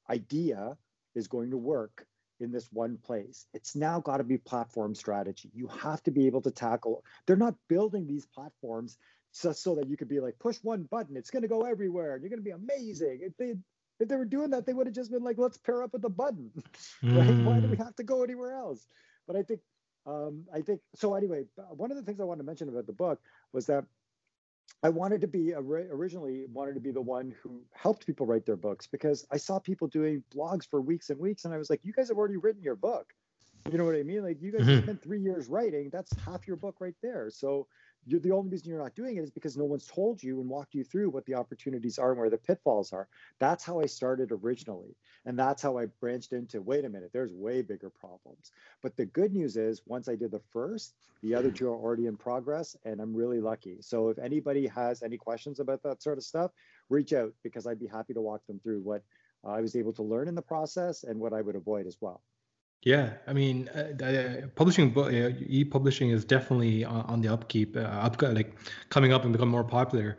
idea 0.08 0.76
is 1.14 1.28
going 1.28 1.50
to 1.50 1.58
work 1.58 2.06
in 2.40 2.52
this 2.52 2.68
one 2.72 2.98
place. 2.98 3.46
It's 3.54 3.74
now 3.74 4.00
got 4.00 4.18
to 4.18 4.24
be 4.24 4.38
platform 4.38 4.94
strategy. 4.94 5.50
You 5.54 5.68
have 5.68 6.02
to 6.04 6.10
be 6.10 6.26
able 6.26 6.42
to 6.42 6.50
tackle. 6.50 7.04
They're 7.26 7.36
not 7.36 7.54
building 7.68 8.06
these 8.06 8.26
platforms 8.26 8.98
just 9.42 9.62
so 9.62 9.74
that 9.76 9.88
you 9.88 9.96
could 9.96 10.08
be 10.08 10.20
like, 10.20 10.38
push 10.38 10.58
one 10.62 10.84
button, 10.84 11.16
it's 11.16 11.30
going 11.30 11.42
to 11.42 11.48
go 11.48 11.62
everywhere, 11.62 12.14
and 12.14 12.22
you're 12.22 12.30
going 12.30 12.40
to 12.40 12.44
be 12.44 12.50
amazing. 12.50 13.20
If 13.22 13.36
they 13.36 13.54
if 14.00 14.08
they 14.08 14.16
were 14.16 14.24
doing 14.24 14.50
that, 14.50 14.64
they 14.64 14.72
would 14.72 14.86
have 14.86 14.94
just 14.94 15.10
been 15.10 15.24
like, 15.24 15.38
let's 15.38 15.56
pair 15.56 15.82
up 15.82 15.92
with 15.92 16.02
the 16.02 16.08
button, 16.08 16.50
right? 17.02 17.28
Mm. 17.28 17.44
Why 17.44 17.58
do 17.58 17.66
we 17.66 17.76
mm. 17.76 17.84
have 17.84 17.96
to 17.96 18.04
go 18.04 18.22
anywhere 18.22 18.54
else? 18.54 18.86
But 19.26 19.36
I 19.36 19.42
think, 19.42 19.60
um, 20.06 20.44
I 20.54 20.60
think 20.60 20.80
so. 20.94 21.14
Anyway, 21.14 21.44
one 21.70 21.90
of 21.90 21.96
the 21.96 22.04
things 22.04 22.20
I 22.20 22.24
wanted 22.24 22.42
to 22.42 22.46
mention 22.46 22.68
about 22.68 22.86
the 22.86 22.92
book 22.92 23.20
was 23.52 23.66
that 23.66 23.84
I 24.82 24.88
wanted 24.90 25.20
to 25.22 25.26
be 25.26 25.52
originally 25.54 26.46
wanted 26.52 26.74
to 26.74 26.80
be 26.80 26.92
the 26.92 27.00
one 27.00 27.34
who 27.42 27.62
helped 27.72 28.06
people 28.06 28.26
write 28.26 28.46
their 28.46 28.56
books 28.56 28.86
because 28.86 29.26
I 29.32 29.36
saw 29.36 29.58
people 29.58 29.88
doing 29.88 30.22
blogs 30.34 30.68
for 30.68 30.80
weeks 30.80 31.10
and 31.10 31.18
weeks, 31.18 31.44
and 31.44 31.52
I 31.52 31.58
was 31.58 31.68
like, 31.68 31.80
"You 31.82 31.92
guys 31.92 32.08
have 32.08 32.16
already 32.16 32.36
written 32.36 32.62
your 32.62 32.76
book." 32.76 33.12
You 33.70 33.76
know 33.76 33.84
what 33.84 33.96
I 33.96 34.02
mean? 34.02 34.22
Like 34.22 34.40
you 34.40 34.52
guys 34.52 34.62
mm-hmm. 34.62 34.82
spent 34.84 35.02
three 35.02 35.20
years 35.20 35.48
writing. 35.48 35.90
That's 35.90 36.12
half 36.24 36.46
your 36.46 36.56
book 36.56 36.76
right 36.80 36.94
there. 37.02 37.28
So 37.30 37.66
you're, 38.08 38.20
the 38.20 38.32
only 38.32 38.50
reason 38.50 38.70
you're 38.70 38.82
not 38.82 38.94
doing 38.94 39.18
it 39.18 39.22
is 39.22 39.30
because 39.30 39.56
no 39.56 39.64
one's 39.64 39.86
told 39.86 40.22
you 40.22 40.40
and 40.40 40.48
walked 40.48 40.74
you 40.74 40.82
through 40.82 41.10
what 41.10 41.26
the 41.26 41.34
opportunities 41.34 41.98
are 41.98 42.10
and 42.10 42.18
where 42.18 42.30
the 42.30 42.38
pitfalls 42.38 42.92
are. 42.92 43.06
That's 43.38 43.64
how 43.64 43.80
I 43.80 43.86
started 43.86 44.32
originally. 44.32 44.96
And 45.26 45.38
that's 45.38 45.60
how 45.60 45.76
I 45.76 45.86
branched 46.00 46.32
into 46.32 46.62
wait 46.62 46.86
a 46.86 46.88
minute, 46.88 47.10
there's 47.12 47.32
way 47.34 47.60
bigger 47.60 47.90
problems. 47.90 48.50
But 48.82 48.96
the 48.96 49.04
good 49.04 49.34
news 49.34 49.56
is, 49.56 49.82
once 49.86 50.08
I 50.08 50.16
did 50.16 50.30
the 50.30 50.40
first, 50.50 50.94
the 51.22 51.34
other 51.34 51.50
two 51.50 51.68
are 51.68 51.76
already 51.76 52.06
in 52.06 52.16
progress, 52.16 52.76
and 52.84 53.00
I'm 53.00 53.14
really 53.14 53.40
lucky. 53.40 53.76
So 53.80 54.08
if 54.08 54.18
anybody 54.18 54.66
has 54.68 55.02
any 55.02 55.18
questions 55.18 55.60
about 55.60 55.82
that 55.82 56.02
sort 56.02 56.16
of 56.16 56.24
stuff, 56.24 56.50
reach 56.88 57.12
out 57.12 57.32
because 57.42 57.66
I'd 57.66 57.80
be 57.80 57.86
happy 57.86 58.14
to 58.14 58.20
walk 58.20 58.46
them 58.46 58.58
through 58.60 58.80
what 58.80 59.02
I 59.44 59.60
was 59.60 59.76
able 59.76 59.92
to 59.94 60.02
learn 60.02 60.28
in 60.28 60.34
the 60.34 60.42
process 60.42 61.04
and 61.04 61.20
what 61.20 61.32
I 61.32 61.42
would 61.42 61.56
avoid 61.56 61.86
as 61.86 61.98
well. 62.00 62.22
Yeah, 62.82 63.14
I 63.26 63.32
mean, 63.32 63.68
uh, 63.74 64.04
uh, 64.04 64.46
publishing, 64.54 64.96
uh, 64.96 65.08
e-publishing 65.46 66.10
is 66.10 66.24
definitely 66.24 66.84
on, 66.84 67.00
on 67.02 67.20
the 67.20 67.28
upkeep, 67.28 67.76
uh, 67.76 67.80
up, 67.80 68.20
like 68.22 68.54
coming 68.88 69.12
up 69.12 69.24
and 69.24 69.32
become 69.32 69.48
more 69.48 69.64
popular. 69.64 70.18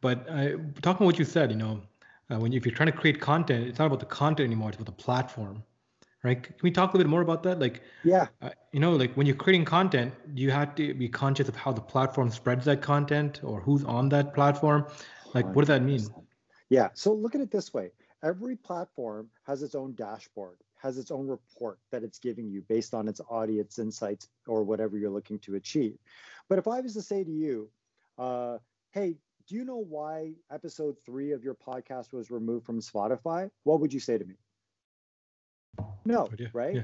But 0.00 0.28
uh, 0.28 0.50
talking 0.82 0.98
about 0.98 1.00
what 1.00 1.18
you 1.18 1.24
said, 1.24 1.50
you 1.50 1.56
know, 1.56 1.82
uh, 2.30 2.38
when 2.38 2.52
you, 2.52 2.58
if 2.58 2.64
you're 2.64 2.74
trying 2.74 2.92
to 2.92 2.96
create 2.96 3.20
content, 3.20 3.66
it's 3.66 3.78
not 3.78 3.86
about 3.86 4.00
the 4.00 4.06
content 4.06 4.46
anymore; 4.46 4.68
it's 4.68 4.76
about 4.76 4.86
the 4.86 5.02
platform, 5.02 5.64
right? 6.22 6.42
Can 6.42 6.54
we 6.62 6.70
talk 6.70 6.92
a 6.92 6.96
little 6.96 7.08
bit 7.08 7.10
more 7.10 7.22
about 7.22 7.42
that? 7.42 7.58
Like, 7.58 7.82
yeah, 8.04 8.28
uh, 8.40 8.50
you 8.72 8.78
know, 8.78 8.92
like 8.92 9.14
when 9.14 9.26
you're 9.26 9.36
creating 9.36 9.64
content, 9.64 10.14
you 10.34 10.50
have 10.52 10.74
to 10.76 10.94
be 10.94 11.08
conscious 11.08 11.48
of 11.48 11.56
how 11.56 11.72
the 11.72 11.80
platform 11.80 12.30
spreads 12.30 12.66
that 12.66 12.82
content 12.82 13.40
or 13.42 13.60
who's 13.60 13.84
on 13.84 14.08
that 14.10 14.32
platform. 14.32 14.86
Like, 15.34 15.46
what 15.46 15.66
does 15.66 15.68
that 15.68 15.82
mean? 15.82 16.06
Yeah. 16.68 16.90
So 16.94 17.12
look 17.12 17.34
at 17.34 17.40
it 17.40 17.50
this 17.50 17.74
way: 17.74 17.90
every 18.22 18.56
platform 18.56 19.28
has 19.44 19.62
its 19.62 19.74
own 19.74 19.94
dashboard 19.94 20.58
has 20.86 20.98
its 20.98 21.10
own 21.10 21.26
report 21.26 21.78
that 21.90 22.04
it's 22.04 22.18
giving 22.18 22.48
you 22.48 22.62
based 22.62 22.94
on 22.94 23.08
its 23.08 23.20
audience 23.28 23.78
insights 23.78 24.28
or 24.46 24.62
whatever 24.62 24.96
you're 24.96 25.10
looking 25.10 25.38
to 25.40 25.56
achieve. 25.56 25.98
But 26.48 26.58
if 26.58 26.68
I 26.68 26.80
was 26.80 26.94
to 26.94 27.02
say 27.02 27.24
to 27.24 27.30
you, 27.30 27.68
uh, 28.18 28.58
hey, 28.92 29.16
do 29.48 29.56
you 29.56 29.64
know 29.64 29.78
why 29.78 30.34
episode 30.50 30.96
three 31.04 31.32
of 31.32 31.42
your 31.42 31.54
podcast 31.54 32.12
was 32.12 32.30
removed 32.30 32.64
from 32.66 32.80
Spotify? 32.80 33.50
What 33.64 33.80
would 33.80 33.92
you 33.92 34.00
say 34.00 34.16
to 34.16 34.24
me? 34.24 34.36
No, 36.04 36.28
right? 36.52 36.76
Yeah. 36.76 36.82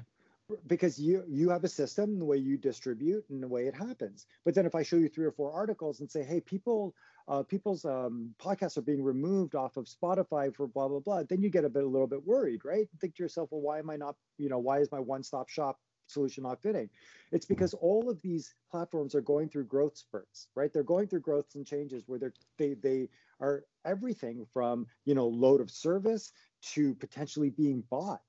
Because 0.67 0.99
you 0.99 1.25
you 1.29 1.51
have 1.51 1.65
a 1.65 1.69
system, 1.69 2.19
the 2.19 2.25
way 2.25 2.37
you 2.37 2.57
distribute, 2.57 3.25
and 3.31 3.43
the 3.43 3.49
way 3.49 3.67
it 3.67 3.75
happens. 3.75 4.27
But 4.45 4.55
then 4.55 4.67
if 4.67 4.75
I 4.75 4.83
show 4.83 4.97
you 4.97 5.09
three 5.09 5.27
or 5.27 5.33
four 5.33 5.53
articles 5.53 6.01
and 6.01 6.11
say, 6.11 6.23
hey, 6.23 6.41
people 6.41 6.95
uh, 7.29 7.43
people's 7.43 7.85
um, 7.85 8.35
podcasts 8.39 8.77
are 8.77 8.83
being 8.83 9.03
removed 9.03 9.55
off 9.55 9.77
of 9.77 9.87
Spotify 9.87 10.55
for 10.55 10.67
blah 10.67 10.89
blah 10.89 11.01
blah, 11.01 11.23
then 11.23 11.43
you 11.43 11.51
get 11.51 11.65
a 11.65 11.69
bit 11.69 11.85
a 11.85 11.89
little 11.89 12.07
bit 12.07 12.27
worried, 12.27 12.65
right? 12.65 12.89
Think 13.01 13.17
to 13.17 13.23
yourself, 13.23 13.49
well, 13.53 13.61
why 13.61 13.79
am 13.79 13.91
I 13.91 13.97
not, 13.97 14.17
you 14.39 14.49
know, 14.49 14.59
why 14.59 14.79
is 14.79 14.91
my 14.91 15.01
one-stop 15.01 15.49
shop 15.49 15.79
solution 16.07 16.43
not 16.43 16.61
fitting? 16.61 16.91
It's 17.31 17.47
because 17.47 17.75
all 17.75 18.11
of 18.11 18.21
these 18.23 18.55
platforms 18.71 19.15
are 19.15 19.21
going 19.21 19.49
through 19.49 19.67
growth 19.67 19.97
spurts, 19.97 20.49
right? 20.55 20.73
They're 20.73 20.83
going 20.83 21.09
through 21.09 21.21
growths 21.21 21.55
and 21.55 21.67
changes 21.67 22.05
where 22.07 22.19
they're 22.19 22.35
they 22.59 22.75
they 22.75 23.09
are 23.41 23.65
everything 23.85 24.47
from 24.53 24.87
you 25.05 25.15
know 25.15 25.29
load 25.29 25.61
of 25.61 25.71
service 25.71 26.33
to 26.75 26.95
potentially 26.95 27.51
being 27.51 27.83
bought. 27.91 28.21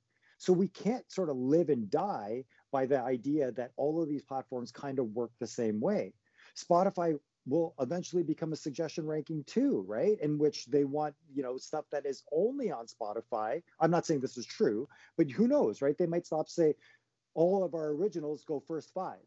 So 0.44 0.52
we 0.52 0.68
can't 0.68 1.10
sort 1.10 1.30
of 1.30 1.38
live 1.38 1.70
and 1.70 1.90
die 1.90 2.44
by 2.70 2.86
the 2.86 3.00
idea 3.00 3.54
that 3.54 3.72
all 3.78 4.04
of 4.04 4.10
these 4.10 4.26
platforms 4.26 4.74
kind 4.74 5.00
of 5.00 5.16
work 5.16 5.32
the 5.40 5.48
same 5.48 5.80
way. 5.80 6.12
Spotify 6.54 7.18
will 7.46 7.74
eventually 7.80 8.24
become 8.24 8.52
a 8.52 8.58
suggestion 8.58 9.08
ranking 9.08 9.46
too, 9.46 9.86
right? 9.88 10.20
In 10.20 10.38
which 10.38 10.66
they 10.66 10.84
want, 10.84 11.16
you 11.34 11.44
know, 11.44 11.56
stuff 11.56 11.86
that 11.94 12.06
is 12.06 12.24
only 12.34 12.72
on 12.72 12.88
Spotify. 12.88 13.64
I'm 13.80 13.90
not 13.90 14.06
saying 14.06 14.20
this 14.20 14.36
is 14.36 14.46
true, 14.46 14.86
but 15.16 15.32
who 15.32 15.48
knows, 15.48 15.82
right? 15.82 15.98
They 15.98 16.08
might 16.08 16.26
stop 16.26 16.50
say 16.50 16.76
all 17.36 17.64
of 17.64 17.74
our 17.74 17.92
originals 17.92 18.44
go 18.44 18.60
first 18.60 18.94
five. 18.94 19.24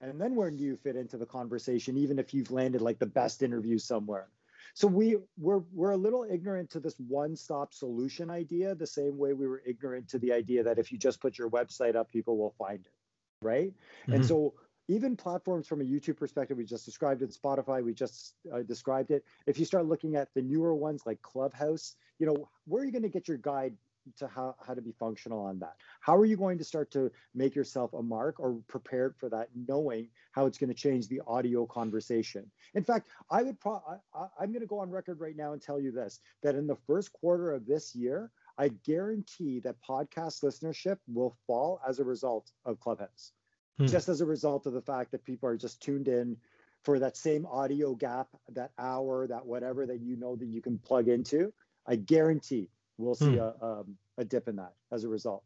And 0.00 0.20
then 0.20 0.36
where 0.36 0.52
do 0.52 0.56
you 0.56 0.76
fit 0.76 0.94
into 0.94 1.18
the 1.18 1.26
conversation, 1.26 1.96
even 1.96 2.20
if 2.20 2.32
you've 2.32 2.52
landed 2.52 2.80
like 2.80 3.00
the 3.00 3.06
best 3.06 3.42
interview 3.42 3.76
somewhere? 3.76 4.28
So 4.74 4.88
we 4.88 5.16
we're 5.38 5.62
we're 5.72 5.92
a 5.92 5.96
little 5.96 6.26
ignorant 6.28 6.70
to 6.70 6.80
this 6.80 6.96
one-stop 6.98 7.72
solution 7.72 8.28
idea, 8.28 8.74
the 8.74 8.86
same 8.86 9.16
way 9.16 9.32
we 9.32 9.46
were 9.46 9.62
ignorant 9.64 10.08
to 10.08 10.18
the 10.18 10.32
idea 10.32 10.64
that 10.64 10.78
if 10.78 10.90
you 10.90 10.98
just 10.98 11.20
put 11.20 11.38
your 11.38 11.48
website 11.48 11.94
up, 11.94 12.10
people 12.10 12.36
will 12.36 12.54
find 12.58 12.80
it, 12.80 12.92
right? 13.40 13.72
Mm-hmm. 14.02 14.14
And 14.14 14.26
so 14.26 14.54
even 14.88 15.16
platforms 15.16 15.66
from 15.66 15.80
a 15.80 15.84
YouTube 15.84 16.16
perspective, 16.16 16.56
we 16.58 16.64
just 16.64 16.84
described 16.84 17.22
it, 17.22 17.34
Spotify, 17.34 17.82
we 17.82 17.94
just 17.94 18.34
uh, 18.52 18.62
described 18.62 19.10
it. 19.12 19.24
If 19.46 19.58
you 19.58 19.64
start 19.64 19.86
looking 19.86 20.16
at 20.16 20.28
the 20.34 20.42
newer 20.42 20.74
ones 20.74 21.02
like 21.06 21.22
Clubhouse, 21.22 21.94
you 22.18 22.26
know, 22.26 22.48
where 22.66 22.82
are 22.82 22.84
you 22.84 22.92
going 22.92 23.02
to 23.02 23.08
get 23.08 23.28
your 23.28 23.38
guide 23.38 23.74
to 24.18 24.28
how, 24.28 24.54
how 24.66 24.74
to 24.74 24.82
be 24.82 24.92
functional 24.98 25.40
on 25.40 25.58
that? 25.60 25.76
How 26.00 26.16
are 26.16 26.24
you 26.24 26.36
going 26.36 26.58
to 26.58 26.64
start 26.64 26.90
to 26.92 27.10
make 27.34 27.54
yourself 27.54 27.92
a 27.94 28.02
mark 28.02 28.38
or 28.38 28.60
prepared 28.68 29.16
for 29.16 29.28
that, 29.30 29.48
knowing 29.54 30.08
how 30.32 30.46
it's 30.46 30.58
going 30.58 30.68
to 30.68 30.74
change 30.74 31.08
the 31.08 31.22
audio 31.26 31.66
conversation? 31.66 32.50
In 32.74 32.84
fact, 32.84 33.08
I 33.30 33.42
would 33.42 33.60
pro- 33.60 33.82
I, 34.14 34.26
I'm 34.38 34.50
going 34.50 34.60
to 34.60 34.66
go 34.66 34.80
on 34.80 34.90
record 34.90 35.20
right 35.20 35.36
now 35.36 35.52
and 35.52 35.62
tell 35.62 35.80
you 35.80 35.92
this 35.92 36.20
that 36.42 36.54
in 36.54 36.66
the 36.66 36.76
first 36.86 37.12
quarter 37.12 37.52
of 37.52 37.66
this 37.66 37.94
year, 37.94 38.30
I 38.58 38.68
guarantee 38.68 39.60
that 39.60 39.76
podcast 39.88 40.42
listenership 40.42 40.98
will 41.12 41.36
fall 41.46 41.80
as 41.86 41.98
a 41.98 42.04
result 42.04 42.52
of 42.64 42.80
Clubhouse 42.80 43.32
hmm. 43.78 43.86
just 43.86 44.08
as 44.08 44.20
a 44.20 44.26
result 44.26 44.66
of 44.66 44.72
the 44.72 44.82
fact 44.82 45.10
that 45.12 45.24
people 45.24 45.48
are 45.48 45.56
just 45.56 45.82
tuned 45.82 46.08
in 46.08 46.36
for 46.84 46.98
that 46.98 47.16
same 47.16 47.46
audio 47.46 47.94
gap, 47.94 48.28
that 48.52 48.70
hour, 48.78 49.26
that 49.26 49.44
whatever 49.44 49.86
that 49.86 50.00
you 50.00 50.16
know 50.16 50.36
that 50.36 50.46
you 50.46 50.60
can 50.60 50.78
plug 50.78 51.08
into. 51.08 51.52
I 51.86 51.96
guarantee 51.96 52.68
we'll 52.98 53.14
see 53.14 53.36
hmm. 53.36 53.38
a, 53.38 53.54
um, 53.60 53.96
a 54.18 54.24
dip 54.24 54.48
in 54.48 54.56
that 54.56 54.72
as 54.92 55.04
a 55.04 55.08
result. 55.08 55.42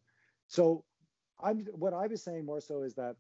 So 0.46 0.84
I'm 1.42 1.66
what 1.72 1.94
I 1.94 2.06
was 2.06 2.22
saying 2.22 2.44
more 2.44 2.60
so 2.60 2.82
is 2.82 2.94
that 2.94 3.16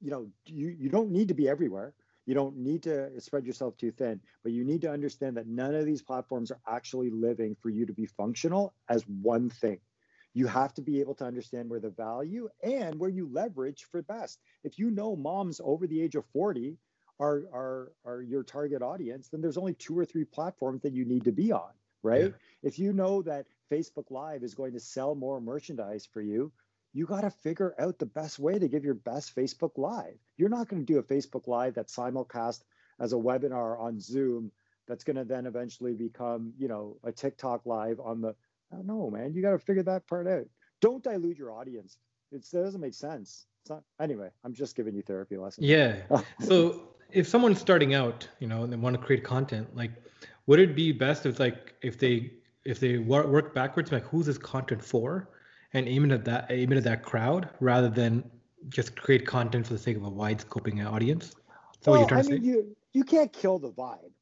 you 0.00 0.10
know 0.10 0.28
you 0.46 0.68
you 0.68 0.88
don't 0.88 1.10
need 1.10 1.28
to 1.28 1.34
be 1.34 1.48
everywhere. 1.48 1.94
You 2.26 2.34
don't 2.34 2.56
need 2.56 2.84
to 2.84 3.20
spread 3.20 3.44
yourself 3.44 3.76
too 3.76 3.90
thin, 3.90 4.20
but 4.42 4.52
you 4.52 4.64
need 4.64 4.80
to 4.82 4.90
understand 4.90 5.36
that 5.36 5.46
none 5.46 5.74
of 5.74 5.84
these 5.84 6.00
platforms 6.00 6.50
are 6.50 6.60
actually 6.66 7.10
living 7.10 7.54
for 7.60 7.68
you 7.68 7.84
to 7.84 7.92
be 7.92 8.06
functional 8.06 8.72
as 8.88 9.04
one 9.06 9.50
thing 9.50 9.78
you 10.34 10.48
have 10.48 10.74
to 10.74 10.82
be 10.82 11.00
able 11.00 11.14
to 11.14 11.24
understand 11.24 11.70
where 11.70 11.80
the 11.80 11.90
value 11.90 12.48
and 12.62 12.98
where 12.98 13.08
you 13.08 13.30
leverage 13.32 13.86
for 13.90 14.02
best. 14.02 14.40
If 14.64 14.78
you 14.78 14.90
know 14.90 15.14
moms 15.14 15.60
over 15.64 15.86
the 15.86 16.02
age 16.02 16.16
of 16.16 16.26
40 16.32 16.76
are 17.20 17.44
are 17.52 17.92
are 18.04 18.20
your 18.20 18.42
target 18.42 18.82
audience, 18.82 19.28
then 19.28 19.40
there's 19.40 19.56
only 19.56 19.74
two 19.74 19.96
or 19.96 20.04
three 20.04 20.24
platforms 20.24 20.82
that 20.82 20.92
you 20.92 21.04
need 21.04 21.24
to 21.24 21.32
be 21.32 21.52
on, 21.52 21.70
right? 22.04 22.26
Yeah. 22.26 22.28
If 22.62 22.78
you 22.78 22.92
know 22.92 23.22
that 23.22 23.46
Facebook 23.72 24.10
Live 24.10 24.42
is 24.42 24.54
going 24.54 24.72
to 24.74 24.80
sell 24.80 25.14
more 25.14 25.40
merchandise 25.40 26.06
for 26.06 26.22
you, 26.22 26.52
you 26.92 27.06
got 27.06 27.22
to 27.22 27.30
figure 27.30 27.74
out 27.78 27.98
the 27.98 28.06
best 28.06 28.38
way 28.38 28.58
to 28.58 28.68
give 28.68 28.84
your 28.84 28.94
best 28.94 29.34
Facebook 29.34 29.72
Live. 29.76 30.14
You're 30.36 30.48
not 30.48 30.68
going 30.68 30.84
to 30.84 30.92
do 30.92 30.98
a 30.98 31.02
Facebook 31.02 31.48
Live 31.48 31.74
that's 31.74 31.96
simulcast 31.96 32.62
as 33.00 33.12
a 33.12 33.16
webinar 33.16 33.80
on 33.80 33.98
Zoom 34.00 34.52
that's 34.86 35.02
going 35.02 35.16
to 35.16 35.24
then 35.24 35.46
eventually 35.46 35.94
become, 35.94 36.52
you 36.58 36.68
know, 36.68 36.96
a 37.02 37.10
TikTok 37.10 37.66
live 37.66 37.98
on 38.00 38.20
the 38.20 38.34
I 38.72 38.76
don't 38.76 38.86
know, 38.86 39.10
man. 39.10 39.34
You 39.34 39.42
got 39.42 39.52
to 39.52 39.58
figure 39.58 39.82
that 39.84 40.06
part 40.06 40.26
out. 40.26 40.46
Don't 40.80 41.02
dilute 41.02 41.38
your 41.38 41.52
audience. 41.52 41.98
It's, 42.32 42.52
it 42.52 42.62
doesn't 42.62 42.80
make 42.80 42.94
sense. 42.94 43.46
It's 43.62 43.70
not. 43.70 43.82
Anyway, 44.00 44.30
I'm 44.44 44.52
just 44.52 44.74
giving 44.76 44.94
you 44.94 45.02
therapy 45.02 45.36
lessons. 45.36 45.66
Yeah. 45.66 45.96
so 46.40 46.82
if 47.12 47.28
someone's 47.28 47.60
starting 47.60 47.94
out, 47.94 48.28
you 48.40 48.48
know, 48.48 48.64
and 48.64 48.72
they 48.72 48.76
want 48.76 48.98
to 48.98 49.02
create 49.02 49.22
content, 49.22 49.74
like, 49.76 49.92
would 50.46 50.60
it 50.60 50.74
be 50.74 50.92
best 50.92 51.26
if 51.26 51.38
like 51.38 51.74
if 51.82 51.98
they 51.98 52.32
if 52.64 52.80
they 52.80 52.98
work 52.98 53.54
backwards, 53.54 53.92
like 53.92 54.04
who's 54.04 54.26
this 54.26 54.38
content 54.38 54.82
for, 54.82 55.30
and 55.72 55.88
aim 55.88 56.04
it 56.04 56.12
at 56.12 56.24
that 56.24 56.46
aim 56.50 56.72
it 56.72 56.78
at 56.78 56.84
that 56.84 57.02
crowd 57.02 57.48
rather 57.60 57.88
than 57.88 58.24
just 58.68 58.96
create 58.96 59.26
content 59.26 59.66
for 59.66 59.74
the 59.74 59.78
sake 59.78 59.96
of 59.96 60.04
a 60.04 60.08
wide 60.08 60.38
scoping 60.38 60.84
audience. 60.84 61.34
So 61.80 61.92
well, 61.92 62.08
I 62.10 62.22
mean, 62.22 62.24
say? 62.24 62.38
you 62.38 62.76
you 62.92 63.04
can't 63.04 63.32
kill 63.32 63.58
the 63.58 63.70
vibe, 63.70 64.12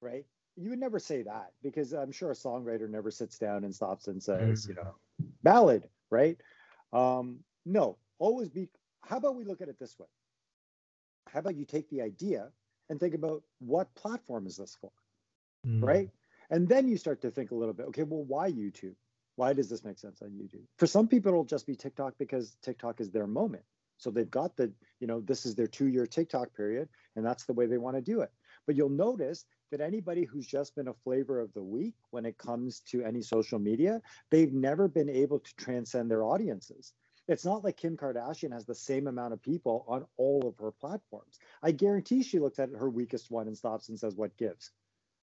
right? 0.00 0.24
you 0.56 0.70
would 0.70 0.78
never 0.78 0.98
say 0.98 1.22
that 1.22 1.52
because 1.62 1.92
I'm 1.92 2.12
sure 2.12 2.30
a 2.30 2.34
songwriter 2.34 2.88
never 2.88 3.10
sits 3.10 3.38
down 3.38 3.64
and 3.64 3.74
stops 3.74 4.08
and 4.08 4.22
says, 4.22 4.62
mm-hmm. 4.62 4.70
you 4.70 4.76
know, 4.76 4.94
ballad, 5.42 5.88
right? 6.10 6.36
Um, 6.92 7.38
no, 7.64 7.96
always 8.18 8.50
be. 8.50 8.68
How 9.02 9.16
about 9.16 9.36
we 9.36 9.44
look 9.44 9.60
at 9.60 9.68
it 9.68 9.78
this 9.78 9.98
way? 9.98 10.06
How 11.28 11.40
about 11.40 11.56
you 11.56 11.64
take 11.64 11.88
the 11.88 12.02
idea 12.02 12.50
and 12.90 13.00
think 13.00 13.14
about 13.14 13.42
what 13.60 13.94
platform 13.94 14.46
is 14.46 14.56
this 14.56 14.76
for, 14.78 14.90
mm-hmm. 15.66 15.84
right? 15.84 16.10
And 16.50 16.68
then 16.68 16.88
you 16.88 16.96
start 16.96 17.22
to 17.22 17.30
think 17.30 17.50
a 17.50 17.54
little 17.54 17.74
bit, 17.74 17.86
okay, 17.86 18.02
well, 18.02 18.24
why 18.24 18.50
YouTube? 18.50 18.94
Why 19.36 19.52
does 19.54 19.68
this 19.68 19.84
make 19.84 19.98
sense 19.98 20.20
on 20.20 20.30
YouTube? 20.30 20.64
For 20.76 20.86
some 20.86 21.08
people, 21.08 21.30
it'll 21.30 21.44
just 21.44 21.66
be 21.66 21.74
TikTok 21.74 22.14
because 22.18 22.56
TikTok 22.62 23.00
is 23.00 23.10
their 23.10 23.26
moment. 23.26 23.64
So 23.96 24.10
they've 24.10 24.30
got 24.30 24.56
the, 24.56 24.70
you 25.00 25.06
know, 25.06 25.20
this 25.20 25.46
is 25.46 25.54
their 25.54 25.66
two 25.66 25.86
year 25.86 26.06
TikTok 26.06 26.54
period, 26.54 26.88
and 27.16 27.24
that's 27.24 27.44
the 27.44 27.52
way 27.52 27.66
they 27.66 27.78
want 27.78 27.96
to 27.96 28.02
do 28.02 28.20
it. 28.20 28.30
But 28.66 28.76
you'll 28.76 28.88
notice 28.88 29.46
that 29.70 29.80
anybody 29.80 30.24
who's 30.24 30.46
just 30.46 30.74
been 30.74 30.88
a 30.88 30.94
flavor 31.04 31.40
of 31.40 31.52
the 31.54 31.62
week 31.62 31.94
when 32.10 32.26
it 32.26 32.36
comes 32.36 32.80
to 32.80 33.02
any 33.02 33.22
social 33.22 33.58
media, 33.58 34.02
they've 34.30 34.52
never 34.52 34.88
been 34.88 35.08
able 35.08 35.38
to 35.38 35.54
transcend 35.56 36.10
their 36.10 36.24
audiences. 36.24 36.92
It's 37.28 37.44
not 37.44 37.64
like 37.64 37.76
Kim 37.76 37.96
Kardashian 37.96 38.52
has 38.52 38.66
the 38.66 38.74
same 38.74 39.06
amount 39.06 39.32
of 39.32 39.40
people 39.40 39.84
on 39.88 40.04
all 40.16 40.46
of 40.46 40.58
her 40.58 40.72
platforms. 40.72 41.38
I 41.62 41.70
guarantee 41.70 42.22
she 42.22 42.40
looks 42.40 42.58
at 42.58 42.70
her 42.70 42.90
weakest 42.90 43.30
one 43.30 43.46
and 43.46 43.56
stops 43.56 43.88
and 43.88 43.98
says, 43.98 44.16
What 44.16 44.36
gives? 44.36 44.72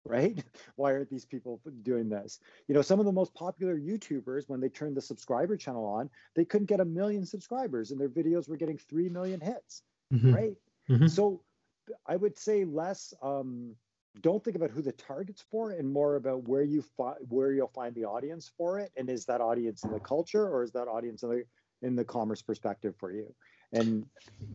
Right? 0.06 0.43
Why 0.76 0.93
aren't 0.93 1.10
these 1.10 1.26
people 1.26 1.62
doing 1.84 2.10
this? 2.10 2.39
You 2.68 2.76
know, 2.76 2.82
some 2.82 3.00
of 3.00 3.06
the 3.06 3.12
most 3.12 3.34
popular 3.34 3.78
YouTubers, 3.78 4.47
when 4.47 4.60
they 4.60 4.70
turned 4.70 4.95
the 4.95 5.02
subscriber 5.02 5.58
channel 5.58 5.86
on, 5.86 6.10
they 6.36 6.45
couldn't 6.45 6.68
get 6.68 6.80
a 6.80 6.86
million 6.86 7.26
subscribers 7.26 7.91
and 7.91 8.00
their 8.00 8.10
videos 8.10 8.47
were 8.50 8.58
getting 8.58 8.78
3 8.78 9.10
million 9.10 9.39
hits. 9.39 9.84
Mm-hmm. 10.14 10.34
Right? 10.34 10.56
Mm-hmm. 10.89 11.08
So 11.08 11.41
I 12.08 12.16
would 12.16 12.38
say 12.38 12.66
less. 12.66 13.14
Um, 13.22 13.76
don't 14.22 14.43
think 14.43 14.56
about 14.56 14.72
who 14.72 14.82
the 14.82 14.91
target's 14.91 15.43
for 15.50 15.72
and 15.72 15.91
more 15.91 16.16
about 16.16 16.47
where 16.47 16.64
you 16.64 16.82
find 16.82 17.16
where 17.30 17.52
you'll 17.52 17.68
find 17.68 17.93
the 17.95 18.06
audience 18.06 18.52
for 18.58 18.80
it 18.80 18.91
and 18.97 19.10
is 19.10 19.26
that 19.26 19.39
audience 19.39 19.84
in 19.84 19.91
the 19.91 20.00
culture 20.00 20.47
or 20.47 20.64
is 20.64 20.72
that 20.72 20.88
audience 20.88 21.24
in 21.24 21.30
the 21.30 21.43
in 21.82 21.95
the 21.95 22.04
commerce 22.04 22.41
perspective 22.41 22.95
for 22.97 23.12
you 23.12 23.34
and 23.72 24.06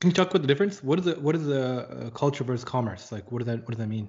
can 0.00 0.10
you 0.10 0.12
talk 0.12 0.28
about 0.30 0.42
the 0.42 0.48
difference 0.48 0.82
what 0.82 0.98
is 0.98 1.04
the 1.04 1.14
what 1.14 1.34
is 1.34 1.46
the 1.46 1.88
uh, 1.88 2.10
culture 2.10 2.44
versus 2.44 2.64
commerce 2.64 3.12
like 3.12 3.30
what 3.30 3.38
does 3.38 3.46
that 3.46 3.60
what 3.60 3.70
does 3.70 3.78
that 3.78 3.88
mean 3.88 4.08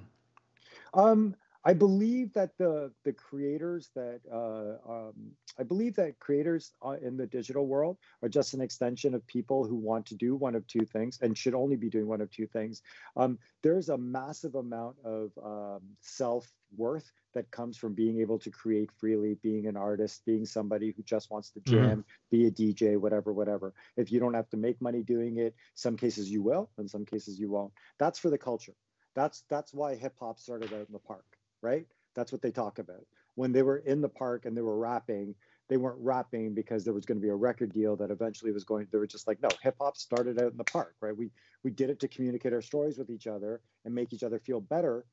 um 0.96 1.36
I 1.68 1.74
believe 1.74 2.32
that 2.34 2.56
the 2.60 2.92
the 3.04 3.12
creators 3.12 3.90
that 3.96 4.22
uh, 4.32 4.92
um, 4.92 5.32
I 5.58 5.64
believe 5.64 5.96
that 5.96 6.20
creators 6.20 6.74
uh, 6.86 6.98
in 7.02 7.18
the 7.18 7.26
digital 7.26 7.66
world 7.66 7.98
are 8.22 8.30
just 8.30 8.54
an 8.54 8.62
extension 8.62 9.16
of 9.16 9.26
people 9.26 9.66
who 9.66 9.76
want 9.76 10.06
to 10.08 10.16
do 10.16 10.36
one 10.36 10.54
of 10.54 10.68
two 10.68 10.86
things 10.86 11.18
and 11.24 11.36
should 11.36 11.56
only 11.56 11.76
be 11.76 11.90
doing 11.90 12.08
one 12.08 12.22
of 12.22 12.30
two 12.30 12.46
things. 12.46 12.84
Um, 13.18 13.40
there's 13.64 13.90
a 13.90 13.98
massive 13.98 14.54
amount 14.54 14.98
of 15.04 15.32
um, 15.44 15.82
self 16.02 16.48
worth 16.78 17.12
that 17.34 17.50
comes 17.50 17.78
from 17.78 17.96
being 17.96 18.20
able 18.22 18.38
to 18.40 18.52
create 18.52 18.92
freely, 19.00 19.38
being 19.42 19.66
an 19.66 19.76
artist, 19.76 20.24
being 20.24 20.46
somebody 20.46 20.94
who 20.96 21.02
just 21.02 21.32
wants 21.32 21.50
to 21.50 21.60
mm-hmm. 21.62 21.74
jam, 21.74 21.90
mm-hmm. 21.90 22.02
be 22.30 22.46
a 22.46 22.52
DJ, 22.52 22.96
whatever, 22.96 23.34
whatever. 23.34 23.74
If 23.98 24.12
you 24.12 24.20
don't 24.20 24.36
have 24.36 24.50
to 24.50 24.58
make 24.58 24.80
money 24.82 25.02
doing 25.02 25.38
it, 25.38 25.56
some 25.74 25.98
cases 25.98 26.30
you 26.30 26.44
will, 26.44 26.70
in 26.78 26.88
some 26.88 27.06
cases 27.06 27.40
you 27.40 27.50
won't. 27.50 27.74
That's 27.98 28.20
for 28.20 28.30
the 28.30 28.38
culture. 28.38 28.76
That's 29.16 29.44
that's 29.50 29.74
why 29.74 29.96
hip 29.96 30.16
hop 30.20 30.40
started 30.40 30.74
out 30.74 30.88
in 30.88 30.94
the 30.94 31.00
park 31.00 31.26
right? 31.66 31.86
That's 32.16 32.32
what 32.32 32.42
they 32.42 32.52
talk 32.52 32.80
about. 32.80 33.06
When 33.34 33.52
they 33.52 33.64
were 33.64 33.78
in 33.80 34.00
the 34.00 34.10
park 34.10 34.46
and 34.46 34.56
they 34.56 34.62
were 34.62 34.78
rapping, 34.78 35.36
they 35.68 35.78
weren't 35.78 35.98
rapping 36.00 36.54
because 36.54 36.86
there 36.86 36.94
was 36.94 37.06
going 37.06 37.18
to 37.18 37.22
be 37.22 37.30
a 37.30 37.36
record 37.36 37.74
deal 37.74 37.96
that 37.96 38.12
eventually 38.12 38.52
was 38.52 38.64
going 38.64 38.88
they 38.92 39.00
were 39.00 39.08
just 39.08 39.28
like 39.28 39.42
no 39.42 39.50
hip 39.64 39.76
hop 39.82 39.98
started 39.98 40.40
out 40.40 40.52
in 40.52 40.58
the 40.58 40.64
park 40.64 40.94
right 41.02 41.18
we 41.18 41.32
we 41.64 41.72
did 41.72 41.90
it 41.90 42.00
to 42.00 42.08
communicate 42.08 42.54
our 42.54 42.62
stories 42.62 43.00
with 43.00 43.10
each 43.10 43.26
other 43.26 43.62
and 43.84 43.96
make 43.96 44.14
each 44.14 44.22
other 44.22 44.38
feel 44.38 44.62
better 44.62 45.06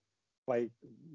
by 0.46 0.68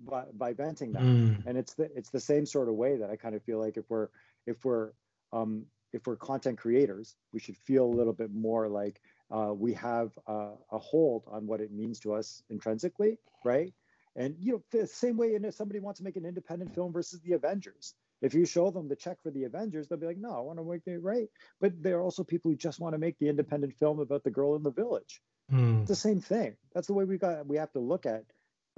by, 0.03 0.23
by 0.33 0.53
venting 0.53 0.91
that 0.91 1.03
mm. 1.03 1.37
and 1.45 1.55
it's 1.55 1.75
the 1.75 1.87
it's 1.95 2.09
the 2.09 2.19
same 2.19 2.47
sort 2.47 2.67
of 2.67 2.73
way 2.73 2.97
that 2.97 3.11
i 3.11 3.15
kind 3.15 3.35
of 3.35 3.43
feel 3.43 3.59
like 3.59 3.77
if 3.77 3.87
we're 3.89 4.07
if 4.47 4.65
we're 4.65 4.89
um 5.33 5.63
if 5.93 6.07
we're 6.07 6.15
content 6.15 6.57
creators 6.57 7.15
we 7.31 7.39
should 7.39 7.57
feel 7.57 7.85
a 7.85 7.95
little 7.95 8.13
bit 8.13 8.33
more 8.33 8.67
like 8.67 8.99
uh, 9.31 9.53
we 9.53 9.73
have 9.73 10.11
uh, 10.27 10.51
a 10.71 10.77
hold 10.77 11.23
on 11.27 11.47
what 11.47 11.61
it 11.61 11.71
means 11.71 11.99
to 11.99 12.13
us 12.13 12.43
intrinsically 12.49 13.17
right 13.43 13.73
and 14.17 14.35
you 14.41 14.53
know, 14.53 14.63
the 14.71 14.87
same 14.87 15.15
way, 15.15 15.35
and 15.35 15.45
if 15.45 15.53
somebody 15.53 15.79
wants 15.79 15.99
to 15.99 16.03
make 16.03 16.15
an 16.15 16.25
independent 16.25 16.73
film 16.73 16.91
versus 16.91 17.21
the 17.21 17.33
Avengers, 17.33 17.93
if 18.19 18.33
you 18.33 18.45
show 18.45 18.71
them 18.71 18.87
the 18.87 18.95
check 18.95 19.21
for 19.21 19.29
the 19.29 19.43
Avengers, 19.43 19.87
they'll 19.87 19.99
be 19.99 20.07
like, 20.07 20.17
"No, 20.17 20.31
I 20.31 20.39
want 20.39 20.57
to 20.57 20.65
make 20.65 20.81
it 20.87 21.03
right." 21.03 21.29
But 21.61 21.83
there 21.83 21.99
are 21.99 22.01
also 22.01 22.23
people 22.23 22.49
who 22.49 22.57
just 22.57 22.79
want 22.79 22.95
to 22.95 22.97
make 22.97 23.19
the 23.19 23.29
independent 23.29 23.75
film 23.75 23.99
about 23.99 24.23
the 24.23 24.31
girl 24.31 24.55
in 24.55 24.63
the 24.63 24.71
village. 24.71 25.21
Mm. 25.51 25.81
It's 25.81 25.89
the 25.89 25.95
same 25.95 26.19
thing. 26.19 26.57
That's 26.73 26.87
the 26.87 26.93
way 26.93 27.05
we 27.05 27.19
got. 27.19 27.45
We 27.45 27.57
have 27.57 27.71
to 27.73 27.79
look 27.79 28.07
at 28.07 28.23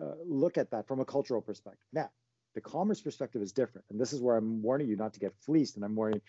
uh, 0.01 0.15
look 0.25 0.57
at 0.57 0.71
that 0.71 0.89
from 0.89 0.99
a 0.99 1.05
cultural 1.05 1.41
perspective. 1.41 1.87
Now, 1.93 2.09
the 2.53 2.61
commerce 2.61 2.99
perspective 2.99 3.41
is 3.41 3.53
different, 3.53 3.85
and 3.89 3.99
this 3.99 4.11
is 4.11 4.21
where 4.21 4.35
I'm 4.35 4.61
warning 4.61 4.89
you 4.89 4.97
not 4.97 5.13
to 5.13 5.21
get 5.21 5.33
fleeced, 5.45 5.77
and 5.77 5.85
I'm 5.85 5.95
warning 5.95 6.21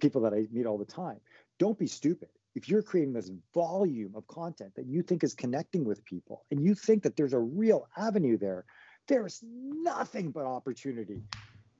people 0.00 0.22
that 0.22 0.32
I 0.32 0.46
meet 0.50 0.64
all 0.64 0.78
the 0.78 0.86
time. 0.86 1.20
Don't 1.58 1.78
be 1.78 1.86
stupid 1.86 2.30
if 2.54 2.68
you're 2.68 2.82
creating 2.82 3.12
this 3.12 3.30
volume 3.52 4.14
of 4.14 4.26
content 4.28 4.72
that 4.76 4.86
you 4.86 5.02
think 5.02 5.24
is 5.24 5.34
connecting 5.34 5.84
with 5.84 6.04
people 6.04 6.44
and 6.50 6.62
you 6.62 6.74
think 6.74 7.02
that 7.02 7.16
there's 7.16 7.32
a 7.32 7.38
real 7.38 7.88
avenue 7.96 8.38
there, 8.38 8.64
there's 9.08 9.42
nothing 9.42 10.30
but 10.30 10.46
opportunity 10.46 11.22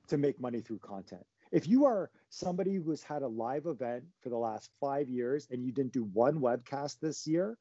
to 0.07 0.17
make 0.17 0.39
money 0.39 0.61
through 0.61 0.79
content. 0.79 1.25
If 1.51 1.67
you 1.67 1.85
are 1.85 2.11
somebody 2.29 2.75
who 2.75 2.89
has 2.89 3.01
had 3.01 3.21
a 3.21 3.27
live 3.27 3.65
event 3.65 4.03
for 4.21 4.29
the 4.29 4.37
last 4.37 4.69
five 4.81 5.09
years 5.09 5.47
and 5.49 5.63
you 5.63 5.71
didn't 5.71 5.93
do 5.93 6.03
one 6.03 6.39
webcast 6.39 6.99
this 6.99 7.25
year, 7.25 7.57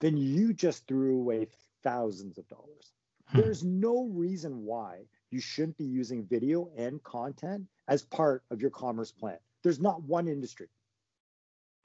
then 0.00 0.16
you 0.16 0.52
just 0.52 0.86
threw 0.86 1.18
away 1.18 1.48
thousands 1.82 2.38
of 2.38 2.48
dollars. 2.48 2.92
Hmm. 3.28 3.40
There's 3.40 3.64
no 3.64 4.08
reason 4.12 4.64
why 4.64 5.04
you 5.30 5.40
shouldn't 5.40 5.78
be 5.78 5.84
using 5.84 6.26
video 6.26 6.70
and 6.76 7.02
content 7.02 7.64
as 7.88 8.02
part 8.02 8.42
of 8.50 8.60
your 8.60 8.70
commerce 8.70 9.12
plan. 9.12 9.38
There's 9.62 9.80
not 9.80 10.02
one 10.02 10.28
industry. 10.28 10.68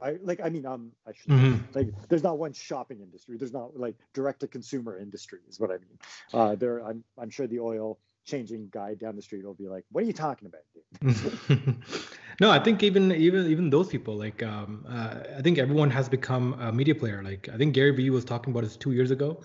I 0.01 0.17
like 0.23 0.41
I 0.43 0.49
mean 0.49 0.65
um 0.65 0.91
I 1.07 1.11
should 1.13 1.31
mm-hmm. 1.31 1.57
like 1.73 1.89
there's 2.09 2.23
not 2.23 2.37
one 2.37 2.53
shopping 2.53 3.01
industry. 3.01 3.37
There's 3.37 3.53
not 3.53 3.77
like 3.77 3.95
direct 4.13 4.39
to 4.41 4.47
consumer 4.47 4.97
industry 4.97 5.39
is 5.49 5.59
what 5.59 5.69
I 5.69 5.73
mean. 5.73 5.97
Uh 6.33 6.55
there 6.55 6.79
I'm 6.79 7.03
I'm 7.17 7.29
sure 7.29 7.47
the 7.47 7.59
oil 7.59 7.99
changing 8.25 8.69
guy 8.71 8.93
down 8.95 9.15
the 9.15 9.21
street 9.21 9.45
will 9.45 9.53
be 9.53 9.67
like, 9.67 9.85
What 9.91 10.03
are 10.03 10.07
you 10.07 10.13
talking 10.13 10.47
about? 10.47 10.61
no, 12.41 12.51
I 12.51 12.59
think 12.59 12.83
even 12.83 13.11
even 13.11 13.49
even 13.49 13.69
those 13.69 13.89
people, 13.89 14.15
like 14.15 14.41
um 14.43 14.85
uh, 14.89 15.19
I 15.37 15.41
think 15.41 15.57
everyone 15.57 15.91
has 15.91 16.09
become 16.09 16.53
a 16.59 16.71
media 16.71 16.95
player. 16.95 17.21
Like 17.23 17.49
I 17.53 17.57
think 17.57 17.73
Gary 17.73 17.91
Vee 17.91 18.09
was 18.09 18.25
talking 18.25 18.51
about 18.51 18.63
this 18.63 18.77
two 18.77 18.93
years 18.93 19.11
ago. 19.11 19.43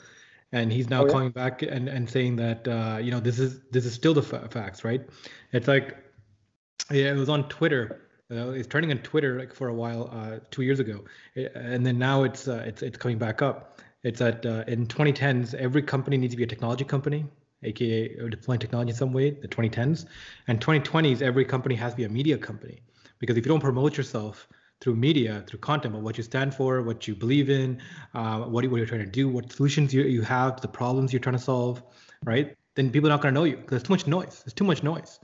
And 0.53 0.73
he's 0.73 0.89
now 0.89 1.03
oh, 1.03 1.07
yeah? 1.07 1.13
calling 1.13 1.31
back 1.31 1.63
and, 1.63 1.89
and 1.89 2.09
saying 2.09 2.37
that 2.37 2.69
uh, 2.69 2.99
you 2.99 3.11
know 3.11 3.19
this 3.19 3.41
is 3.41 3.61
this 3.73 3.85
is 3.85 3.93
still 3.93 4.15
the 4.15 4.23
facts, 4.23 4.85
right? 4.85 5.03
It's 5.53 5.67
like 5.67 5.97
yeah, 6.91 7.11
it 7.11 7.17
was 7.17 7.29
on 7.29 7.49
Twitter 7.49 8.06
uh, 8.31 8.51
it's 8.51 8.67
turning 8.67 8.91
on 8.91 8.99
Twitter 8.99 9.39
like 9.39 9.55
for 9.55 9.69
a 9.69 9.75
while 9.75 10.11
uh, 10.13 10.39
two 10.51 10.63
years 10.63 10.81
ago, 10.81 11.05
and 11.55 11.87
then 11.87 11.99
now 11.99 12.25
it's 12.25 12.49
uh, 12.49 12.63
it's 12.67 12.83
it's 12.83 12.97
coming 12.99 13.19
back 13.19 13.43
up. 13.43 13.81
It's 14.03 14.19
that 14.19 14.45
uh, 14.45 14.65
in 14.67 14.87
2010s, 14.87 15.55
every 15.55 15.83
company 15.83 16.17
needs 16.17 16.33
to 16.33 16.37
be 16.37 16.45
a 16.45 16.47
technology 16.47 16.85
company, 16.85 17.27
aka 17.63 18.29
deploying 18.29 18.61
technology 18.61 18.91
in 18.91 18.97
some 18.97 19.13
way. 19.13 19.31
The 19.31 19.49
2010s, 19.49 20.07
and 20.49 20.61
2020s, 20.61 21.23
every 21.23 21.45
company 21.45 21.75
has 21.77 21.93
to 21.93 21.97
be 21.97 22.05
a 22.05 22.09
media 22.09 22.37
company 22.37 22.81
because 23.19 23.37
if 23.37 23.47
you 23.47 23.51
don't 23.51 23.61
promote 23.61 23.97
yourself 23.97 24.49
through 24.81 24.97
media, 24.97 25.43
through 25.47 25.61
content, 25.61 25.95
but 25.95 26.03
what 26.03 26.19
you 26.19 26.23
stand 26.23 26.55
for, 26.55 26.83
what 26.83 27.09
you 27.09 27.15
believe 27.15 27.49
in, 27.49 27.81
uh, 28.15 28.41
what, 28.41 28.67
what 28.67 28.77
you're 28.77 28.87
trying 28.87 29.01
to 29.01 29.07
do, 29.07 29.29
what 29.29 29.51
solutions 29.51 29.95
you, 29.95 30.03
you 30.03 30.21
have, 30.21 30.61
the 30.61 30.69
problems 30.69 31.13
you're 31.13 31.21
trying 31.21 31.37
to 31.37 31.43
solve, 31.43 31.83
right? 32.25 32.55
Then 32.75 32.91
people 32.91 33.09
are 33.09 33.15
not 33.15 33.23
going 33.23 33.33
to 33.35 33.41
know 33.41 33.45
you 33.45 33.57
because 33.57 33.71
there's 33.71 33.83
too 33.85 33.95
much 33.95 34.07
noise. 34.07 34.43
There's 34.45 34.53
too 34.53 34.65
much 34.65 34.83
noise, 34.83 35.19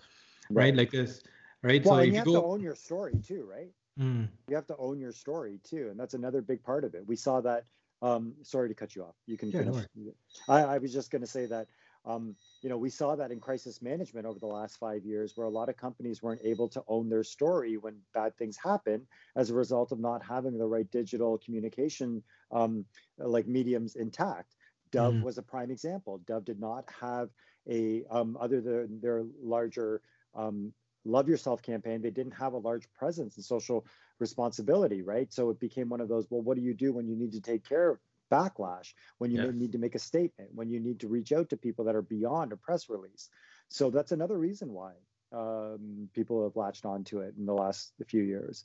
right? 0.48 0.64
right? 0.64 0.76
Like 0.76 0.90
this 0.90 1.22
right? 1.62 1.84
Well, 1.84 1.96
so 1.96 2.00
you, 2.00 2.12
you 2.12 2.16
have 2.18 2.26
go... 2.26 2.32
to 2.32 2.44
own 2.44 2.60
your 2.60 2.74
story 2.74 3.18
too, 3.26 3.46
right? 3.48 3.70
Mm. 3.98 4.28
You 4.48 4.56
have 4.56 4.66
to 4.66 4.76
own 4.78 5.00
your 5.00 5.12
story 5.12 5.60
too, 5.64 5.88
and 5.90 5.98
that's 5.98 6.14
another 6.14 6.40
big 6.40 6.62
part 6.62 6.84
of 6.84 6.94
it. 6.94 7.06
We 7.06 7.16
saw 7.16 7.40
that. 7.42 7.64
Um, 8.00 8.34
sorry 8.42 8.68
to 8.68 8.74
cut 8.74 8.96
you 8.96 9.04
off. 9.04 9.14
You 9.26 9.38
can 9.38 9.50
yeah, 9.50 9.60
finish. 9.60 9.86
No 9.94 10.12
I, 10.48 10.62
I, 10.62 10.78
was 10.78 10.92
just 10.92 11.12
going 11.12 11.22
to 11.22 11.28
say 11.28 11.46
that. 11.46 11.68
Um, 12.04 12.34
you 12.60 12.68
know, 12.68 12.76
we 12.76 12.90
saw 12.90 13.14
that 13.14 13.30
in 13.30 13.38
crisis 13.38 13.80
management 13.80 14.26
over 14.26 14.40
the 14.40 14.46
last 14.46 14.76
five 14.80 15.04
years, 15.04 15.34
where 15.36 15.46
a 15.46 15.50
lot 15.50 15.68
of 15.68 15.76
companies 15.76 16.20
weren't 16.20 16.40
able 16.42 16.68
to 16.70 16.82
own 16.88 17.08
their 17.08 17.22
story 17.22 17.76
when 17.76 17.94
bad 18.12 18.36
things 18.36 18.56
happen 18.56 19.06
as 19.36 19.50
a 19.50 19.54
result 19.54 19.92
of 19.92 20.00
not 20.00 20.20
having 20.20 20.58
the 20.58 20.66
right 20.66 20.90
digital 20.90 21.38
communication, 21.38 22.24
um, 22.50 22.84
like 23.18 23.46
mediums 23.46 23.94
intact. 23.94 24.56
Dove 24.90 25.14
mm. 25.14 25.22
was 25.22 25.38
a 25.38 25.42
prime 25.42 25.70
example. 25.70 26.20
Dove 26.26 26.44
did 26.44 26.58
not 26.58 26.88
have 27.00 27.30
a, 27.70 28.02
um, 28.10 28.36
other 28.40 28.60
than 28.60 29.00
their 29.00 29.22
larger 29.40 30.02
um, 30.34 30.72
love 31.04 31.28
yourself 31.28 31.62
campaign 31.62 32.00
they 32.00 32.10
didn't 32.10 32.32
have 32.32 32.52
a 32.52 32.58
large 32.58 32.90
presence 32.92 33.36
in 33.36 33.42
social 33.42 33.86
responsibility 34.18 35.02
right? 35.02 35.32
So 35.32 35.50
it 35.50 35.58
became 35.60 35.88
one 35.88 36.00
of 36.00 36.08
those 36.08 36.26
well 36.30 36.42
what 36.42 36.56
do 36.56 36.62
you 36.62 36.74
do 36.74 36.92
when 36.92 37.08
you 37.08 37.16
need 37.16 37.32
to 37.32 37.40
take 37.40 37.68
care 37.68 37.90
of 37.90 37.98
backlash 38.30 38.94
when 39.18 39.30
you 39.30 39.52
need 39.52 39.72
to 39.72 39.78
make 39.78 39.94
a 39.94 39.98
statement 39.98 40.48
when 40.54 40.70
you 40.70 40.80
need 40.80 41.00
to 41.00 41.06
reach 41.06 41.32
out 41.32 41.50
to 41.50 41.56
people 41.56 41.84
that 41.84 41.94
are 41.94 42.02
beyond 42.02 42.52
a 42.52 42.56
press 42.56 42.88
release? 42.88 43.28
So 43.68 43.90
that's 43.90 44.12
another 44.12 44.38
reason 44.38 44.72
why 44.72 44.92
um, 45.32 46.08
people 46.14 46.44
have 46.44 46.56
latched 46.56 46.84
onto 46.84 47.20
it 47.20 47.34
in 47.38 47.46
the 47.46 47.54
last 47.54 47.92
few 48.06 48.22
years. 48.22 48.64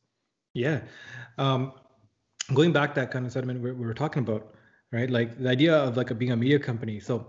Yeah. 0.54 0.82
Um, 1.38 1.74
going 2.54 2.72
back 2.72 2.96
that 2.96 3.12
kind 3.12 3.26
of 3.26 3.32
sentiment 3.32 3.62
we, 3.62 3.72
we 3.72 3.86
were 3.86 3.94
talking 3.94 4.24
about 4.24 4.54
right? 4.92 5.10
Like 5.10 5.38
the 5.38 5.50
idea 5.50 5.76
of 5.76 5.98
like 5.98 6.12
a, 6.12 6.16
being 6.16 6.32
a 6.32 6.38
media 6.38 6.60
company. 6.60 7.02
So 7.02 7.28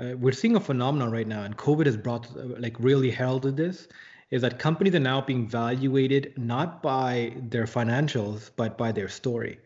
uh, 0.00 0.16
we're 0.16 0.32
seeing 0.32 0.56
a 0.56 0.60
phenomenon 0.60 1.10
right 1.10 1.26
now 1.26 1.42
and 1.42 1.56
covid 1.56 1.86
has 1.86 1.96
brought 1.96 2.26
uh, 2.36 2.44
like 2.58 2.76
really 2.78 3.10
heralded 3.10 3.56
this 3.56 3.88
is 4.30 4.42
that 4.42 4.58
companies 4.58 4.94
are 4.94 5.00
now 5.00 5.20
being 5.20 5.44
evaluated 5.44 6.32
not 6.36 6.82
by 6.82 7.34
their 7.36 7.64
financials 7.64 8.50
but 8.56 8.78
by 8.78 8.92
their 8.92 9.08
story 9.08 9.58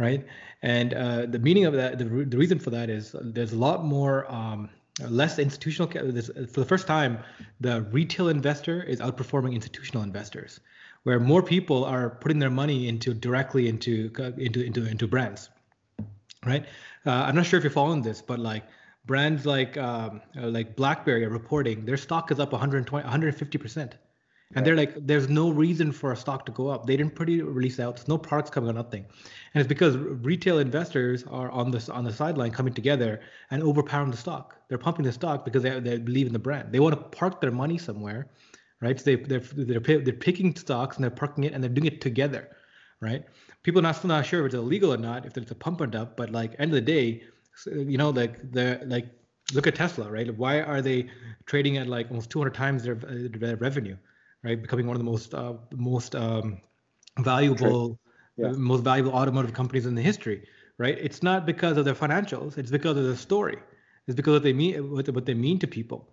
right? 0.00 0.26
And 0.62 0.94
uh, 0.94 1.26
the 1.26 1.38
meaning 1.38 1.66
of 1.66 1.74
that 1.74 1.98
the, 1.98 2.04
the 2.04 2.36
reason 2.36 2.58
for 2.58 2.70
that 2.70 2.90
is 2.90 3.14
there's 3.20 3.52
a 3.52 3.58
lot 3.58 3.84
more 3.84 4.30
um, 4.32 4.70
less 5.08 5.38
institutional 5.38 5.90
for 5.90 6.60
the 6.60 6.66
first 6.66 6.86
time 6.86 7.18
the 7.60 7.82
retail 7.92 8.28
investor 8.28 8.82
is 8.82 8.98
outperforming 9.00 9.54
institutional 9.54 10.02
investors 10.02 10.60
where 11.04 11.20
more 11.20 11.42
people 11.42 11.84
are 11.84 12.10
putting 12.10 12.38
their 12.38 12.50
money 12.50 12.88
into 12.88 13.14
directly 13.14 13.68
into 13.68 14.10
into 14.36 14.62
into 14.62 14.84
into 14.86 15.06
brands 15.06 15.48
right? 16.44 16.64
Uh, 17.06 17.10
i'm 17.26 17.34
not 17.34 17.46
sure 17.46 17.56
if 17.56 17.64
you're 17.64 17.70
following 17.70 18.02
this 18.02 18.20
but 18.20 18.38
like 18.38 18.64
brands 19.06 19.46
like 19.46 19.76
um, 19.76 20.20
uh, 20.36 20.48
like 20.48 20.76
BlackBerry 20.76 21.24
are 21.24 21.30
reporting 21.30 21.84
their 21.84 21.96
stock 21.96 22.30
is 22.30 22.38
up 22.40 22.52
120, 22.52 23.02
150 23.02 23.58
percent, 23.58 23.96
And 24.54 24.66
they're 24.66 24.76
like, 24.76 24.94
there's 25.06 25.28
no 25.28 25.50
reason 25.50 25.92
for 25.92 26.12
a 26.12 26.16
stock 26.16 26.44
to 26.46 26.52
go 26.52 26.68
up. 26.68 26.86
They 26.86 26.96
didn't 26.96 27.14
pretty 27.14 27.40
release 27.40 27.78
out. 27.80 27.96
There's 27.96 28.08
no 28.08 28.18
products 28.18 28.50
coming 28.50 28.68
out, 28.70 28.74
nothing. 28.74 29.06
And 29.54 29.60
it's 29.60 29.68
because 29.68 29.96
retail 29.96 30.58
investors 30.58 31.24
are 31.30 31.50
on 31.50 31.70
this 31.70 31.88
on 31.88 32.04
the 32.04 32.12
sideline 32.12 32.50
coming 32.50 32.74
together 32.74 33.20
and 33.50 33.62
overpowering 33.62 34.10
the 34.10 34.16
stock. 34.16 34.56
They're 34.68 34.78
pumping 34.78 35.04
the 35.04 35.12
stock 35.12 35.44
because 35.44 35.62
they, 35.62 35.78
they 35.80 35.98
believe 35.98 36.26
in 36.26 36.32
the 36.32 36.38
brand. 36.38 36.72
They 36.72 36.80
want 36.80 36.94
to 36.96 37.16
park 37.16 37.40
their 37.40 37.52
money 37.52 37.78
somewhere, 37.78 38.28
right? 38.80 38.98
So 38.98 39.04
they 39.04 39.16
they're 39.16 39.40
they're, 39.40 39.80
they're 39.80 40.12
picking 40.12 40.54
stocks 40.56 40.96
and 40.96 41.04
they're 41.04 41.10
parking 41.10 41.44
it 41.44 41.52
and 41.52 41.62
they're 41.62 41.70
doing 41.70 41.86
it 41.86 42.00
together, 42.00 42.48
right? 43.00 43.24
People 43.62 43.80
are 43.80 43.82
not 43.82 43.96
still 43.96 44.08
not 44.08 44.26
sure 44.26 44.40
if 44.40 44.46
it's 44.46 44.54
illegal 44.54 44.92
or 44.92 44.96
not, 44.96 45.26
if 45.26 45.36
it's 45.36 45.50
a 45.50 45.54
pump 45.54 45.80
and 45.80 45.92
dump, 45.92 46.16
but 46.16 46.30
like 46.30 46.54
end 46.58 46.70
of 46.70 46.74
the 46.76 46.80
day, 46.80 47.22
you 47.66 47.98
know, 47.98 48.10
like 48.10 48.52
the 48.52 48.80
like 48.86 49.06
look 49.52 49.66
at 49.66 49.74
Tesla, 49.74 50.10
right? 50.10 50.34
Why 50.36 50.60
are 50.60 50.80
they 50.80 51.10
trading 51.46 51.76
at 51.76 51.86
like 51.86 52.08
almost 52.10 52.30
200 52.30 52.54
times 52.54 52.84
their, 52.84 52.94
their 52.94 53.56
revenue? 53.56 53.96
right? 54.42 54.60
Becoming 54.60 54.86
one 54.86 54.96
of 54.96 55.00
the 55.04 55.10
most 55.10 55.34
uh, 55.34 55.54
most 55.74 56.14
um, 56.14 56.60
valuable, 57.18 57.98
yeah. 58.36 58.48
uh, 58.48 58.52
most 58.52 58.82
valuable 58.82 59.12
automotive 59.12 59.52
companies 59.52 59.86
in 59.86 59.94
the 59.94 60.02
history, 60.02 60.46
right? 60.78 60.96
It's 60.98 61.22
not 61.22 61.46
because 61.46 61.76
of 61.76 61.84
their 61.84 61.94
financials; 61.94 62.58
it's 62.58 62.70
because 62.70 62.96
of 62.96 63.04
the 63.04 63.16
story. 63.16 63.58
It's 64.06 64.16
because 64.16 64.32
what 64.32 64.42
they 64.42 64.52
mean, 64.52 64.90
what, 64.90 65.08
what 65.10 65.26
they 65.26 65.34
mean 65.34 65.58
to 65.60 65.66
people. 65.66 66.08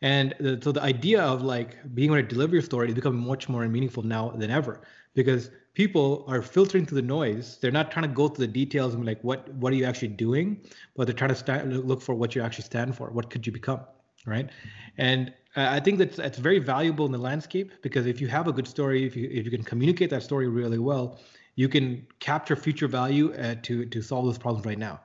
And 0.00 0.34
the, 0.40 0.58
so 0.62 0.72
the 0.72 0.82
idea 0.82 1.22
of 1.22 1.42
like 1.42 1.76
being 1.94 2.10
able 2.10 2.22
to 2.22 2.22
deliver 2.22 2.54
your 2.54 2.62
story 2.62 2.88
is 2.88 2.94
becoming 2.94 3.24
much 3.24 3.48
more 3.48 3.66
meaningful 3.68 4.02
now 4.02 4.30
than 4.30 4.50
ever 4.50 4.80
because 5.14 5.50
people 5.74 6.24
are 6.28 6.42
filtering 6.42 6.86
through 6.86 7.00
the 7.00 7.06
noise. 7.06 7.58
They're 7.60 7.70
not 7.70 7.90
trying 7.90 8.08
to 8.08 8.14
go 8.14 8.28
through 8.28 8.46
the 8.46 8.52
details 8.52 8.94
and 8.94 9.02
be 9.02 9.10
like, 9.10 9.22
what 9.22 9.48
what 9.54 9.72
are 9.72 9.76
you 9.76 9.84
actually 9.84 10.08
doing? 10.08 10.60
But 10.96 11.06
they're 11.06 11.14
trying 11.14 11.34
to 11.34 11.64
look 11.64 12.02
for 12.02 12.14
what 12.14 12.34
you 12.34 12.42
actually 12.42 12.64
stand 12.64 12.96
for. 12.96 13.10
What 13.10 13.30
could 13.30 13.46
you 13.46 13.52
become, 13.52 13.80
right? 14.26 14.50
And 14.98 15.32
I 15.56 15.80
think 15.80 15.98
that's 15.98 16.16
that's 16.16 16.38
very 16.38 16.58
valuable 16.58 17.06
in 17.06 17.12
the 17.12 17.18
landscape 17.18 17.72
because 17.82 18.06
if 18.06 18.20
you 18.20 18.28
have 18.28 18.48
a 18.48 18.52
good 18.52 18.66
story, 18.66 19.06
if 19.06 19.16
you 19.16 19.28
if 19.30 19.44
you 19.44 19.50
can 19.50 19.62
communicate 19.62 20.10
that 20.10 20.22
story 20.22 20.48
really 20.48 20.78
well, 20.78 21.20
you 21.56 21.68
can 21.68 22.06
capture 22.20 22.56
future 22.56 22.88
value 22.88 23.34
uh, 23.34 23.56
to 23.62 23.86
to 23.86 24.02
solve 24.02 24.26
those 24.26 24.38
problems 24.38 24.66
right 24.66 24.78
now, 24.78 25.00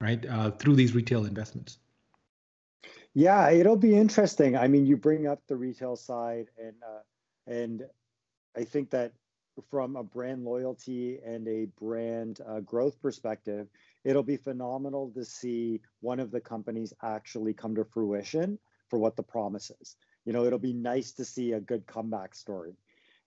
right? 0.00 0.24
Uh, 0.26 0.50
through 0.52 0.76
these 0.76 0.94
retail 0.94 1.24
investments. 1.24 1.78
Yeah, 3.14 3.48
it'll 3.48 3.78
be 3.78 3.96
interesting. 3.96 4.58
I 4.58 4.68
mean, 4.68 4.84
you 4.84 4.98
bring 4.98 5.26
up 5.26 5.40
the 5.46 5.56
retail 5.56 5.96
side, 5.96 6.48
and 6.62 6.74
uh, 6.82 7.00
and 7.46 7.82
I 8.54 8.64
think 8.64 8.90
that 8.90 9.12
from 9.70 9.96
a 9.96 10.02
brand 10.02 10.44
loyalty 10.44 11.18
and 11.24 11.46
a 11.48 11.66
brand 11.78 12.40
uh, 12.46 12.60
growth 12.60 13.00
perspective, 13.00 13.68
it'll 14.04 14.22
be 14.22 14.36
phenomenal 14.36 15.10
to 15.14 15.24
see 15.24 15.80
one 16.00 16.20
of 16.20 16.30
the 16.30 16.40
companies 16.40 16.92
actually 17.02 17.54
come 17.54 17.74
to 17.74 17.84
fruition 17.84 18.58
for 18.88 18.98
what 18.98 19.16
the 19.16 19.22
promise 19.22 19.70
is. 19.80 19.96
You 20.24 20.32
know, 20.32 20.44
it'll 20.44 20.58
be 20.58 20.72
nice 20.72 21.12
to 21.12 21.24
see 21.24 21.52
a 21.52 21.60
good 21.60 21.86
comeback 21.86 22.34
story. 22.34 22.74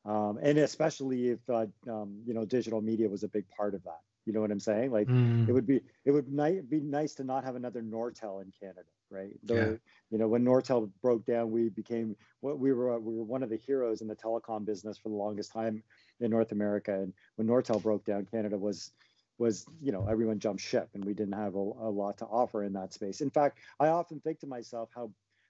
Um, 0.06 0.40
and 0.42 0.58
especially 0.58 1.30
if 1.30 1.40
uh, 1.50 1.66
um, 1.90 2.22
you 2.26 2.34
know 2.34 2.46
digital 2.46 2.82
media 2.82 3.10
was 3.10 3.24
a 3.24 3.28
big 3.28 3.46
part 3.50 3.76
of 3.76 3.84
that. 3.84 4.00
You 4.30 4.34
know 4.34 4.42
what 4.42 4.52
I'm 4.52 4.60
saying? 4.60 4.92
Like 4.92 5.08
mm. 5.08 5.50
it 5.50 5.52
would 5.52 5.66
be 5.66 5.82
it 6.06 6.12
would 6.12 6.32
ni- 6.32 6.62
be 6.62 6.80
nice 6.82 7.16
to 7.16 7.24
not 7.24 7.44
have 7.44 7.56
another 7.56 7.82
Nortel 7.82 8.44
in 8.44 8.54
Canada, 8.60 8.92
right? 9.10 9.32
The, 9.44 9.56
yeah. 9.56 9.72
You 10.12 10.20
know, 10.20 10.28
when 10.28 10.46
Nortel 10.46 10.92
broke 11.02 11.26
down, 11.26 11.50
we 11.50 11.70
became 11.70 12.16
what 12.42 12.60
we 12.60 12.72
were 12.72 13.00
we 13.00 13.16
were 13.16 13.24
one 13.24 13.42
of 13.42 13.50
the 13.50 13.56
heroes 13.56 14.02
in 14.02 14.08
the 14.08 14.16
telecom 14.16 14.66
business 14.66 15.00
for 15.00 15.10
the 15.10 15.16
longest 15.16 15.52
time 15.52 15.82
in 16.20 16.30
North 16.30 16.52
America. 16.52 16.94
And 16.94 17.12
when 17.38 17.48
Nortel 17.48 17.82
broke 17.82 18.06
down, 18.06 18.28
Canada 18.30 18.56
was 18.56 18.92
was 19.40 19.66
you 19.82 19.92
know 19.92 20.06
everyone 20.08 20.38
jumped 20.38 20.62
ship 20.62 20.90
and 20.94 21.04
we 21.04 21.16
didn't 21.16 21.34
have 21.34 21.56
a, 21.56 21.58
a 21.58 21.90
lot 21.90 22.20
to 22.20 22.26
offer 22.26 22.64
in 22.64 22.74
that 22.74 22.94
space. 22.94 23.22
In 23.22 23.32
fact, 23.32 23.58
I 23.80 23.88
often 23.88 24.20
think 24.20 24.42
to 24.42 24.48
myself 24.48 24.90
how 24.94 25.10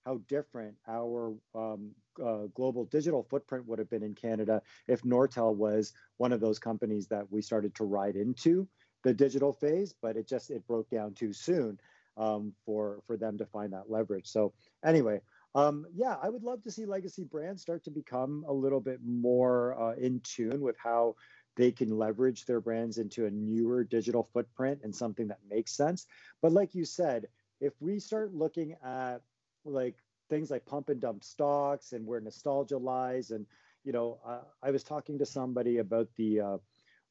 how 0.09 0.19
different 0.27 0.75
our 0.87 1.35
um, 1.53 1.91
uh, 2.23 2.47
global 2.55 2.85
digital 2.85 3.21
footprint 3.29 3.67
would 3.67 3.77
have 3.77 3.89
been 3.91 4.01
in 4.01 4.15
Canada 4.15 4.59
if 4.87 5.03
Nortel 5.03 5.53
was 5.53 5.93
one 6.17 6.33
of 6.33 6.39
those 6.39 6.57
companies 6.57 7.07
that 7.07 7.31
we 7.31 7.43
started 7.43 7.75
to 7.75 7.83
ride 7.83 8.15
into 8.15 8.67
the 9.03 9.13
digital 9.13 9.53
phase, 9.53 9.93
but 10.01 10.17
it 10.17 10.27
just 10.27 10.49
it 10.49 10.65
broke 10.67 10.89
down 10.89 11.13
too 11.13 11.31
soon 11.31 11.79
um, 12.17 12.53
for 12.65 13.01
for 13.05 13.17
them 13.17 13.37
to 13.37 13.45
find 13.45 13.71
that 13.73 13.89
leverage. 13.89 14.25
So 14.25 14.51
anyway, 14.83 15.21
um, 15.53 15.85
yeah, 15.93 16.15
I 16.21 16.29
would 16.29 16.43
love 16.43 16.63
to 16.63 16.71
see 16.71 16.85
legacy 16.87 17.23
brands 17.23 17.61
start 17.61 17.83
to 17.83 17.91
become 17.91 18.43
a 18.47 18.53
little 18.53 18.81
bit 18.81 18.99
more 19.05 19.79
uh, 19.79 19.93
in 19.93 20.21
tune 20.21 20.61
with 20.61 20.75
how 20.83 21.15
they 21.55 21.71
can 21.71 21.95
leverage 21.95 22.45
their 22.45 22.61
brands 22.61 22.97
into 22.97 23.27
a 23.27 23.31
newer 23.31 23.83
digital 23.83 24.27
footprint 24.33 24.79
and 24.83 24.95
something 24.95 25.27
that 25.27 25.39
makes 25.47 25.77
sense. 25.77 26.07
But 26.41 26.51
like 26.51 26.73
you 26.73 26.83
said, 26.83 27.27
if 27.61 27.73
we 27.79 27.99
start 27.99 28.33
looking 28.33 28.75
at 28.83 29.21
like 29.65 29.95
things 30.29 30.51
like 30.51 30.65
pump 30.65 30.89
and 30.89 31.01
dump 31.01 31.23
stocks 31.23 31.93
and 31.93 32.05
where 32.05 32.21
nostalgia 32.21 32.77
lies. 32.77 33.31
And, 33.31 33.45
you 33.83 33.91
know, 33.91 34.19
uh, 34.25 34.41
I 34.61 34.71
was 34.71 34.83
talking 34.83 35.17
to 35.19 35.25
somebody 35.25 35.77
about 35.77 36.07
the 36.17 36.39
uh, 36.39 36.57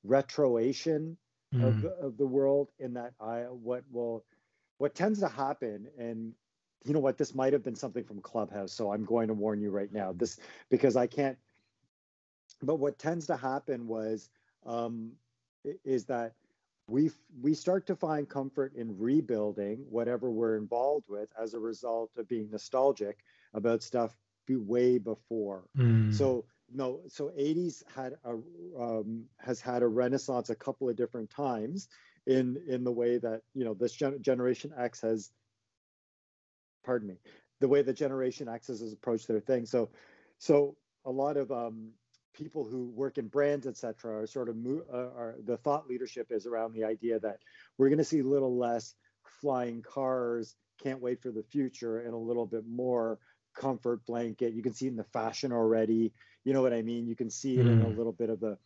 retroation 0.05 1.17
mm. 1.55 1.65
of, 1.65 1.83
the, 1.83 1.91
of 1.91 2.17
the 2.17 2.27
world 2.27 2.71
in 2.79 2.95
that 2.95 3.13
I, 3.21 3.41
what 3.43 3.85
will, 3.91 4.25
what 4.79 4.95
tends 4.95 5.21
to 5.21 5.29
happen 5.29 5.89
and 5.99 6.33
you 6.85 6.95
know 6.95 7.01
what 7.01 7.19
this 7.19 7.35
might 7.35 7.53
have 7.53 7.65
been 7.65 7.75
something 7.75 8.05
from 8.05 8.21
clubhouse 8.21 8.73
so 8.73 8.93
i'm 8.93 9.05
going 9.05 9.27
to 9.27 9.35
warn 9.35 9.61
you 9.61 9.69
right 9.69 9.93
now 9.93 10.13
this 10.13 10.39
because 10.71 10.95
i 10.95 11.09
can't 11.09 11.37
but 12.63 12.77
what 12.77 12.99
tends 12.99 13.27
to 13.27 13.37
happen 13.37 13.87
was 13.87 14.31
um, 14.67 15.13
is 15.85 16.05
that 16.07 16.35
we 16.89 17.11
we 17.41 17.55
start 17.55 17.87
to 17.87 17.95
find 17.95 18.29
comfort 18.29 18.75
in 18.75 18.99
rebuilding 18.99 19.85
whatever 19.91 20.31
we're 20.31 20.57
involved 20.57 21.09
with 21.09 21.29
as 21.41 21.55
a 21.55 21.59
result 21.59 22.11
of 22.17 22.27
being 22.27 22.51
nostalgic 22.51 23.19
about 23.55 23.83
stuff 23.83 24.17
be 24.47 24.57
way 24.57 24.99
before. 24.99 25.65
Mm. 25.77 26.13
So 26.13 26.47
no, 26.73 27.01
so 27.09 27.31
80s 27.39 27.83
had 27.95 28.15
a 28.25 28.33
um, 28.81 29.25
has 29.39 29.61
had 29.61 29.83
a 29.83 29.89
renaissance 29.89 30.51
a 30.51 30.55
couple 30.55 30.89
of 30.89 30.97
different 30.97 31.31
times 31.31 31.89
in 32.27 32.61
in 32.67 32.85
the 32.85 32.93
way 32.93 33.19
that 33.19 33.43
you 33.55 33.65
know 33.65 33.75
this 33.75 33.93
gen- 33.93 34.23
generation 34.23 34.73
X 34.77 35.03
has. 35.03 35.31
Pardon 36.85 37.09
me, 37.09 37.17
the 37.61 37.69
way 37.69 37.83
that 37.83 37.95
Generation 37.95 38.49
X 38.49 38.69
has 38.69 38.93
approached 38.93 39.29
their 39.29 39.41
thing. 39.41 39.67
So, 39.67 39.91
so 40.39 40.77
a 41.05 41.11
lot 41.11 41.37
of 41.37 41.53
um, 41.53 41.91
people 42.39 42.65
who 42.65 42.91
work 42.91 43.19
in 43.19 43.27
brands, 43.27 43.67
et 43.67 43.77
cetera, 43.77 44.23
are 44.23 44.27
sort 44.27 44.49
of 44.49 44.57
uh, 44.93 44.97
are 44.97 45.35
the 45.45 45.57
thought 45.57 45.89
leadership 45.89 46.29
is 46.31 46.47
around 46.47 46.73
the 46.73 46.85
idea 46.85 47.19
that 47.19 47.41
we're 47.77 47.89
going 47.89 47.99
to 47.99 48.05
see 48.05 48.21
a 48.21 48.25
little 48.25 48.57
less 48.57 48.95
flying 49.41 49.83
cars, 49.83 50.55
can't 50.83 51.03
wait 51.03 51.21
for 51.21 51.31
the 51.31 51.43
future, 51.43 52.01
and 52.01 52.15
a 52.15 52.19
little 52.19 52.47
bit 52.47 52.65
more 52.67 53.19
comfort 53.55 54.07
blanket. 54.07 54.55
You 54.55 54.63
can 54.63 54.73
see 54.73 54.87
it 54.87 54.91
in 54.91 54.97
the 54.97 55.05
fashion 55.05 55.53
already. 55.53 56.13
You 56.45 56.53
know 56.53 56.63
what 56.63 56.73
I 56.73 56.83
mean? 56.83 57.07
You 57.07 57.17
can 57.17 57.31
see 57.31 57.59
it 57.59 57.67
mm. 57.67 57.73
in 57.73 57.83
a 57.83 57.85
hmm. 57.85 57.99
little 57.99 58.13
bit 58.13 58.31
of 58.31 58.41
the 58.41 58.57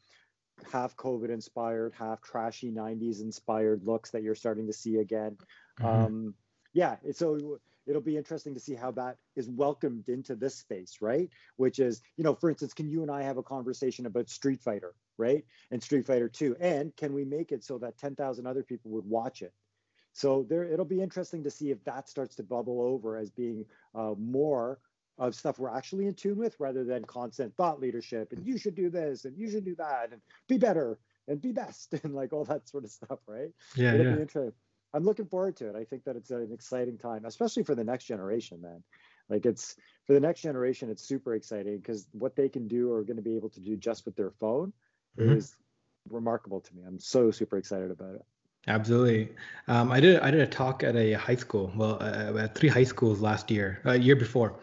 half 0.71 0.97
COVID 0.97 1.31
inspired, 1.31 1.95
half 1.99 2.21
trashy 2.21 2.71
90s 2.71 3.21
inspired 3.21 3.85
looks 3.85 4.11
that 4.11 4.23
you're 4.23 4.35
starting 4.35 4.67
to 4.67 4.73
see 4.73 4.99
again. 4.99 5.37
Mm-hmm. 5.81 5.87
Um, 5.87 6.35
yeah, 6.75 6.97
so 7.13 7.59
it'll 7.87 8.01
be 8.03 8.17
interesting 8.17 8.55
to 8.55 8.61
see 8.61 8.75
how 8.75 8.91
that 8.93 9.17
is 9.37 9.49
welcomed 9.49 10.09
into 10.09 10.35
this 10.35 10.57
space, 10.57 10.99
right? 11.01 11.29
Which 11.57 11.79
is, 11.79 12.03
you 12.17 12.25
know, 12.25 12.35
for 12.35 12.51
instance, 12.51 12.75
can 12.75 12.89
you 12.89 13.03
and 13.03 13.11
I 13.11 13.23
have 13.23 13.39
a 13.39 13.43
conversation 13.43 14.07
about 14.07 14.29
Street 14.29 14.61
Fighter, 14.61 14.95
right? 15.19 15.45
And 15.71 15.83
Street 15.83 16.07
Fighter 16.07 16.29
2? 16.29 16.57
And 16.61 16.95
can 16.97 17.13
we 17.13 17.25
make 17.25 17.53
it 17.53 17.65
so 17.65 17.79
that 17.79 17.99
10,000 17.99 18.47
other 18.47 18.63
people 18.63 18.91
would 18.93 19.07
watch 19.07 19.43
it? 19.43 19.53
So 20.13 20.47
there, 20.49 20.65
it'll 20.65 20.85
be 20.85 21.01
interesting 21.01 21.43
to 21.45 21.51
see 21.51 21.71
if 21.71 21.83
that 21.85 22.09
starts 22.09 22.37
to 22.37 22.43
bubble 22.43 22.83
over 22.83 23.17
as 23.17 23.31
being 23.31 23.65
uh, 23.95 24.15
more 24.19 24.79
of 25.19 25.35
stuff 25.35 25.59
we're 25.59 25.75
actually 25.75 26.07
in 26.07 26.15
tune 26.15 26.39
with 26.39 26.57
rather 26.59 26.85
than 26.85 27.05
constant 27.05 27.55
thought 27.55 27.79
leadership 27.79 28.33
and 28.33 28.47
you 28.47 28.57
should 28.57 28.75
do 28.75 28.89
this 28.89 29.27
and 29.27 29.37
you 29.37 29.49
should 29.51 29.65
do 29.65 29.75
that 29.77 30.09
and 30.11 30.23
be 30.49 30.57
better 30.57 30.99
and 31.29 31.41
be 31.41 31.53
best 31.53 31.95
and 32.03 32.15
like 32.15 32.33
all 32.33 32.45
that 32.45 32.69
sort 32.69 32.85
of 32.85 32.91
stuff, 32.91 33.19
right? 33.27 33.51
Yeah, 33.77 33.95
it'll 33.95 34.07
yeah. 34.07 34.15
be 34.15 34.23
interesting. 34.23 34.53
I'm 34.95 35.05
looking 35.05 35.27
forward 35.27 35.57
to 35.57 35.69
it. 35.69 35.77
I 35.77 35.85
think 35.85 36.05
that 36.05 36.17
it's 36.17 36.31
an 36.31 36.51
exciting 36.53 36.99
time, 36.99 37.25
especially 37.25 37.63
for 37.63 37.75
the 37.75 37.85
next 37.85 38.05
generation, 38.05 38.61
man. 38.61 38.83
Like 39.29 39.47
it's 39.47 39.77
for 40.07 40.13
the 40.13 40.21
next 40.21 40.43
generation, 40.43 40.91
it's 40.91 41.03
super 41.03 41.35
exciting 41.35 41.79
because 41.79 42.07
what 42.13 42.37
they 42.37 42.49
can 42.49 42.69
do 42.69 42.93
or 42.93 43.03
going 43.03 43.17
to 43.17 43.23
be 43.23 43.37
able 43.37 43.49
to 43.51 43.61
do 43.61 43.77
just 43.77 44.05
with 44.05 44.17
their 44.17 44.31
phone 44.31 44.73
mm-hmm. 45.19 45.33
is 45.33 45.57
remarkable 46.11 46.61
to 46.61 46.75
me. 46.75 46.83
I'm 46.87 46.99
so 46.99 47.31
super 47.31 47.57
excited 47.57 47.91
about 47.91 48.17
it. 48.17 48.23
Absolutely. 48.69 49.31
Um, 49.67 49.91
I 49.91 50.01
did 50.01 50.21
I 50.21 50.31
did 50.31 50.41
a 50.41 50.47
talk 50.47 50.85
at 50.85 50.95
a 50.95 51.15
high 51.15 51.37
school, 51.37 51.73
well, 51.77 51.99
uh, 52.01 52.39
at 52.39 52.55
three 52.55 52.69
high 52.69 52.85
schools 52.85 53.21
last 53.21 53.51
year, 53.51 53.81
a 53.85 53.91
uh, 53.91 53.95
year 53.95 54.15
before, 54.15 54.55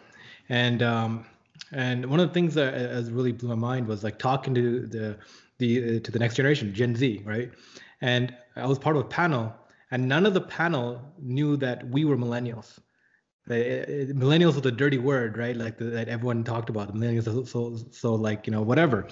and 0.48 0.82
um, 0.82 1.26
and 1.72 2.06
one 2.06 2.20
of 2.20 2.28
the 2.30 2.34
things 2.34 2.54
that 2.54 2.74
has 2.74 3.12
really 3.12 3.34
blew 3.34 3.50
my 3.50 3.56
mind 3.56 3.88
was 3.88 4.04
like 4.04 4.18
talking 4.18 4.56
to 4.56 4.86
the 4.88 5.18
the 5.58 5.98
uh, 5.98 6.00
to 6.00 6.12
the 6.12 6.20
next 6.20 6.36
generation, 6.36 6.74
Gen 6.74 6.96
Z, 6.96 7.24
right? 7.26 7.52
And 8.00 8.34
I 8.56 8.68
was 8.68 8.80
part 8.80 8.96
of 8.96 9.02
a 9.02 9.08
panel 9.08 9.54
and 9.92 10.08
none 10.08 10.26
of 10.26 10.34
the 10.34 10.42
panel 10.42 11.02
knew 11.20 11.58
that 11.58 11.88
we 11.90 12.06
were 12.06 12.18
millennials. 12.18 12.80
Uh, 13.50 13.54
millennials 14.14 14.56
was 14.56 14.66
a 14.66 14.72
dirty 14.72 15.00
word, 15.00 15.38
right? 15.38 15.56
Like 15.56 15.78
the, 15.80 15.86
that 15.86 16.08
everyone 16.08 16.44
talked 16.44 16.70
about. 16.70 16.94
Millennials, 16.94 17.26
so, 17.26 17.44
so 17.44 17.78
so 17.92 18.14
like 18.14 18.46
you 18.46 18.52
know 18.52 18.62
whatever. 18.62 19.08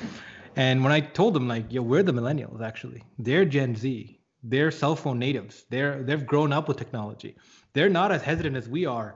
And 0.56 0.84
when 0.84 0.92
I 0.92 1.00
told 1.00 1.34
them 1.34 1.48
like, 1.48 1.72
yo, 1.72 1.82
we're 1.82 2.04
the 2.04 2.12
millennials 2.12 2.62
actually. 2.62 3.04
They're 3.18 3.46
Gen 3.46 3.76
Z. 3.76 4.20
They're 4.44 4.72
cell 4.72 4.96
phone 4.96 5.18
natives. 5.18 5.66
They're 5.70 6.04
they've 6.04 6.26
grown 6.26 6.54
up 6.54 6.68
with 6.68 6.78
technology. 6.78 7.36
They're 7.74 7.90
not 7.90 8.12
as 8.12 8.22
hesitant 8.22 8.56
as 8.56 8.70
we 8.70 8.86
are. 8.86 9.16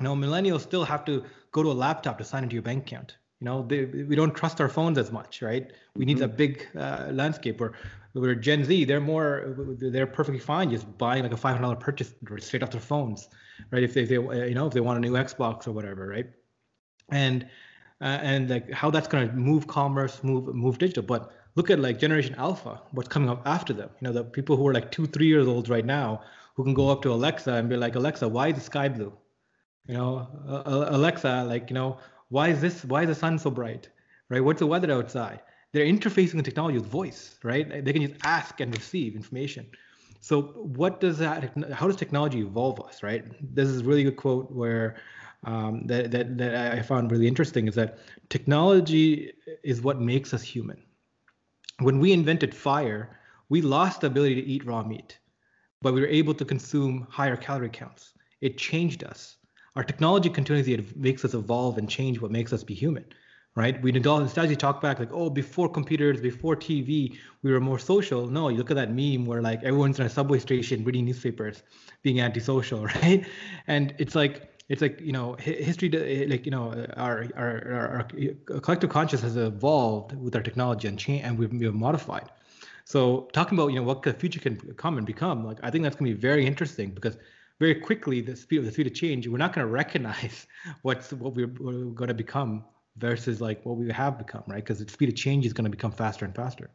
You 0.00 0.04
know, 0.04 0.16
millennials 0.16 0.62
still 0.62 0.84
have 0.84 1.04
to 1.04 1.24
go 1.52 1.62
to 1.62 1.70
a 1.70 1.78
laptop 1.84 2.18
to 2.18 2.24
sign 2.24 2.42
into 2.42 2.54
your 2.54 2.62
bank 2.62 2.86
account. 2.86 3.16
You 3.42 3.46
know, 3.46 3.66
they, 3.66 3.86
we 3.86 4.14
don't 4.14 4.36
trust 4.36 4.60
our 4.60 4.68
phones 4.68 4.98
as 4.98 5.10
much, 5.10 5.42
right? 5.42 5.72
We 5.96 6.04
need 6.04 6.18
mm-hmm. 6.18 6.26
a 6.26 6.28
big 6.28 6.68
uh, 6.78 7.08
landscape 7.10 7.58
where, 7.58 7.72
where 8.12 8.36
Gen 8.36 8.62
Z, 8.62 8.84
they're 8.84 9.00
more, 9.00 9.56
they're 9.80 10.06
perfectly 10.06 10.38
fine 10.38 10.70
just 10.70 10.86
buying 10.96 11.24
like 11.24 11.32
a 11.32 11.36
$500 11.36 11.80
purchase 11.80 12.14
straight 12.38 12.62
off 12.62 12.70
their 12.70 12.80
phones, 12.80 13.28
right? 13.72 13.82
If 13.82 13.94
they, 13.94 14.02
if 14.02 14.10
they, 14.10 14.14
you 14.14 14.54
know, 14.54 14.68
if 14.68 14.72
they 14.72 14.78
want 14.78 14.98
a 14.98 15.00
new 15.00 15.14
Xbox 15.14 15.66
or 15.66 15.72
whatever, 15.72 16.06
right? 16.06 16.26
And 17.10 17.48
uh, 18.00 18.20
and 18.22 18.48
like 18.48 18.70
how 18.70 18.92
that's 18.92 19.08
going 19.08 19.28
to 19.28 19.34
move 19.34 19.66
commerce, 19.66 20.22
move 20.22 20.54
move 20.54 20.78
digital. 20.78 21.02
But 21.02 21.32
look 21.56 21.68
at 21.68 21.80
like 21.80 21.98
Generation 21.98 22.36
Alpha, 22.36 22.80
what's 22.92 23.08
coming 23.08 23.28
up 23.28 23.42
after 23.44 23.72
them. 23.72 23.90
You 24.00 24.06
know, 24.06 24.12
the 24.12 24.22
people 24.22 24.56
who 24.56 24.68
are 24.68 24.72
like 24.72 24.92
two, 24.92 25.06
three 25.06 25.26
years 25.26 25.48
old 25.48 25.68
right 25.68 25.84
now 25.84 26.22
who 26.54 26.62
can 26.62 26.74
go 26.74 26.90
up 26.90 27.02
to 27.02 27.12
Alexa 27.12 27.52
and 27.52 27.68
be 27.68 27.76
like, 27.76 27.96
Alexa, 27.96 28.28
why 28.28 28.48
is 28.48 28.54
the 28.54 28.60
sky 28.60 28.88
blue? 28.88 29.12
You 29.88 29.94
know, 29.94 30.28
uh, 30.48 30.86
Alexa, 30.90 31.44
like, 31.48 31.70
you 31.70 31.74
know, 31.74 31.98
why 32.32 32.48
is 32.48 32.62
this? 32.62 32.82
Why 32.86 33.02
is 33.02 33.08
the 33.08 33.14
sun 33.14 33.38
so 33.38 33.50
bright? 33.50 33.90
Right? 34.30 34.42
What's 34.42 34.60
the 34.60 34.66
weather 34.66 34.90
outside? 34.90 35.40
They're 35.72 35.84
interfacing 35.84 36.36
the 36.36 36.42
technology 36.42 36.78
with 36.78 36.86
voice, 36.86 37.38
right? 37.42 37.84
They 37.84 37.92
can 37.92 38.02
just 38.06 38.18
ask 38.24 38.58
and 38.60 38.74
receive 38.74 39.14
information. 39.14 39.66
So 40.20 40.42
what 40.80 40.98
does 40.98 41.18
that? 41.18 41.52
How 41.72 41.86
does 41.86 41.96
technology 41.96 42.40
evolve 42.40 42.80
us, 42.80 43.02
right? 43.02 43.22
This 43.54 43.68
is 43.68 43.82
a 43.82 43.84
really 43.84 44.04
good 44.04 44.16
quote 44.16 44.50
where 44.50 44.96
um, 45.44 45.86
that, 45.88 46.10
that 46.12 46.38
that 46.38 46.72
I 46.72 46.80
found 46.80 47.10
really 47.10 47.28
interesting 47.28 47.68
is 47.68 47.74
that 47.74 47.98
technology 48.30 49.32
is 49.62 49.82
what 49.82 50.00
makes 50.00 50.32
us 50.32 50.42
human. 50.42 50.82
When 51.80 51.98
we 51.98 52.12
invented 52.12 52.54
fire, 52.54 53.20
we 53.50 53.60
lost 53.60 54.00
the 54.00 54.06
ability 54.06 54.36
to 54.36 54.46
eat 54.46 54.64
raw 54.64 54.82
meat, 54.82 55.18
but 55.82 55.92
we 55.92 56.00
were 56.00 56.06
able 56.20 56.32
to 56.34 56.46
consume 56.46 57.06
higher 57.10 57.36
calorie 57.36 57.68
counts. 57.68 58.14
It 58.40 58.56
changed 58.56 59.04
us. 59.04 59.36
Our 59.76 59.84
technology 59.84 60.28
continuously 60.28 60.86
makes 60.96 61.24
us 61.24 61.34
evolve 61.34 61.78
and 61.78 61.88
change 61.88 62.20
what 62.20 62.30
makes 62.30 62.52
us 62.52 62.62
be 62.62 62.74
human, 62.74 63.04
right? 63.54 63.80
We 63.80 63.90
nostalgia 63.92 64.56
talk 64.56 64.82
back 64.82 64.98
like, 64.98 65.12
oh, 65.12 65.30
before 65.30 65.68
computers, 65.68 66.20
before 66.20 66.56
TV, 66.56 67.16
we 67.42 67.52
were 67.52 67.60
more 67.60 67.78
social. 67.78 68.26
No, 68.26 68.48
you 68.48 68.58
look 68.58 68.70
at 68.70 68.76
that 68.76 68.92
meme 68.92 69.24
where 69.24 69.40
like 69.40 69.62
everyone's 69.62 69.98
in 69.98 70.06
a 70.06 70.10
subway 70.10 70.40
station 70.40 70.84
reading 70.84 71.06
newspapers, 71.06 71.62
being 72.02 72.20
antisocial, 72.20 72.84
right? 73.02 73.26
And 73.66 73.94
it's 73.98 74.14
like 74.14 74.52
it's 74.68 74.80
like 74.80 75.00
you 75.00 75.12
know 75.12 75.34
history 75.34 75.90
eh, 75.94 76.26
like 76.28 76.44
you 76.46 76.50
know 76.50 76.86
our 76.96 77.26
our, 77.36 78.06
our, 78.54 78.60
collective 78.60 78.90
consciousness 78.90 79.34
has 79.34 79.36
evolved 79.36 80.16
with 80.16 80.34
our 80.36 80.42
technology 80.42 80.88
and 80.88 80.98
change 80.98 81.22
and 81.24 81.38
we've, 81.38 81.52
we've 81.52 81.74
modified 81.74 82.30
so 82.84 83.28
talking 83.32 83.58
about 83.58 83.68
you 83.68 83.76
know 83.76 83.82
what 83.82 84.02
the 84.02 84.14
future 84.14 84.40
can 84.40 84.56
come 84.74 84.96
and 84.98 85.06
become 85.06 85.44
like 85.44 85.58
i 85.62 85.70
think 85.70 85.82
that's 85.84 85.96
going 85.96 86.10
to 86.10 86.14
be 86.14 86.20
very 86.20 86.46
interesting 86.46 86.90
because 86.90 87.16
very 87.62 87.76
quickly 87.76 88.20
the 88.20 88.34
speed 88.34 88.58
of 88.58 88.64
the 88.64 88.72
speed 88.72 88.86
of 88.88 88.94
change 88.94 89.28
we're 89.28 89.44
not 89.46 89.52
going 89.54 89.66
to 89.66 89.72
recognize 89.72 90.46
what's 90.82 91.12
what 91.12 91.34
we're, 91.34 91.54
we're 91.60 91.84
going 92.00 92.08
to 92.08 92.20
become 92.26 92.64
versus 92.96 93.40
like 93.40 93.64
what 93.64 93.76
we 93.76 93.90
have 93.90 94.18
become 94.18 94.42
right 94.48 94.64
because 94.64 94.78
the 94.84 94.90
speed 94.90 95.08
of 95.08 95.14
change 95.14 95.46
is 95.46 95.52
going 95.52 95.64
to 95.64 95.76
become 95.78 95.92
faster 95.92 96.24
and 96.24 96.34
faster 96.34 96.68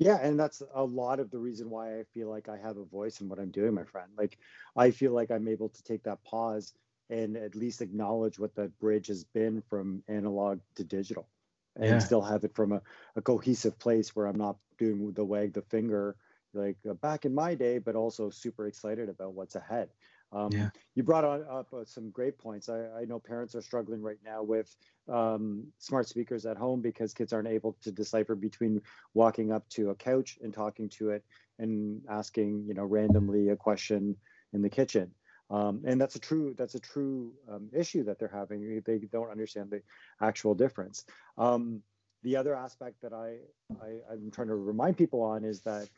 yeah, 0.00 0.18
and 0.22 0.40
that's 0.40 0.62
a 0.74 0.82
lot 0.82 1.20
of 1.20 1.30
the 1.30 1.38
reason 1.38 1.68
why 1.68 1.98
I 1.98 2.04
feel 2.14 2.30
like 2.30 2.48
I 2.48 2.56
have 2.56 2.78
a 2.78 2.84
voice 2.84 3.20
in 3.20 3.28
what 3.28 3.38
I'm 3.38 3.50
doing, 3.50 3.74
my 3.74 3.84
friend. 3.84 4.08
Like 4.16 4.38
I 4.74 4.92
feel 4.92 5.12
like 5.12 5.30
I'm 5.30 5.46
able 5.46 5.68
to 5.68 5.82
take 5.82 6.02
that 6.04 6.24
pause 6.24 6.72
and 7.10 7.36
at 7.36 7.54
least 7.54 7.82
acknowledge 7.82 8.38
what 8.38 8.54
that 8.54 8.78
bridge 8.78 9.08
has 9.08 9.24
been 9.24 9.62
from 9.68 10.02
analog 10.08 10.60
to 10.76 10.84
digital 10.84 11.28
and 11.76 11.84
yeah. 11.84 11.98
still 11.98 12.22
have 12.22 12.44
it 12.44 12.54
from 12.54 12.72
a, 12.72 12.80
a 13.14 13.20
cohesive 13.20 13.78
place 13.78 14.16
where 14.16 14.26
I'm 14.26 14.38
not 14.38 14.56
doing 14.78 15.12
the 15.12 15.24
wag 15.24 15.52
the 15.52 15.60
finger 15.60 16.16
like 16.54 16.78
back 17.02 17.26
in 17.26 17.34
my 17.34 17.54
day, 17.54 17.76
but 17.76 17.94
also 17.94 18.30
super 18.30 18.66
excited 18.66 19.10
about 19.10 19.34
what's 19.34 19.54
ahead. 19.54 19.90
Um, 20.32 20.50
yeah. 20.52 20.70
You 20.94 21.02
brought 21.02 21.24
on 21.24 21.44
up 21.50 21.72
uh, 21.72 21.84
some 21.84 22.10
great 22.10 22.38
points. 22.38 22.68
I, 22.68 22.84
I, 23.00 23.04
know 23.04 23.18
parents 23.18 23.54
are 23.56 23.62
struggling 23.62 24.00
right 24.00 24.18
now 24.24 24.42
with 24.44 24.74
um, 25.08 25.66
smart 25.78 26.08
speakers 26.08 26.46
at 26.46 26.56
home 26.56 26.80
because 26.80 27.12
kids 27.14 27.32
aren't 27.32 27.48
able 27.48 27.76
to 27.82 27.90
decipher 27.90 28.36
between 28.36 28.80
walking 29.12 29.50
up 29.50 29.68
to 29.70 29.90
a 29.90 29.94
couch 29.94 30.38
and 30.42 30.54
talking 30.54 30.88
to 30.90 31.10
it 31.10 31.24
and 31.58 32.02
asking, 32.08 32.64
you 32.66 32.74
know, 32.74 32.84
randomly 32.84 33.48
a 33.48 33.56
question 33.56 34.16
in 34.52 34.62
the 34.62 34.70
kitchen. 34.70 35.10
Um, 35.50 35.82
and 35.84 36.00
that's 36.00 36.14
a 36.14 36.20
true 36.20 36.54
that's 36.56 36.76
a 36.76 36.80
true 36.80 37.32
um, 37.50 37.68
issue 37.72 38.04
that 38.04 38.20
they're 38.20 38.28
having. 38.32 38.82
They 38.86 38.98
don't 38.98 39.30
understand 39.30 39.70
the 39.70 39.82
actual 40.20 40.54
difference. 40.54 41.04
Um, 41.36 41.82
the 42.22 42.36
other 42.36 42.54
aspect 42.54 43.02
that 43.02 43.12
I, 43.12 43.38
I 43.82 44.12
am 44.12 44.30
trying 44.30 44.48
to 44.48 44.54
remind 44.54 44.96
people 44.96 45.22
on 45.22 45.44
is 45.44 45.62
that 45.62 45.88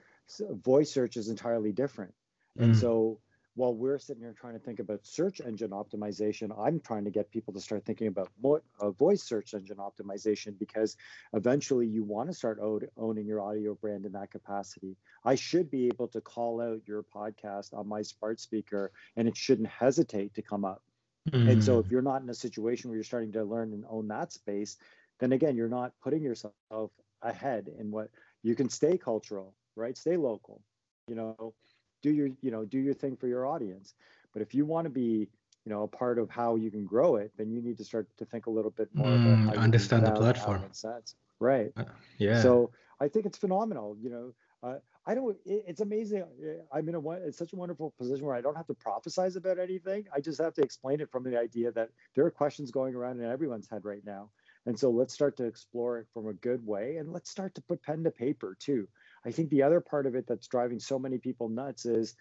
voice 0.41 0.91
search 0.91 1.19
is 1.19 1.29
entirely 1.29 1.73
different, 1.73 2.15
and 2.59 2.75
mm. 2.75 2.81
so 2.81 3.19
while 3.55 3.75
we're 3.75 3.99
sitting 3.99 4.23
here 4.23 4.35
trying 4.39 4.55
to 4.55 4.59
think 4.59 4.79
about 4.79 5.05
search 5.05 5.41
engine 5.41 5.71
optimization, 5.71 6.51
I'm 6.59 6.81
trying 6.81 7.05
to 7.05 7.11
get 7.11 7.31
people 7.31 7.53
to 7.53 7.61
start 7.61 7.85
thinking 7.85 8.07
about 8.07 8.31
uh, 8.81 8.91
voice 8.91 9.23
search 9.23 9.53
engine 9.53 9.77
optimization 9.77 10.59
because 10.59 10.97
eventually 11.35 11.87
you 11.87 12.03
want 12.03 12.31
to 12.31 12.35
start 12.35 12.59
owning 12.97 13.27
your 13.27 13.43
audio 13.43 13.75
brand 13.75 14.07
in 14.07 14.13
that 14.13 14.31
capacity. 14.31 14.97
I 15.25 15.35
should 15.35 15.71
be 15.71 15.87
able 15.89 16.09
to 16.09 16.21
call 16.21 16.63
out 16.63 16.81
your 16.87 17.05
podcast 17.15 17.75
on 17.75 17.87
my 17.87 18.01
smart 18.03 18.41
speaker 18.41 18.91
and 19.17 19.29
it 19.29 19.37
shouldn't 19.37 19.69
hesitate 19.69 20.35
to 20.35 20.43
come 20.43 20.65
up. 20.65 20.83
Mm-hmm. 21.31 21.51
And 21.51 21.65
so 21.65 21.79
if 21.79 21.87
mm. 21.87 21.91
you're 21.91 22.03
not 22.03 22.23
in 22.23 22.31
a 22.31 22.35
situation 22.35 22.89
where 22.89 22.97
you're 22.97 23.05
starting 23.05 23.33
to 23.33 23.45
learn 23.45 23.73
and 23.73 23.85
own 23.89 24.09
that 24.09 24.33
space, 24.33 24.79
then 25.21 25.33
again, 25.33 25.57
you're 25.57 25.69
not 25.69 25.93
putting 26.03 26.23
yourself 26.23 26.53
ahead 27.21 27.69
in 27.79 27.91
what 27.91 28.09
you 28.43 28.57
can 28.57 28.69
stay 28.69 28.99
cultural, 28.99 29.55
right? 29.77 29.97
Stay 29.97 30.17
local. 30.17 30.63
You 31.07 31.15
know, 31.15 31.55
do 32.03 32.11
your 32.11 32.29
you 32.41 32.51
know 32.51 32.65
do 32.65 32.79
your 32.79 32.95
thing 32.95 33.17
for 33.17 33.27
your 33.27 33.47
audience. 33.47 33.95
But 34.33 34.43
if 34.43 34.55
you 34.55 34.65
want 34.65 34.87
to 34.87 34.91
be 34.91 35.29
you 35.65 35.73
know 35.73 35.83
a 35.83 35.89
part 35.89 36.19
of 36.19 36.29
how 36.31 36.57
you 36.57 36.71
can 36.71 36.85
grow 36.85 37.17
it 37.17 37.33
then 37.37 37.51
you 37.51 37.63
need 37.63 37.79
to 37.79 37.85
start 37.85 38.09
to 38.19 38.25
think 38.25 38.47
a 38.47 38.51
little 38.51 38.71
bit 38.71 38.89
more 38.95 39.09
mm, 39.09 39.45
about 39.45 39.57
understand 39.57 40.07
the 40.07 40.11
platform. 40.11 40.63
right. 41.41 41.73
Uh, 41.77 41.85
yeah. 42.19 42.43
So 42.43 42.71
i 43.01 43.09
think 43.09 43.27
it's 43.27 43.39
phenomenal 43.39 43.97
you 44.01 44.11
know 44.11 44.33
uh, 44.63 44.79
i 45.07 45.15
don't 45.15 45.37
it, 45.45 45.65
it's 45.67 45.81
amazing 45.81 46.25
i'm 46.73 46.89
in 46.89 46.95
a 46.95 47.11
it's 47.11 47.39
such 47.39 47.53
a 47.53 47.57
wonderful 47.57 47.93
position 47.99 48.25
where 48.25 48.37
i 48.37 48.41
don't 48.41 48.57
have 48.57 48.67
to 48.67 48.75
prophesize 48.75 49.37
about 49.37 49.59
anything. 49.59 50.05
I 50.15 50.21
just 50.21 50.41
have 50.41 50.55
to 50.55 50.63
explain 50.63 51.01
it 51.01 51.11
from 51.11 51.25
the 51.25 51.39
idea 51.39 51.73
that 51.73 51.91
there 52.15 52.25
are 52.25 52.31
questions 52.31 52.71
going 52.71 52.95
around 52.95 53.21
in 53.21 53.31
everyone's 53.31 53.69
head 53.69 53.85
right 53.85 54.05
now. 54.05 54.31
And 54.67 54.79
so 54.79 54.91
let's 54.91 55.13
start 55.13 55.37
to 55.39 55.45
explore 55.45 55.99
it 55.99 56.07
from 56.15 56.29
a 56.29 56.35
good 56.35 56.65
way 56.65 56.97
and 56.97 57.13
let's 57.13 57.31
start 57.31 57.55
to 57.57 57.63
put 57.63 57.83
pen 57.83 58.05
to 58.05 58.11
paper 58.11 58.57
too 58.61 58.89
I 59.25 59.31
think 59.31 59.51
the 59.51 59.63
other 59.63 59.81
part 59.81 60.07
of 60.07 60.15
it 60.15 60.27
that's 60.27 60.49
driving 60.49 60.79
so 60.79 60.99
many 60.99 61.19
people 61.19 61.49
nuts 61.49 61.87
is 61.87 62.15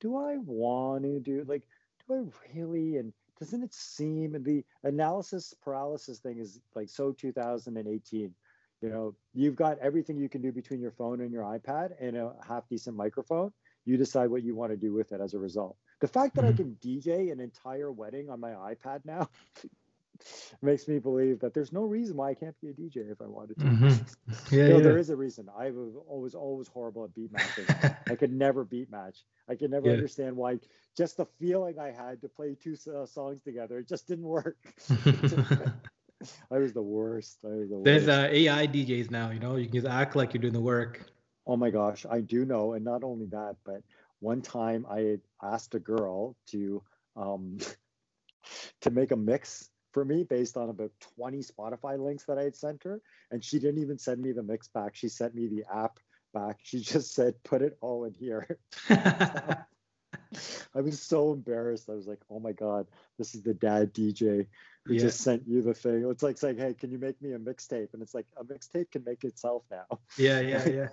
do 0.00 0.16
I 0.16 0.36
want 0.38 1.04
to 1.04 1.20
do 1.20 1.44
like 1.46 1.62
do 2.06 2.14
I 2.14 2.54
really 2.54 2.96
and 2.96 3.12
doesn't 3.38 3.62
it 3.62 3.74
seem 3.74 4.42
the 4.42 4.64
analysis 4.84 5.54
paralysis 5.62 6.18
thing 6.18 6.38
is 6.38 6.60
like 6.74 6.88
so 6.88 7.12
2018 7.12 8.34
you 8.82 8.88
know 8.88 9.14
you've 9.32 9.56
got 9.56 9.78
everything 9.78 10.16
you 10.16 10.28
can 10.28 10.42
do 10.42 10.52
between 10.52 10.80
your 10.80 10.90
phone 10.90 11.20
and 11.20 11.32
your 11.32 11.44
ipad 11.44 11.92
and 12.00 12.16
a 12.16 12.34
half 12.46 12.68
decent 12.68 12.96
microphone. 12.96 13.52
You 13.84 13.96
decide 13.96 14.30
what 14.30 14.44
you 14.44 14.54
want 14.54 14.70
to 14.70 14.76
do 14.76 14.92
with 14.92 15.12
it 15.12 15.20
as 15.20 15.34
a 15.34 15.38
result. 15.38 15.76
The 16.00 16.08
fact 16.08 16.34
that 16.34 16.44
mm-hmm. 16.44 16.52
i 16.52 16.56
can 16.56 16.76
dj 16.84 17.32
an 17.32 17.40
entire 17.40 17.90
wedding 17.92 18.28
on 18.28 18.40
my 18.40 18.50
ipad 18.50 19.04
now 19.04 19.28
makes 20.62 20.88
me 20.88 20.98
believe 20.98 21.40
that 21.40 21.54
there's 21.54 21.72
no 21.72 21.82
reason 21.82 22.16
why 22.16 22.30
I 22.30 22.34
can't 22.34 22.58
be 22.60 22.68
a 22.68 22.72
DJ 22.72 23.10
if 23.10 23.20
I 23.20 23.26
wanted 23.26 23.58
to. 23.58 23.64
Mm-hmm. 23.64 24.02
Yeah, 24.50 24.68
no, 24.68 24.76
yeah, 24.76 24.82
there 24.82 24.98
is 24.98 25.10
a 25.10 25.16
reason. 25.16 25.48
I 25.56 25.70
was 25.70 25.94
always 26.08 26.34
always 26.34 26.68
horrible 26.68 27.04
at 27.04 27.14
beat 27.14 27.32
matching. 27.32 27.64
I 28.10 28.16
could 28.16 28.32
never 28.32 28.64
beat 28.64 28.90
match. 28.90 29.24
I 29.48 29.54
could 29.54 29.70
never 29.70 29.88
yeah. 29.88 29.94
understand 29.94 30.36
why. 30.36 30.58
Just 30.96 31.16
the 31.16 31.26
feeling 31.38 31.78
I 31.78 31.90
had 31.90 32.20
to 32.22 32.28
play 32.28 32.54
two 32.60 32.76
uh, 32.94 33.06
songs 33.06 33.40
together, 33.42 33.78
it 33.78 33.88
just 33.88 34.06
didn't 34.06 34.26
work. 34.26 34.58
I 36.50 36.58
was 36.58 36.72
the 36.72 36.82
worst. 36.82 37.44
I 37.44 37.48
was 37.48 37.70
the 37.70 37.76
worst. 37.76 37.84
There's 37.84 38.08
uh, 38.08 38.28
AI 38.30 38.66
DJs 38.66 39.10
now. 39.10 39.30
You 39.30 39.40
know, 39.40 39.56
you 39.56 39.66
can 39.66 39.74
just 39.74 39.86
act 39.86 40.16
like 40.16 40.34
you're 40.34 40.40
doing 40.40 40.52
the 40.52 40.60
work. 40.60 41.04
Oh 41.46 41.56
my 41.56 41.70
gosh, 41.70 42.06
I 42.08 42.20
do 42.20 42.44
know, 42.44 42.74
and 42.74 42.84
not 42.84 43.02
only 43.02 43.26
that, 43.26 43.56
but 43.64 43.82
one 44.20 44.40
time 44.40 44.86
I 44.88 45.18
asked 45.42 45.74
a 45.74 45.80
girl 45.80 46.36
to 46.48 46.82
um, 47.16 47.58
to 48.80 48.90
make 48.90 49.10
a 49.10 49.16
mix 49.16 49.70
for 49.92 50.04
me 50.04 50.24
based 50.24 50.56
on 50.56 50.68
about 50.68 50.90
20 51.16 51.38
Spotify 51.38 51.98
links 51.98 52.24
that 52.24 52.38
I 52.38 52.44
had 52.44 52.56
sent 52.56 52.82
her. 52.84 53.00
And 53.30 53.44
she 53.44 53.58
didn't 53.58 53.82
even 53.82 53.98
send 53.98 54.20
me 54.20 54.32
the 54.32 54.42
mix 54.42 54.68
back. 54.68 54.94
She 54.94 55.08
sent 55.08 55.34
me 55.34 55.46
the 55.46 55.64
app 55.72 55.98
back. 56.34 56.58
She 56.62 56.80
just 56.82 57.14
said, 57.14 57.42
put 57.42 57.62
it 57.62 57.78
all 57.80 58.04
in 58.04 58.14
here. 58.14 58.58
I 60.74 60.80
was 60.80 61.00
so 61.00 61.32
embarrassed. 61.32 61.88
I 61.88 61.94
was 61.94 62.06
like, 62.06 62.20
oh 62.30 62.40
my 62.40 62.52
God, 62.52 62.86
this 63.18 63.34
is 63.34 63.42
the 63.42 63.54
dad 63.54 63.92
DJ 63.94 64.46
who 64.84 64.94
yeah. 64.94 65.00
just 65.00 65.20
sent 65.20 65.46
you 65.46 65.62
the 65.62 65.74
thing. 65.74 66.06
It's 66.10 66.22
like 66.22 66.38
saying, 66.38 66.58
hey, 66.58 66.74
can 66.74 66.90
you 66.90 66.98
make 66.98 67.20
me 67.22 67.32
a 67.32 67.38
mixtape? 67.38 67.92
And 67.92 68.02
it's 68.02 68.14
like, 68.14 68.26
a 68.36 68.44
mixtape 68.44 68.90
can 68.90 69.04
make 69.04 69.24
itself 69.24 69.62
now. 69.70 70.00
Yeah, 70.16 70.40
yeah, 70.40 70.68
yeah. 70.68 70.88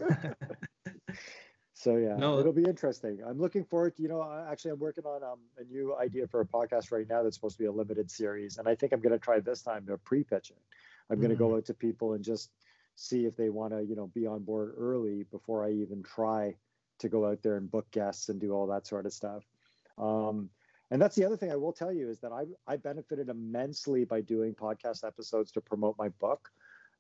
So 1.80 1.96
yeah, 1.96 2.18
no. 2.18 2.40
it'll 2.40 2.52
be 2.52 2.66
interesting. 2.66 3.20
I'm 3.26 3.40
looking 3.40 3.64
forward 3.64 3.96
to, 3.96 4.02
you 4.02 4.10
know, 4.10 4.22
actually 4.52 4.72
I'm 4.72 4.80
working 4.80 5.06
on 5.06 5.24
um, 5.24 5.40
a 5.58 5.64
new 5.64 5.96
idea 5.96 6.28
for 6.28 6.42
a 6.42 6.46
podcast 6.46 6.92
right 6.92 7.08
now 7.10 7.24
that's 7.24 7.38
supposed 7.38 7.56
to 7.56 7.64
be 7.64 7.68
a 7.68 7.72
limited 7.72 8.12
series. 8.12 8.58
And 8.58 8.68
I 8.68 8.76
think 8.76 8.92
I'm 8.92 9.00
going 9.00 9.14
to 9.14 9.18
try 9.18 9.40
this 9.40 9.62
time 9.62 9.86
to 9.86 9.98
pre-pitch 9.98 10.50
it. 10.50 10.58
I'm 11.10 11.16
mm-hmm. 11.16 11.22
going 11.22 11.30
to 11.30 11.38
go 11.38 11.56
out 11.56 11.64
to 11.68 11.74
people 11.74 12.16
and 12.16 12.24
just 12.24 12.52
see 12.96 13.26
if 13.26 13.38
they 13.38 13.50
want 13.50 13.72
to, 13.72 13.82
you 13.82 13.96
know, 13.96 14.08
be 14.08 14.28
on 14.28 14.44
board 14.44 14.74
early 14.78 15.24
before 15.32 15.66
I 15.66 15.72
even 15.72 16.04
try 16.04 16.54
to 16.98 17.08
go 17.08 17.26
out 17.26 17.42
there 17.44 17.56
and 17.56 17.72
book 17.72 17.90
guests 17.92 18.28
and 18.28 18.42
do 18.42 18.52
all 18.52 18.68
that 18.68 18.86
sort 18.86 19.06
of 19.06 19.14
stuff. 19.14 19.46
Um, 19.98 20.50
and 20.92 21.02
that's 21.02 21.16
the 21.16 21.24
other 21.24 21.38
thing 21.38 21.50
I 21.50 21.56
will 21.56 21.72
tell 21.72 21.94
you 21.94 22.10
is 22.10 22.20
that 22.20 22.34
I 22.34 22.44
I 22.68 22.76
benefited 22.76 23.30
immensely 23.30 24.04
by 24.04 24.20
doing 24.20 24.54
podcast 24.54 25.08
episodes 25.08 25.54
to 25.54 25.62
promote 25.62 25.96
my 25.98 26.10
book, 26.10 26.50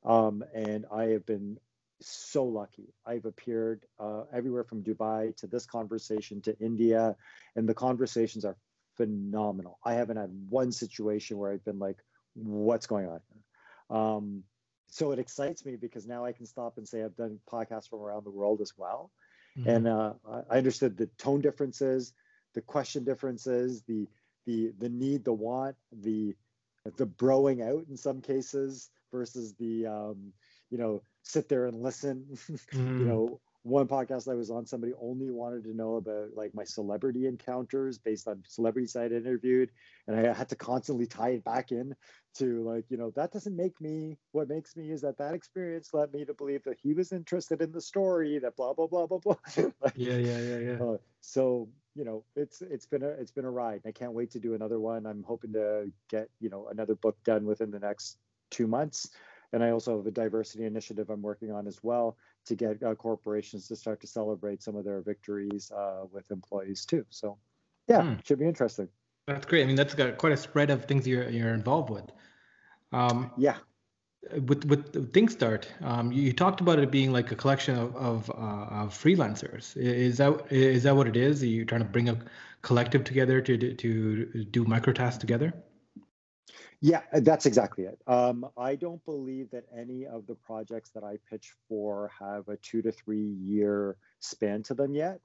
um, 0.05 0.41
and 0.53 0.85
I 0.89 1.07
have 1.07 1.25
been 1.25 1.57
so 2.01 2.43
lucky. 2.43 2.93
I've 3.05 3.25
appeared 3.25 3.85
uh, 3.99 4.23
everywhere 4.33 4.63
from 4.63 4.83
Dubai 4.83 5.35
to 5.37 5.47
this 5.47 5.65
conversation 5.65 6.41
to 6.41 6.57
India, 6.59 7.15
and 7.55 7.67
the 7.67 7.73
conversations 7.73 8.45
are 8.45 8.57
phenomenal. 8.95 9.79
I 9.83 9.93
haven't 9.93 10.17
had 10.17 10.31
one 10.49 10.71
situation 10.71 11.37
where 11.37 11.51
I've 11.51 11.65
been 11.65 11.79
like, 11.79 11.97
"What's 12.35 12.87
going 12.87 13.07
on?" 13.07 13.19
Here? 13.27 13.97
Um, 13.97 14.43
so 14.87 15.11
it 15.11 15.19
excites 15.19 15.65
me 15.65 15.75
because 15.75 16.07
now 16.07 16.25
I 16.25 16.31
can 16.31 16.45
stop 16.45 16.77
and 16.77 16.87
say 16.87 17.03
I've 17.03 17.15
done 17.15 17.39
podcasts 17.51 17.89
from 17.89 17.99
around 17.99 18.25
the 18.25 18.31
world 18.31 18.61
as 18.61 18.73
well, 18.77 19.11
mm-hmm. 19.57 19.69
and 19.69 19.87
uh, 19.87 20.13
I 20.49 20.57
understood 20.57 20.97
the 20.97 21.07
tone 21.17 21.41
differences, 21.41 22.13
the 22.53 22.61
question 22.61 23.03
differences, 23.03 23.83
the 23.83 24.07
the 24.45 24.73
the 24.79 24.89
need, 24.89 25.25
the 25.25 25.33
want, 25.33 25.75
the 25.91 26.35
the 26.97 27.05
broing 27.05 27.61
out 27.61 27.85
in 27.89 27.97
some 27.97 28.21
cases 28.21 28.89
versus 29.11 29.53
the 29.55 29.85
um, 29.85 30.33
you 30.69 30.77
know 30.77 31.01
sit 31.29 31.47
there 31.47 31.67
and 31.67 31.81
listen. 31.81 32.25
mm. 32.31 32.59
You 32.99 33.05
know, 33.05 33.39
one 33.63 33.87
podcast 33.87 34.31
I 34.31 34.35
was 34.35 34.49
on, 34.49 34.65
somebody 34.65 34.93
only 35.01 35.29
wanted 35.29 35.63
to 35.65 35.75
know 35.75 35.95
about 35.95 36.29
like 36.33 36.55
my 36.55 36.63
celebrity 36.63 37.27
encounters 37.27 37.97
based 37.97 38.27
on 38.27 38.43
celebrities 38.47 38.95
I 38.95 39.03
had 39.03 39.11
interviewed, 39.11 39.69
and 40.07 40.15
I 40.15 40.33
had 40.33 40.49
to 40.49 40.55
constantly 40.55 41.05
tie 41.05 41.31
it 41.31 41.43
back 41.43 41.71
in 41.71 41.95
to 42.35 42.63
like 42.63 42.85
you 42.89 42.97
know 42.97 43.11
that 43.15 43.31
doesn't 43.31 43.55
make 43.55 43.79
me. 43.81 44.17
What 44.31 44.49
makes 44.49 44.75
me 44.75 44.91
is 44.91 45.01
that 45.01 45.17
that 45.17 45.33
experience 45.33 45.89
led 45.93 46.13
me 46.13 46.25
to 46.25 46.33
believe 46.33 46.63
that 46.63 46.77
he 46.81 46.93
was 46.93 47.11
interested 47.11 47.61
in 47.61 47.71
the 47.71 47.81
story. 47.81 48.39
That 48.39 48.55
blah 48.55 48.73
blah 48.73 48.87
blah 48.87 49.07
blah 49.07 49.19
blah. 49.19 49.35
like, 49.57 49.93
yeah, 49.95 50.15
yeah, 50.15 50.39
yeah, 50.39 50.57
yeah. 50.57 50.83
Uh, 50.83 50.97
so 51.21 51.69
you 51.95 52.05
know 52.05 52.23
it's 52.35 52.61
it's 52.61 52.85
been 52.85 53.03
a 53.03 53.09
it's 53.09 53.31
been 53.31 53.45
a 53.45 53.51
ride. 53.51 53.81
I 53.85 53.91
can't 53.91 54.13
wait 54.13 54.31
to 54.31 54.39
do 54.39 54.53
another 54.55 54.79
one. 54.79 55.05
I'm 55.05 55.23
hoping 55.23 55.53
to 55.53 55.91
get 56.09 56.29
you 56.39 56.49
know 56.49 56.69
another 56.71 56.95
book 56.95 57.17
done 57.25 57.45
within 57.45 57.71
the 57.71 57.79
next 57.79 58.17
two 58.49 58.67
months. 58.67 59.09
And 59.51 59.63
I 59.63 59.71
also 59.71 59.97
have 59.97 60.05
a 60.05 60.11
diversity 60.11 60.65
initiative 60.65 61.09
I'm 61.09 61.21
working 61.21 61.51
on 61.51 61.67
as 61.67 61.79
well 61.83 62.17
to 62.45 62.55
get 62.55 62.81
uh, 62.83 62.95
corporations 62.95 63.67
to 63.67 63.75
start 63.75 63.99
to 64.01 64.07
celebrate 64.07 64.61
some 64.61 64.75
of 64.75 64.85
their 64.85 65.01
victories 65.01 65.71
uh, 65.71 66.05
with 66.11 66.29
employees 66.31 66.85
too. 66.85 67.05
So, 67.09 67.37
yeah, 67.87 68.03
hmm. 68.03 68.13
should 68.23 68.39
be 68.39 68.47
interesting. 68.47 68.87
That's 69.27 69.45
great. 69.45 69.63
I 69.63 69.65
mean, 69.65 69.75
that's 69.75 69.93
got 69.93 70.17
quite 70.17 70.33
a 70.33 70.37
spread 70.37 70.69
of 70.69 70.85
things 70.85 71.07
you're 71.07 71.29
you're 71.29 71.53
involved 71.53 71.89
with. 71.89 72.11
Um, 72.91 73.31
yeah. 73.37 73.57
With 74.33 74.65
with 74.65 75.13
ThinkStart, 75.13 75.65
um, 75.81 76.11
you, 76.11 76.23
you, 76.23 76.33
talked 76.33 76.59
about 76.59 76.77
it 76.79 76.91
being 76.91 77.13
like 77.13 77.31
a 77.31 77.35
collection 77.35 77.77
of 77.77 77.95
of, 77.95 78.29
uh, 78.31 78.33
of 78.83 78.93
freelancers. 78.93 79.77
Is 79.77 80.17
that 80.17 80.51
is 80.51 80.83
that 80.83 80.95
what 80.95 81.07
it 81.07 81.15
is? 81.15 81.41
Are 81.41 81.45
you 81.45 81.63
trying 81.63 81.81
to 81.81 81.87
bring 81.87 82.09
a 82.09 82.19
collective 82.61 83.03
together 83.03 83.39
to 83.41 83.75
to 83.75 84.25
do 84.51 84.65
micro 84.65 84.93
tasks 84.93 85.19
together? 85.19 85.53
Yeah, 86.81 87.01
uh, 87.13 87.19
that's 87.21 87.45
exactly 87.45 87.83
it. 87.85 87.99
Um, 88.07 88.45
I 88.57 88.75
don't 88.75 89.03
believe 89.03 89.51
that 89.51 89.65
any 89.75 90.05
of 90.05 90.25
the 90.27 90.35
projects 90.35 90.91
that 90.91 91.03
I 91.03 91.17
pitch 91.29 91.53
for 91.67 92.09
have 92.17 92.47
a 92.47 92.55
two 92.57 92.81
to 92.81 92.91
three 92.91 93.35
year 93.41 93.97
span 94.19 94.63
to 94.63 94.73
them 94.73 94.93
yet, 94.93 95.19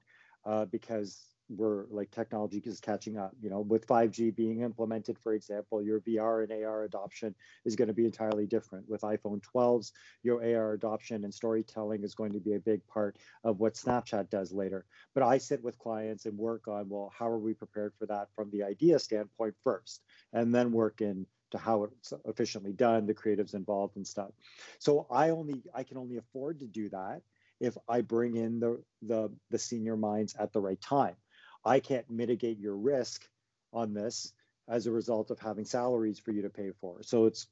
uh, 0.45 0.65
because 0.65 1.27
we're 1.47 1.85
like 1.89 2.09
technology 2.11 2.61
is 2.65 2.79
catching 2.79 3.17
up. 3.17 3.31
You 3.39 3.49
know, 3.49 3.61
with 3.61 3.87
5G 3.87 4.35
being 4.35 4.61
implemented, 4.61 5.17
for 5.19 5.33
example, 5.33 5.81
your 5.81 6.01
VR 6.01 6.43
and 6.43 6.65
AR 6.65 6.83
adoption 6.83 7.35
is 7.63 7.75
going 7.75 7.87
to 7.87 7.93
be 7.93 8.05
entirely 8.05 8.47
different. 8.47 8.89
With 8.89 9.01
iPhone 9.01 9.41
12s, 9.55 9.91
your 10.23 10.43
AR 10.43 10.73
adoption 10.73 11.23
and 11.23 11.33
storytelling 11.33 12.03
is 12.03 12.15
going 12.15 12.33
to 12.33 12.39
be 12.39 12.55
a 12.55 12.59
big 12.59 12.85
part 12.87 13.17
of 13.43 13.59
what 13.59 13.75
Snapchat 13.75 14.29
does 14.29 14.51
later. 14.51 14.85
But 15.13 15.23
I 15.23 15.37
sit 15.37 15.63
with 15.63 15.79
clients 15.79 16.25
and 16.25 16.37
work 16.37 16.67
on, 16.67 16.89
well, 16.89 17.13
how 17.17 17.29
are 17.29 17.39
we 17.39 17.53
prepared 17.53 17.93
for 17.97 18.07
that 18.07 18.27
from 18.35 18.49
the 18.51 18.63
idea 18.63 18.99
standpoint 18.99 19.53
first, 19.63 20.01
and 20.33 20.53
then 20.53 20.71
work 20.71 20.99
in 20.99 21.25
to 21.55 21.61
how 21.61 21.83
it's 21.83 22.13
efficiently 22.25 22.73
done, 22.73 23.05
the 23.05 23.13
creatives 23.13 23.53
involved 23.53 23.95
and 23.95 24.07
stuff. 24.07 24.31
So 24.79 25.07
I 25.09 25.29
only 25.29 25.63
I 25.73 25.83
can 25.83 25.97
only 25.97 26.17
afford 26.17 26.59
to 26.59 26.67
do 26.67 26.89
that 26.89 27.21
if 27.59 27.77
I 27.87 28.01
bring 28.01 28.35
in 28.35 28.59
the 28.59 28.81
the 29.01 29.31
the 29.49 29.59
senior 29.59 29.97
minds 29.97 30.35
at 30.39 30.53
the 30.53 30.61
right 30.61 30.79
time. 30.79 31.15
I 31.63 31.79
can't 31.79 32.09
mitigate 32.09 32.59
your 32.59 32.75
risk 32.75 33.27
on 33.73 33.93
this 33.93 34.33
as 34.67 34.87
a 34.87 34.91
result 34.91 35.31
of 35.31 35.39
having 35.39 35.65
salaries 35.65 36.19
for 36.19 36.31
you 36.31 36.41
to 36.43 36.49
pay 36.49 36.71
for. 36.79 37.01
So 37.03 37.25
it's 37.25 37.47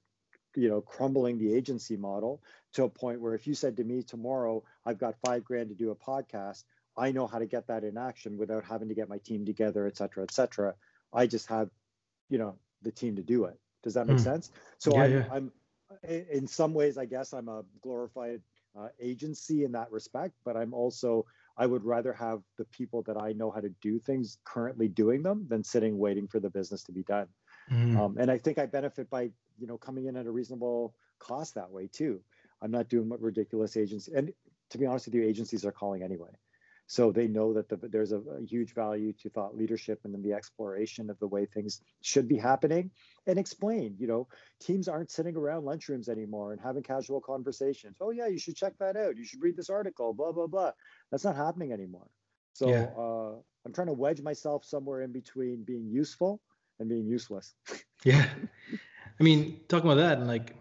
you 0.56 0.70
know 0.70 0.82
crumbling 0.82 1.38
the 1.38 1.54
agency 1.54 1.98
model 1.98 2.42
to 2.74 2.84
a 2.84 2.90
point 2.90 3.22
where 3.22 3.34
if 3.34 3.48
you 3.48 3.54
said 3.56 3.78
to 3.78 3.84
me 3.84 4.04
tomorrow 4.04 4.64
I've 4.86 5.00
got 5.00 5.16
5 5.26 5.44
grand 5.44 5.70
to 5.70 5.76
do 5.76 5.92
a 5.92 5.96
podcast, 5.96 6.64
I 6.98 7.12
know 7.12 7.28
how 7.28 7.40
to 7.40 7.46
get 7.46 7.68
that 7.68 7.84
in 7.84 7.98
action 7.98 8.38
without 8.38 8.66
having 8.66 8.90
to 8.90 8.96
get 8.96 9.10
my 9.10 9.18
team 9.20 9.46
together, 9.46 9.88
et 9.88 9.98
cetera, 9.98 10.24
et 10.24 10.32
cetera. 10.32 10.76
I 11.12 11.28
just 11.28 11.48
have, 11.48 11.70
you 12.30 12.38
know, 12.38 12.58
the 12.82 12.92
team 12.92 13.16
to 13.16 13.24
do 13.24 13.46
it. 13.46 13.60
Does 13.84 13.94
that 13.94 14.08
make 14.08 14.18
mm. 14.18 14.24
sense? 14.24 14.52
So 14.78 14.96
yeah, 14.96 15.04
I'm, 15.04 15.12
yeah. 15.12 15.26
I'm, 15.32 15.52
in 16.08 16.48
some 16.48 16.74
ways, 16.74 16.98
I 16.98 17.06
guess 17.06 17.34
I'm 17.34 17.48
a 17.48 17.64
glorified 17.82 18.42
uh, 18.78 18.88
agency 19.00 19.64
in 19.64 19.72
that 19.74 19.92
respect, 19.92 20.34
but 20.44 20.58
I'm 20.58 20.74
also, 20.74 21.26
I 21.58 21.68
would 21.68 21.84
rather 21.84 22.14
have 22.14 22.42
the 22.58 22.66
people 22.66 23.04
that 23.04 23.18
I 23.18 23.34
know 23.34 23.52
how 23.52 23.60
to 23.60 23.70
do 23.82 24.00
things 24.00 24.40
currently 24.44 24.88
doing 24.88 25.22
them 25.22 25.46
than 25.50 25.64
sitting 25.64 25.98
waiting 25.98 26.28
for 26.28 26.40
the 26.40 26.50
business 26.50 26.84
to 26.84 26.92
be 26.92 27.04
done. 27.04 27.28
Mm. 27.72 27.98
Um, 27.98 28.18
and 28.18 28.32
I 28.32 28.38
think 28.38 28.58
I 28.58 28.66
benefit 28.66 29.10
by, 29.10 29.30
you 29.60 29.68
know, 29.68 29.78
coming 29.78 30.08
in 30.08 30.18
at 30.18 30.26
a 30.26 30.32
reasonable 30.32 30.96
cost 31.20 31.56
that 31.56 31.70
way 31.70 31.88
too. 31.88 32.22
I'm 32.62 32.72
not 32.72 32.90
doing 32.90 33.10
what 33.10 33.22
ridiculous 33.22 33.78
agency, 33.78 34.12
and 34.16 34.34
to 34.70 34.78
be 34.78 34.86
honest 34.86 35.06
with 35.06 35.16
you, 35.16 35.24
agencies 35.24 35.66
are 35.66 35.72
calling 35.72 36.02
anyway. 36.02 36.30
So 36.94 37.12
they 37.12 37.28
know 37.28 37.54
that 37.54 37.70
the, 37.70 37.76
there's 37.76 38.12
a, 38.12 38.20
a, 38.20 38.46
huge 38.46 38.76
value 38.76 39.14
to 39.14 39.30
thought 39.32 39.58
leadership 39.58 40.02
and 40.04 40.14
then 40.14 40.22
the 40.22 40.34
exploration 40.34 41.10
of 41.10 41.18
the 41.18 41.26
way 41.26 41.48
things 41.48 41.82
should 42.02 42.28
be 42.28 42.38
happening 42.38 42.92
and 43.26 43.40
explain. 43.40 43.96
You 43.98 44.06
know, 44.06 44.28
teams 44.60 44.88
aren't 44.88 45.10
sitting 45.10 45.36
around 45.36 45.64
lunchrooms 45.64 46.08
anymore 46.08 46.52
and 46.52 46.62
having 46.62 46.84
casual 46.84 47.20
conversations. 47.20 47.98
Oh 48.00 48.12
yeah, 48.12 48.28
you 48.28 48.38
should 48.38 48.56
check 48.56 48.78
that 48.78 48.96
out. 48.96 49.18
You 49.18 49.26
should 49.26 49.42
read 49.42 49.58
this 49.58 49.72
article. 49.72 50.14
Blah 50.14 50.34
blah 50.34 50.46
blah. 50.46 50.72
That's 51.10 51.24
not 51.24 51.36
happening 51.36 51.72
anymore. 51.74 52.06
So 52.54 52.70
yeah. 52.70 52.90
uh, 52.96 53.40
I'm 53.66 53.74
trying 53.74 53.88
to 53.88 53.94
wedge 53.94 54.22
myself 54.22 54.64
somewhere 54.64 55.02
in 55.02 55.12
between 55.12 55.64
being 55.64 55.90
useful 55.90 56.42
and 56.80 56.88
being 56.88 57.08
useless. 57.08 57.56
yeah. 58.06 58.30
I 59.20 59.24
mean, 59.24 59.62
talking 59.68 59.90
about 59.90 60.00
that, 60.00 60.20
and 60.20 60.28
like, 60.28 60.56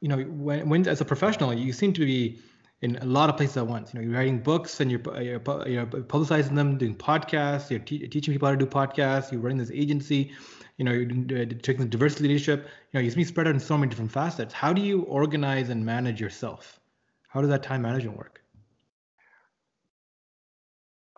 you 0.00 0.08
know, 0.08 0.18
when, 0.22 0.68
when 0.68 0.88
as 0.88 1.00
a 1.00 1.04
professional, 1.04 1.54
you 1.54 1.72
seem 1.72 1.92
to 1.92 2.04
be 2.04 2.40
in 2.82 2.96
a 2.96 3.04
lot 3.04 3.30
of 3.30 3.36
places 3.36 3.56
at 3.56 3.66
once. 3.66 3.94
You 3.94 4.00
know, 4.00 4.06
you're 4.06 4.16
writing 4.16 4.40
books 4.40 4.80
and 4.80 4.90
you're 4.90 5.00
you're, 5.22 5.40
you're 5.68 5.86
publicizing 5.86 6.54
them, 6.54 6.76
doing 6.76 6.96
podcasts. 6.96 7.70
You're 7.70 7.80
te- 7.80 8.06
teaching 8.08 8.34
people 8.34 8.48
how 8.48 8.52
to 8.52 8.58
do 8.58 8.66
podcasts. 8.66 9.32
You're 9.32 9.40
running 9.40 9.58
this 9.58 9.70
agency. 9.70 10.32
You 10.78 10.84
know, 10.84 10.92
you're 10.92 11.46
taking 11.46 11.84
the 11.84 11.88
diversity 11.88 12.28
leadership. 12.28 12.68
You 12.90 12.98
know, 12.98 13.06
you 13.06 13.14
be 13.14 13.24
spread 13.24 13.46
out 13.46 13.54
in 13.54 13.60
so 13.60 13.78
many 13.78 13.90
different 13.90 14.10
facets. 14.10 14.52
How 14.52 14.72
do 14.72 14.82
you 14.82 15.02
organize 15.02 15.70
and 15.70 15.86
manage 15.86 16.20
yourself? 16.20 16.80
How 17.28 17.40
does 17.40 17.50
that 17.50 17.62
time 17.62 17.82
management 17.82 18.18
work? 18.18 18.40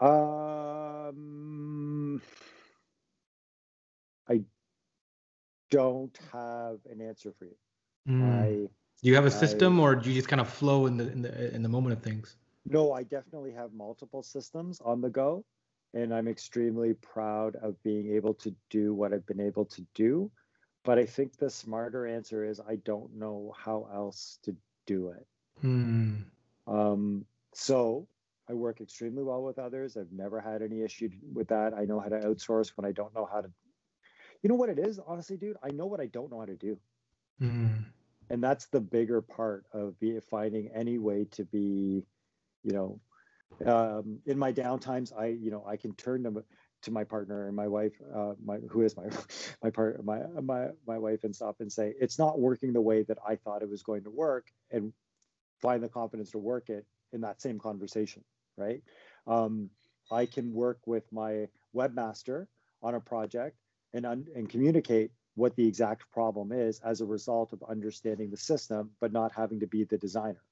Um, 0.01 2.21
I 4.29 4.43
don't 5.71 6.19
have 6.33 6.79
an 6.91 7.01
answer 7.01 7.33
for 7.39 7.47
you. 7.47 7.57
Mm. 8.09 8.23
I 8.23 8.69
do 9.03 9.11
you 9.11 9.15
have 9.17 9.27
a 9.27 9.31
system, 9.31 9.81
I, 9.81 9.83
or 9.83 9.97
do 9.97 10.09
you 10.09 10.15
just 10.15 10.29
kind 10.29 10.41
of 10.41 10.49
flow 10.49 10.87
in 10.87 10.97
the 10.97 11.11
in 11.13 11.23
the 11.23 11.55
in 11.55 11.63
the 11.63 11.69
moment 11.69 11.97
of 11.97 12.03
things? 12.03 12.37
No, 12.67 12.93
I 12.93 13.03
definitely 13.03 13.53
have 13.53 13.73
multiple 13.75 14.23
systems 14.23 14.81
on 14.81 15.01
the 15.01 15.11
go, 15.11 15.45
and 15.93 16.15
I'm 16.15 16.29
extremely 16.29 16.95
proud 16.95 17.57
of 17.57 17.83
being 17.83 18.15
able 18.15 18.35
to 18.35 18.55
do 18.71 18.95
what 18.95 19.13
I've 19.13 19.27
been 19.27 19.41
able 19.41 19.67
to 19.67 19.85
do. 19.95 20.31
But 20.85 20.99
I 20.99 21.05
think 21.07 21.37
the 21.37 21.51
smarter 21.51 22.07
answer 22.07 22.45
is 22.45 22.61
I 22.61 22.77
don't 22.77 23.15
know 23.17 23.55
how 23.57 23.89
else 23.93 24.39
to 24.45 24.57
do 24.87 25.11
it. 25.11 25.27
Hmm. 25.61 26.15
Um, 26.67 27.27
so 27.53 28.09
I 28.49 28.55
work 28.55 28.81
extremely 28.81 29.23
well 29.23 29.43
with 29.43 29.59
others. 29.59 29.97
I've 29.97 30.13
never 30.13 30.41
had 30.41 30.63
any 30.63 30.83
issue 30.83 31.11
with 31.33 31.49
that. 31.49 31.75
I 31.75 31.85
know 31.85 32.01
how 32.01 32.09
to 32.09 32.21
outsource 32.21 32.73
when 32.77 32.87
I 32.87 32.93
don't 32.93 33.15
know 33.15 33.29
how 33.31 33.43
to. 33.43 33.51
You 34.43 34.49
know 34.49 34.57
what 34.57 34.69
it 34.69 34.79
is, 34.79 34.99
honestly, 34.99 35.37
dude. 35.37 35.57
I 35.63 35.71
know 35.71 35.87
what 35.87 36.01
I 36.01 36.07
don't 36.07 36.31
know 36.31 36.41
how 36.41 36.47
to 36.47 36.57
do. 36.57 36.79
Mm 37.41 37.85
and 38.31 38.43
that's 38.43 38.67
the 38.67 38.81
bigger 38.81 39.21
part 39.21 39.65
of 39.73 39.99
be, 40.01 40.19
finding 40.21 40.71
any 40.75 40.99
way 40.99 41.27
to 41.33 41.45
be 41.45 42.05
you 42.63 42.73
know 42.73 43.01
um, 43.67 44.19
in 44.27 44.39
my 44.39 44.53
downtimes 44.53 45.13
i 45.19 45.27
you 45.27 45.51
know 45.51 45.65
i 45.67 45.77
can 45.77 45.95
turn 45.95 46.23
to, 46.25 46.45
to 46.83 46.91
my 46.91 47.05
partner 47.05 47.47
and 47.47 47.57
my 47.57 47.69
wife 47.69 47.93
uh, 48.15 48.35
my 48.45 48.59
who 48.71 48.83
is 48.83 48.97
my 48.97 49.05
my 49.63 49.71
part 49.71 50.05
my 50.05 50.21
my 50.43 50.69
my 50.87 50.99
wife 50.99 51.25
and 51.25 51.35
stop 51.35 51.57
and 51.61 51.73
say 51.73 51.95
it's 52.01 52.19
not 52.19 52.39
working 52.39 52.73
the 52.73 52.81
way 52.81 53.03
that 53.03 53.19
i 53.27 53.37
thought 53.37 53.63
it 53.63 53.71
was 53.71 53.83
going 53.83 54.03
to 54.05 54.11
work 54.11 54.47
and 54.71 54.93
find 55.61 55.83
the 55.83 55.89
confidence 55.89 56.31
to 56.31 56.39
work 56.39 56.69
it 56.69 56.87
in 57.13 57.21
that 57.21 57.41
same 57.41 57.59
conversation 57.59 58.23
right? 58.57 58.83
Um, 59.27 59.71
i 60.11 60.27
can 60.27 60.53
work 60.53 60.81
with 60.87 61.05
my 61.13 61.49
webmaster 61.75 62.47
on 62.83 62.95
a 62.95 63.01
project 63.01 63.57
and 63.95 64.05
un- 64.05 64.27
and 64.35 64.49
communicate 64.49 65.13
what 65.35 65.57
the 65.57 65.67
exact 65.67 66.11
problem 66.11 66.53
is 66.53 66.81
as 66.81 67.01
a 67.01 67.07
result 67.07 67.53
of 67.53 67.63
understanding 67.69 68.31
the 68.31 68.37
system, 68.37 68.91
but 69.01 69.13
not 69.13 69.33
having 69.33 69.61
to 69.61 69.67
be 69.67 69.85
the 69.85 69.99
designer. 69.99 70.43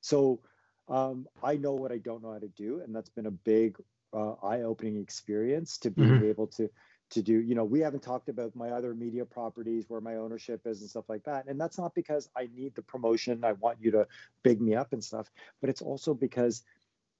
So 0.00 0.40
um, 0.88 1.26
I 1.42 1.56
know 1.56 1.72
what 1.72 1.92
I 1.92 1.98
don't 1.98 2.22
know 2.22 2.32
how 2.32 2.38
to 2.38 2.48
do, 2.48 2.80
and 2.80 2.94
that's 2.94 3.10
been 3.10 3.26
a 3.26 3.30
big 3.30 3.76
uh, 4.12 4.32
eye-opening 4.42 5.00
experience 5.00 5.78
to 5.78 5.90
be 5.90 6.02
mm-hmm. 6.02 6.24
able 6.24 6.46
to 6.48 6.68
to 7.10 7.22
do 7.22 7.40
you 7.40 7.54
know 7.54 7.64
we 7.64 7.80
haven't 7.80 8.02
talked 8.02 8.28
about 8.28 8.54
my 8.54 8.70
other 8.70 8.94
media 8.94 9.24
properties 9.24 9.84
where 9.88 10.00
my 10.00 10.16
ownership 10.16 10.60
is 10.64 10.80
and 10.80 10.88
stuff 10.88 11.08
like 11.08 11.24
that 11.24 11.46
and 11.48 11.60
that's 11.60 11.76
not 11.76 11.94
because 11.94 12.28
i 12.36 12.48
need 12.54 12.74
the 12.74 12.82
promotion 12.82 13.44
i 13.44 13.52
want 13.52 13.76
you 13.80 13.90
to 13.90 14.06
big 14.42 14.60
me 14.60 14.74
up 14.74 14.92
and 14.92 15.02
stuff 15.02 15.28
but 15.60 15.68
it's 15.68 15.82
also 15.82 16.14
because 16.14 16.62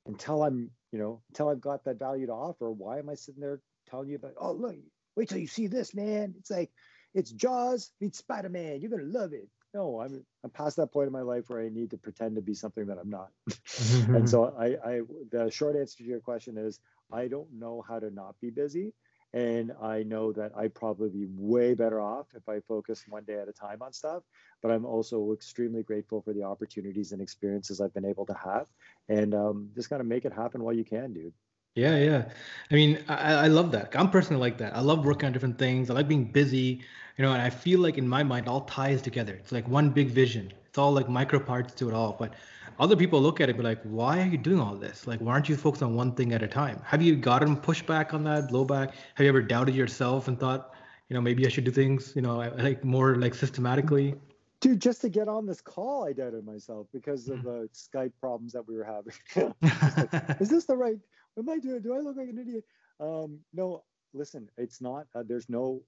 until 0.07 0.43
i'm 0.43 0.71
you 0.93 0.99
know 0.99 1.21
until 1.31 1.49
i've 1.49 1.61
got 1.61 1.85
that 1.85 1.99
value 1.99 2.27
to 2.27 2.33
offer 2.33 2.71
why 2.71 2.99
am 2.99 3.09
i 3.09 3.15
sitting 3.15 3.41
there 3.41 3.61
telling 3.89 4.09
you 4.09 4.17
about 4.17 4.35
oh 4.39 4.53
look 4.53 4.77
wait 5.17 5.29
till 5.29 5.39
you 5.39 5.47
see 5.47 5.67
this 5.67 5.93
man 5.95 6.35
it's 6.39 6.51
like 6.51 6.71
it's 7.15 7.31
jaws 7.31 7.91
meets 8.01 8.19
spider-man 8.19 8.81
you're 8.81 8.91
gonna 8.91 9.03
love 9.05 9.33
it 9.33 9.49
no 9.75 10.01
i'm 10.01 10.25
i'm 10.45 10.51
past 10.51 10.77
that 10.77 10.93
point 10.93 11.07
in 11.07 11.13
my 11.13 11.23
life 11.23 11.45
where 11.49 11.61
i 11.61 11.69
need 11.69 11.91
to 11.91 11.99
pretend 11.99 12.37
to 12.37 12.43
be 12.43 12.55
something 12.55 12.87
that 12.87 12.99
i'm 12.99 13.11
not 13.11 13.31
and 14.09 14.29
so 14.29 14.55
i 14.59 14.77
i 14.89 15.01
the 15.31 15.51
short 15.51 15.77
answer 15.77 15.99
to 15.99 16.05
your 16.05 16.21
question 16.21 16.57
is 16.57 16.81
i 17.13 17.29
don't 17.29 17.53
know 17.53 17.85
how 17.87 17.99
to 17.99 18.11
not 18.11 18.35
be 18.41 18.51
busy 18.51 18.93
and 19.33 19.73
I 19.81 20.03
know 20.03 20.33
that 20.33 20.53
I'd 20.57 20.75
probably 20.75 21.09
be 21.09 21.27
way 21.37 21.75
better 21.75 22.01
off 22.01 22.27
if 22.35 22.49
I 22.49 22.61
focus 22.61 23.05
one 23.09 23.25
day 23.25 23.37
at 23.37 23.49
a 23.49 23.53
time 23.53 23.81
on 23.81 23.93
stuff. 23.93 24.25
But 24.61 24.73
I'm 24.73 24.85
also 24.85 25.33
extremely 25.33 25.83
grateful 25.83 26.21
for 26.21 26.33
the 26.33 26.43
opportunities 26.43 27.13
and 27.13 27.23
experiences 27.23 27.81
I've 27.81 27.95
been 27.95 28.05
able 28.05 28.27
to 28.27 28.35
have. 28.35 28.67
And 29.09 29.35
um, 29.35 29.71
just 29.75 29.89
kind 29.89 30.01
of 30.01 30.09
make 30.09 30.25
it 30.25 30.33
happen 30.33 30.63
while 30.63 30.75
you 30.75 30.85
can, 30.85 31.13
dude. 31.13 31.33
Yeah, 31.81 31.97
yeah. 31.97 32.25
I 32.71 32.75
mean, 32.75 33.03
I, 33.09 33.33
I 33.33 33.47
love 33.47 33.73
that. 33.73 33.95
I'm 33.97 34.11
personally 34.11 34.41
like 34.41 34.59
that. 34.59 34.77
I 34.77 34.81
love 34.81 35.05
working 35.05 35.27
on 35.27 35.33
different 35.33 35.59
things. 35.59 35.89
I 35.89 35.95
like 35.95 36.09
being 36.09 36.27
busy, 36.27 36.83
you 37.17 37.25
know, 37.25 37.33
and 37.33 37.41
I 37.41 37.49
feel 37.49 37.81
like 37.81 37.97
in 37.97 38.07
my 38.07 38.23
mind, 38.23 38.49
all 38.49 38.63
ties 38.63 39.01
together. 39.01 39.35
It's 39.35 39.51
like 39.51 39.67
one 39.67 39.89
big 39.91 40.09
vision. 40.11 40.53
It's 40.67 40.79
all 40.79 40.93
like 40.93 41.09
micro 41.09 41.41
parts 41.41 41.73
to 41.75 41.89
it 41.89 41.95
all. 41.95 42.17
But 42.19 42.35
other 42.79 42.97
people 42.97 43.21
look 43.21 43.41
at 43.41 43.49
it 43.49 43.53
and 43.53 43.59
be 43.59 43.65
like, 43.65 43.81
why 43.83 44.21
are 44.21 44.27
you 44.27 44.39
doing 44.39 44.61
all 44.61 44.75
this? 44.75 45.07
Like, 45.07 45.21
why 45.21 45.33
aren't 45.33 45.49
you 45.49 45.57
focused 45.57 45.83
on 45.83 45.95
one 45.95 46.13
thing 46.13 46.33
at 46.33 46.43
a 46.43 46.49
time? 46.49 46.81
Have 46.85 47.01
you 47.03 47.17
gotten 47.17 47.57
pushback 47.57 48.13
on 48.13 48.25
that, 48.25 48.51
blowback? 48.51 48.93
Have 49.15 49.25
you 49.25 49.29
ever 49.29 49.43
doubted 49.43 49.75
yourself 49.75 50.29
and 50.29 50.39
thought, 50.39 50.75
you 51.09 51.15
know, 51.15 51.21
maybe 51.21 51.47
I 51.47 51.49
should 51.49 51.65
do 51.65 51.71
things, 51.71 52.13
you 52.15 52.23
know, 52.23 52.37
like 52.59 52.85
more 52.85 53.17
like 53.17 53.35
systematically? 53.35 54.15
Dude, 54.61 54.81
just 54.81 55.01
to 55.01 55.09
get 55.09 55.27
on 55.27 55.47
this 55.47 55.63
call, 55.63 56.07
I 56.07 56.13
doubted 56.13 56.45
myself 56.45 56.87
because 56.93 57.29
of 57.29 57.39
mm. 57.39 57.45
the 57.45 57.69
Skype 57.73 58.13
problems 58.21 58.53
that 58.53 58.69
we 58.69 58.77
were 58.77 58.85
having. 58.85 59.15
like, 60.13 60.41
Is 60.41 60.51
this 60.51 60.67
the 60.67 60.77
right? 60.77 60.99
Am 61.39 61.49
I 61.49 61.59
doing? 61.59 61.83
Do 61.83 61.95
I 61.95 61.99
look 61.99 62.17
like 62.17 62.29
an 62.29 62.39
idiot? 62.39 62.65
Um, 62.99 63.41
no, 63.53 63.83
listen, 64.13 64.49
it's 64.57 64.81
not. 64.81 65.07
Uh, 65.15 65.23
there's 65.27 65.49
no. 65.49 65.83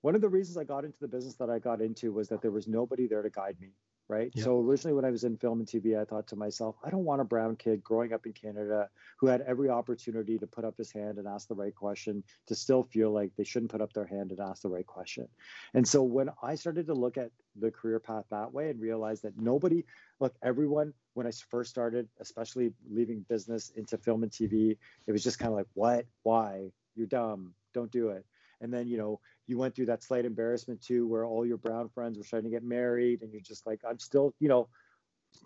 One 0.00 0.14
of 0.14 0.20
the 0.20 0.28
reasons 0.28 0.58
I 0.58 0.64
got 0.64 0.84
into 0.84 0.98
the 1.00 1.08
business 1.08 1.34
that 1.36 1.48
I 1.50 1.58
got 1.58 1.80
into 1.80 2.12
was 2.12 2.28
that 2.28 2.42
there 2.42 2.50
was 2.50 2.68
nobody 2.68 3.06
there 3.06 3.22
to 3.22 3.30
guide 3.30 3.56
me 3.60 3.70
right? 4.08 4.30
Yep. 4.34 4.44
So 4.44 4.60
originally, 4.60 4.94
when 4.94 5.04
I 5.04 5.10
was 5.10 5.24
in 5.24 5.36
film 5.36 5.60
and 5.60 5.68
TV, 5.68 5.98
I 6.00 6.04
thought 6.04 6.26
to 6.28 6.36
myself, 6.36 6.76
I 6.84 6.90
don't 6.90 7.04
want 7.04 7.20
a 7.20 7.24
brown 7.24 7.56
kid 7.56 7.82
growing 7.82 8.12
up 8.12 8.26
in 8.26 8.32
Canada 8.32 8.88
who 9.18 9.26
had 9.26 9.40
every 9.42 9.70
opportunity 9.70 10.38
to 10.38 10.46
put 10.46 10.64
up 10.64 10.76
his 10.76 10.92
hand 10.92 11.18
and 11.18 11.26
ask 11.26 11.48
the 11.48 11.54
right 11.54 11.74
question 11.74 12.22
to 12.46 12.54
still 12.54 12.82
feel 12.82 13.10
like 13.10 13.32
they 13.36 13.44
shouldn't 13.44 13.70
put 13.70 13.80
up 13.80 13.92
their 13.92 14.06
hand 14.06 14.30
and 14.30 14.40
ask 14.40 14.62
the 14.62 14.68
right 14.68 14.86
question. 14.86 15.28
And 15.72 15.86
so 15.88 16.02
when 16.02 16.30
I 16.42 16.56
started 16.56 16.86
to 16.88 16.94
look 16.94 17.16
at 17.16 17.30
the 17.56 17.70
career 17.70 17.98
path 17.98 18.24
that 18.30 18.52
way 18.52 18.70
and 18.70 18.80
realize 18.80 19.22
that 19.22 19.38
nobody, 19.38 19.84
look, 20.20 20.34
everyone, 20.42 20.92
when 21.14 21.26
I 21.26 21.30
first 21.50 21.70
started, 21.70 22.08
especially 22.20 22.72
leaving 22.90 23.24
business 23.28 23.70
into 23.74 23.96
film 23.96 24.22
and 24.22 24.32
TV, 24.32 24.76
it 25.06 25.12
was 25.12 25.22
just 25.22 25.38
kind 25.38 25.50
of 25.50 25.56
like, 25.56 25.68
what, 25.74 26.04
why, 26.22 26.72
you're 26.94 27.06
dumb, 27.06 27.54
don't 27.72 27.90
do 27.90 28.10
it. 28.10 28.26
And 28.60 28.72
then, 28.72 28.86
you 28.86 28.98
know, 28.98 29.20
you 29.46 29.58
went 29.58 29.74
through 29.74 29.86
that 29.86 30.02
slight 30.02 30.24
embarrassment 30.24 30.82
too, 30.82 31.06
where 31.06 31.24
all 31.24 31.46
your 31.46 31.58
brown 31.58 31.88
friends 31.88 32.18
were 32.18 32.24
starting 32.24 32.50
to 32.50 32.56
get 32.56 32.64
married, 32.64 33.22
and 33.22 33.32
you're 33.32 33.42
just 33.42 33.66
like, 33.66 33.80
I'm 33.88 33.98
still, 33.98 34.34
you 34.40 34.48
know, 34.48 34.68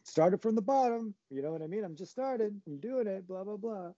started 0.05 0.43
from 0.43 0.55
the 0.55 0.63
bottom. 0.63 1.15
You 1.31 1.43
know 1.43 1.51
what 1.51 1.63
I 1.63 1.67
mean? 1.67 1.85
I'm 1.85 1.97
just 1.97 2.13
started. 2.13 2.61
I'm 2.67 2.79
doing 2.79 3.07
it. 3.07 3.27
Blah 3.27 3.45
blah 3.45 3.57
blah. 3.57 3.91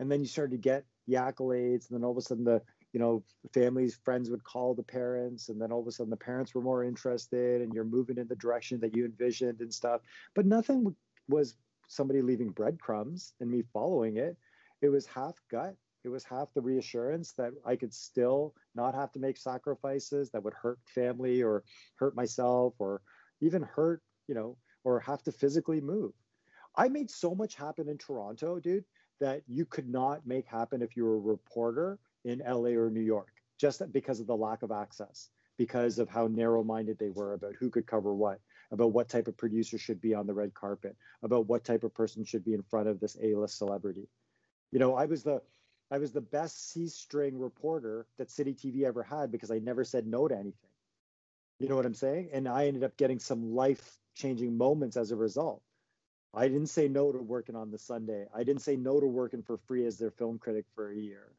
And 0.00 0.10
then 0.10 0.20
you 0.20 0.26
started 0.26 0.52
to 0.52 0.58
get 0.58 0.84
the 1.06 1.14
accolades, 1.14 1.88
and 1.88 1.98
then 1.98 2.04
all 2.04 2.12
of 2.12 2.16
a 2.16 2.22
sudden 2.22 2.44
the 2.44 2.62
you 2.94 3.00
know 3.00 3.22
families 3.52 3.98
friends 4.04 4.30
would 4.30 4.44
call 4.44 4.72
the 4.72 4.82
parents 4.82 5.50
and 5.50 5.60
then 5.60 5.72
all 5.72 5.80
of 5.80 5.86
a 5.86 5.92
sudden 5.92 6.10
the 6.10 6.16
parents 6.16 6.54
were 6.54 6.62
more 6.62 6.84
interested 6.84 7.60
and 7.60 7.74
you're 7.74 7.84
moving 7.84 8.16
in 8.16 8.28
the 8.28 8.36
direction 8.36 8.78
that 8.80 8.96
you 8.96 9.04
envisioned 9.04 9.60
and 9.60 9.74
stuff 9.74 10.00
but 10.34 10.46
nothing 10.46 10.94
was 11.28 11.56
somebody 11.88 12.22
leaving 12.22 12.50
breadcrumbs 12.50 13.34
and 13.40 13.50
me 13.50 13.62
following 13.72 14.16
it 14.16 14.36
it 14.80 14.88
was 14.88 15.06
half 15.06 15.34
gut 15.50 15.74
it 16.04 16.10
was 16.10 16.24
half 16.24 16.52
the 16.52 16.60
reassurance 16.60 17.32
that 17.32 17.52
I 17.64 17.76
could 17.76 17.94
still 17.94 18.54
not 18.74 18.94
have 18.94 19.10
to 19.12 19.18
make 19.18 19.38
sacrifices 19.38 20.30
that 20.30 20.42
would 20.42 20.54
hurt 20.54 20.78
family 20.84 21.42
or 21.42 21.64
hurt 21.96 22.14
myself 22.14 22.74
or 22.78 23.00
even 23.40 23.62
hurt, 23.62 24.02
you 24.28 24.34
know, 24.34 24.56
or 24.84 25.00
have 25.00 25.22
to 25.24 25.32
physically 25.32 25.80
move. 25.80 26.12
I 26.76 26.88
made 26.88 27.10
so 27.10 27.34
much 27.34 27.54
happen 27.54 27.88
in 27.88 27.98
Toronto, 27.98 28.58
dude, 28.58 28.84
that 29.20 29.42
you 29.46 29.64
could 29.64 29.88
not 29.88 30.26
make 30.26 30.46
happen 30.46 30.82
if 30.82 30.96
you 30.96 31.04
were 31.04 31.16
a 31.16 31.20
reporter 31.20 31.98
in 32.24 32.40
LA 32.40 32.70
or 32.70 32.90
New 32.90 33.00
York, 33.00 33.32
just 33.58 33.80
because 33.92 34.20
of 34.20 34.26
the 34.26 34.36
lack 34.36 34.62
of 34.62 34.72
access, 34.72 35.30
because 35.56 35.98
of 35.98 36.08
how 36.08 36.26
narrow 36.26 36.62
minded 36.62 36.98
they 36.98 37.10
were 37.10 37.34
about 37.34 37.54
who 37.58 37.70
could 37.70 37.86
cover 37.86 38.12
what, 38.12 38.40
about 38.72 38.92
what 38.92 39.08
type 39.08 39.28
of 39.28 39.36
producer 39.36 39.78
should 39.78 40.00
be 40.00 40.14
on 40.14 40.26
the 40.26 40.34
red 40.34 40.52
carpet, 40.52 40.96
about 41.22 41.46
what 41.46 41.64
type 41.64 41.84
of 41.84 41.94
person 41.94 42.24
should 42.24 42.44
be 42.44 42.54
in 42.54 42.62
front 42.62 42.88
of 42.88 43.00
this 43.00 43.16
A 43.22 43.34
list 43.34 43.56
celebrity. 43.56 44.08
You 44.72 44.80
know, 44.80 44.96
I 44.96 45.06
was 45.06 45.22
the 45.22 45.40
I 45.90 45.98
was 45.98 46.12
the 46.12 46.20
best 46.20 46.70
C 46.70 46.88
string 46.88 47.38
reporter 47.38 48.06
that 48.18 48.30
City 48.30 48.54
TV 48.54 48.84
ever 48.84 49.02
had 49.02 49.30
because 49.30 49.50
I 49.50 49.58
never 49.58 49.84
said 49.84 50.06
no 50.06 50.26
to 50.28 50.34
anything. 50.34 50.70
You 51.60 51.68
know 51.68 51.76
what 51.76 51.86
I'm 51.86 51.94
saying? 51.94 52.30
And 52.32 52.48
I 52.48 52.66
ended 52.66 52.84
up 52.84 52.96
getting 52.96 53.18
some 53.18 53.54
life 53.54 53.98
changing 54.14 54.56
moments 54.56 54.96
as 54.96 55.12
a 55.12 55.16
result. 55.16 55.62
I 56.34 56.48
didn't 56.48 56.66
say 56.68 56.88
no 56.88 57.12
to 57.12 57.18
working 57.18 57.54
on 57.54 57.70
the 57.70 57.78
Sunday. 57.78 58.26
I 58.34 58.42
didn't 58.42 58.62
say 58.62 58.76
no 58.76 58.98
to 58.98 59.06
working 59.06 59.42
for 59.42 59.56
free 59.56 59.86
as 59.86 59.98
their 59.98 60.10
film 60.10 60.38
critic 60.38 60.64
for 60.74 60.90
a 60.90 60.96
year. 60.96 61.32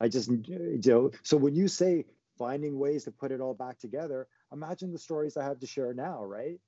I 0.00 0.08
just, 0.08 0.30
you 0.30 0.80
know, 0.86 1.10
so 1.22 1.36
when 1.36 1.54
you 1.54 1.68
say 1.68 2.06
finding 2.38 2.78
ways 2.78 3.04
to 3.04 3.10
put 3.10 3.32
it 3.32 3.40
all 3.40 3.52
back 3.52 3.78
together, 3.78 4.26
imagine 4.52 4.92
the 4.92 4.98
stories 4.98 5.36
I 5.36 5.44
have 5.44 5.58
to 5.60 5.66
share 5.66 5.92
now, 5.92 6.24
right? 6.24 6.60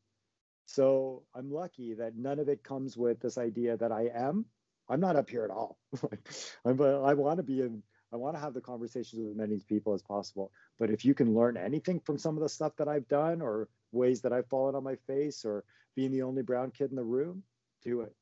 So 0.66 1.22
I'm 1.34 1.50
lucky 1.50 1.94
that 1.94 2.16
none 2.16 2.38
of 2.38 2.48
it 2.48 2.62
comes 2.62 2.96
with 2.96 3.20
this 3.20 3.38
idea 3.38 3.76
that 3.78 3.92
I 3.92 4.10
am 4.14 4.44
I'm 4.90 5.00
not 5.00 5.16
up 5.16 5.30
here 5.30 5.44
at 5.44 5.50
all. 5.50 5.78
I'm, 6.64 6.80
I 6.82 7.14
want 7.14 7.38
to 7.38 7.42
be 7.42 7.60
in. 7.60 7.82
I 8.12 8.16
want 8.16 8.34
to 8.34 8.40
have 8.40 8.54
the 8.54 8.60
conversations 8.60 9.20
with 9.20 9.30
as 9.30 9.36
many 9.36 9.60
people 9.68 9.94
as 9.94 10.02
possible. 10.02 10.50
But 10.80 10.90
if 10.90 11.04
you 11.04 11.14
can 11.14 11.32
learn 11.32 11.56
anything 11.56 12.00
from 12.00 12.18
some 12.18 12.36
of 12.36 12.42
the 12.42 12.48
stuff 12.48 12.72
that 12.78 12.88
I've 12.88 13.06
done, 13.06 13.40
or 13.40 13.68
ways 13.92 14.20
that 14.22 14.32
I've 14.32 14.48
fallen 14.48 14.74
on 14.74 14.82
my 14.82 14.96
face, 15.06 15.44
or 15.44 15.64
being 15.94 16.10
the 16.10 16.22
only 16.22 16.42
brown 16.42 16.72
kid 16.72 16.90
in 16.90 16.96
the 16.96 17.04
room, 17.04 17.44
do 17.84 18.00
it 18.00 18.14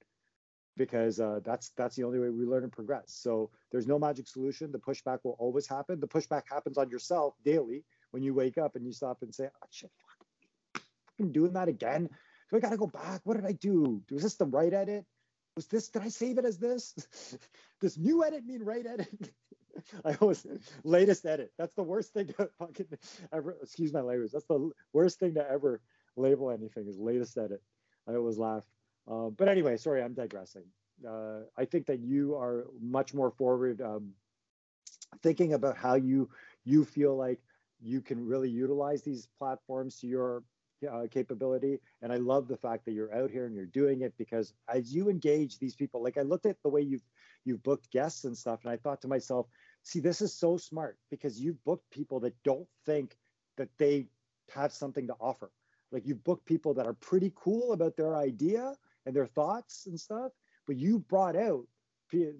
because 0.78 1.18
uh, 1.18 1.40
that's 1.44 1.70
that's 1.70 1.96
the 1.96 2.04
only 2.04 2.20
way 2.20 2.30
we 2.30 2.46
learn 2.46 2.62
and 2.62 2.72
progress. 2.72 3.06
So 3.08 3.50
there's 3.70 3.86
no 3.86 3.98
magic 3.98 4.28
solution. 4.28 4.72
The 4.72 4.78
pushback 4.78 5.18
will 5.24 5.36
always 5.38 5.66
happen. 5.66 6.00
The 6.00 6.06
pushback 6.06 6.42
happens 6.48 6.78
on 6.78 6.88
yourself 6.88 7.34
daily 7.44 7.84
when 8.12 8.22
you 8.22 8.32
wake 8.32 8.56
up 8.56 8.76
and 8.76 8.86
you 8.86 8.92
stop 8.92 9.18
and 9.20 9.34
say, 9.34 9.46
oh, 9.46 9.66
shit, 9.70 9.90
fuck, 9.96 10.82
I'm 11.20 11.32
doing 11.32 11.52
that 11.54 11.68
again. 11.68 12.08
Do 12.50 12.56
I 12.56 12.60
got 12.60 12.70
to 12.70 12.78
go 12.78 12.86
back? 12.86 13.20
What 13.24 13.36
did 13.36 13.44
I 13.44 13.52
do? 13.52 14.00
Was 14.10 14.22
this 14.22 14.36
the 14.36 14.46
right 14.46 14.72
edit? 14.72 15.04
Was 15.58 15.66
this 15.66 15.88
did 15.88 16.02
i 16.02 16.08
save 16.08 16.38
it 16.38 16.44
as 16.44 16.56
this? 16.56 16.94
Does 17.80 17.98
new 17.98 18.24
edit 18.24 18.46
mean 18.46 18.62
right 18.62 18.86
edit? 18.86 19.32
I 20.04 20.14
always 20.20 20.46
latest 20.84 21.26
edit. 21.26 21.50
That's 21.58 21.74
the 21.74 21.82
worst 21.82 22.12
thing 22.12 22.28
to 22.28 22.48
fucking 22.60 22.86
ever 23.32 23.56
excuse 23.60 23.92
my 23.92 24.00
language. 24.00 24.30
That's 24.32 24.46
the 24.46 24.70
worst 24.92 25.18
thing 25.18 25.34
to 25.34 25.50
ever 25.50 25.80
label 26.16 26.52
anything 26.52 26.86
is 26.86 26.96
latest 26.96 27.36
edit. 27.36 27.60
I 28.08 28.14
always 28.14 28.38
laugh. 28.38 28.62
Um, 29.08 29.34
but 29.36 29.48
anyway 29.48 29.76
sorry 29.78 30.00
i'm 30.00 30.14
digressing. 30.14 30.66
Uh, 31.04 31.40
i 31.56 31.64
think 31.64 31.86
that 31.86 31.98
you 31.98 32.36
are 32.36 32.66
much 32.80 33.12
more 33.12 33.32
forward 33.32 33.80
um, 33.80 34.12
thinking 35.24 35.54
about 35.54 35.76
how 35.76 35.94
you 35.94 36.30
you 36.64 36.84
feel 36.84 37.16
like 37.16 37.40
you 37.80 38.00
can 38.00 38.24
really 38.24 38.50
utilize 38.50 39.02
these 39.02 39.26
platforms 39.40 39.98
to 39.98 40.06
your 40.06 40.44
uh, 40.86 41.06
capability. 41.10 41.78
And 42.02 42.12
I 42.12 42.16
love 42.16 42.48
the 42.48 42.56
fact 42.56 42.84
that 42.84 42.92
you're 42.92 43.14
out 43.14 43.30
here 43.30 43.46
and 43.46 43.54
you're 43.54 43.66
doing 43.66 44.02
it 44.02 44.14
because 44.18 44.52
as 44.68 44.94
you 44.94 45.08
engage 45.08 45.58
these 45.58 45.74
people, 45.74 46.02
like 46.02 46.18
I 46.18 46.22
looked 46.22 46.46
at 46.46 46.62
the 46.62 46.68
way 46.68 46.82
you've 46.82 47.04
you've 47.44 47.62
booked 47.62 47.90
guests 47.90 48.24
and 48.24 48.36
stuff, 48.36 48.60
and 48.64 48.72
I 48.72 48.76
thought 48.76 49.00
to 49.02 49.08
myself, 49.08 49.46
see, 49.82 50.00
this 50.00 50.20
is 50.20 50.34
so 50.34 50.56
smart 50.56 50.98
because 51.10 51.40
you've 51.40 51.62
booked 51.64 51.90
people 51.90 52.20
that 52.20 52.34
don't 52.44 52.68
think 52.84 53.16
that 53.56 53.70
they 53.78 54.06
have 54.54 54.72
something 54.72 55.06
to 55.06 55.14
offer. 55.20 55.50
Like 55.90 56.06
you've 56.06 56.24
booked 56.24 56.46
people 56.46 56.74
that 56.74 56.86
are 56.86 56.94
pretty 56.94 57.32
cool 57.34 57.72
about 57.72 57.96
their 57.96 58.16
idea 58.16 58.74
and 59.06 59.14
their 59.14 59.26
thoughts 59.26 59.86
and 59.86 59.98
stuff, 59.98 60.32
but 60.66 60.76
you 60.76 60.98
brought 60.98 61.36
out 61.36 61.66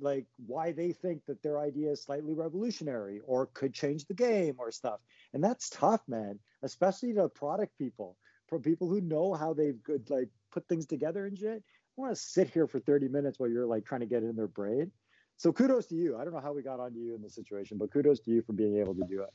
like 0.01 0.27
why 0.47 0.73
they 0.73 0.93
think 0.93 1.25
that 1.27 1.43
their 1.43 1.59
idea 1.59 1.91
is 1.91 2.03
slightly 2.03 2.35
revolutionary 2.35 3.21
or 3.27 3.47
could 3.53 3.75
change 3.75 4.07
the 4.07 4.15
game 4.15 4.55
or 4.59 4.71
stuff. 4.71 5.01
And 5.35 5.45
that's 5.45 5.69
tough, 5.69 6.01
man, 6.09 6.39
especially 6.63 7.13
to 7.15 7.29
product 7.29 7.77
people 7.79 8.17
for 8.49 8.59
people 8.59 8.89
who 8.89 9.01
know 9.01 9.35
how 9.35 9.53
they 9.55 9.75
could 9.85 10.09
like 10.11 10.29
put 10.51 10.67
things 10.69 10.87
together 10.87 11.27
and 11.27 11.39
shit. 11.39 11.63
I 11.99 12.01
want 12.01 12.15
to 12.15 12.21
sit 12.21 12.49
here 12.51 12.67
for 12.67 12.81
30 12.81 13.09
minutes 13.09 13.39
while 13.39 13.49
you're 13.49 13.67
like 13.67 13.85
trying 13.85 14.01
to 14.01 14.07
get 14.07 14.23
in 14.23 14.37
their 14.37 14.47
brain. 14.47 14.91
So 15.37 15.53
kudos 15.53 15.87
to 15.87 15.95
you. 15.95 16.17
I 16.17 16.25
don't 16.25 16.33
know 16.33 16.41
how 16.41 16.53
we 16.53 16.63
got 16.63 16.81
onto 16.81 16.99
you 16.99 17.15
in 17.15 17.23
this 17.23 17.35
situation, 17.35 17.79
but 17.79 17.93
kudos 17.93 18.21
to 18.21 18.31
you 18.31 18.43
for 18.43 18.53
being 18.53 18.79
able 18.79 18.95
to 18.95 19.05
do 19.09 19.23
it. 19.23 19.31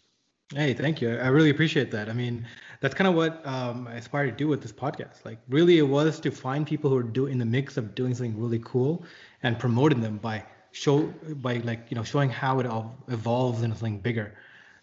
Hey, 0.54 0.74
thank 0.74 1.02
you. 1.02 1.18
I 1.18 1.28
really 1.28 1.50
appreciate 1.50 1.90
that. 1.92 2.10
I 2.10 2.14
mean, 2.14 2.46
that's 2.80 2.94
kind 2.94 3.08
of 3.08 3.16
what 3.16 3.46
um, 3.48 3.88
I 3.88 3.96
aspire 3.96 4.26
to 4.26 4.32
do 4.32 4.48
with 4.48 4.62
this 4.62 4.72
podcast. 4.72 5.26
Like, 5.26 5.40
really, 5.50 5.78
it 5.78 5.88
was 5.88 6.20
to 6.20 6.32
find 6.32 6.68
people 6.68 6.90
who 6.90 6.98
are 6.98 7.04
doing 7.04 7.34
in 7.34 7.40
the 7.40 7.46
mix 7.46 7.78
of 7.78 7.96
doing 7.96 8.14
something 8.14 8.40
really 8.40 8.60
cool 8.60 9.04
and 9.42 9.58
promoting 9.58 10.02
them 10.02 10.18
by 10.18 10.44
show 10.72 11.04
by 11.36 11.58
like 11.58 11.86
you 11.90 11.96
know 11.96 12.04
showing 12.04 12.30
how 12.30 12.60
it 12.60 12.66
all 12.66 12.96
evolves 13.08 13.64
into 13.64 13.76
something 13.78 14.00
bigger, 14.00 14.36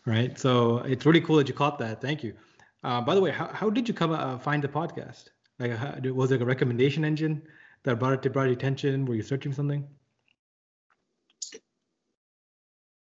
right? 0.06 0.38
So 0.38 0.78
it's 0.78 1.04
really 1.04 1.20
cool 1.20 1.36
that 1.36 1.48
you 1.48 1.54
caught 1.54 1.78
that. 1.80 2.00
Thank 2.00 2.24
you. 2.24 2.34
Uh, 2.82 3.00
by 3.00 3.14
the 3.14 3.20
way, 3.20 3.30
how, 3.30 3.48
how 3.48 3.70
did 3.70 3.88
you 3.88 3.94
come 3.94 4.12
uh, 4.12 4.38
find 4.38 4.62
the 4.62 4.68
podcast? 4.68 5.28
Like, 5.58 5.72
how, 5.72 5.94
was 6.12 6.32
it 6.32 6.40
a 6.40 6.44
recommendation 6.44 7.04
engine 7.04 7.42
that 7.82 7.98
brought 7.98 8.14
it 8.14 8.22
to 8.22 8.30
brought 8.30 8.44
your 8.44 8.52
attention? 8.52 9.04
Were 9.04 9.14
you 9.14 9.22
searching 9.22 9.52
something? 9.52 9.86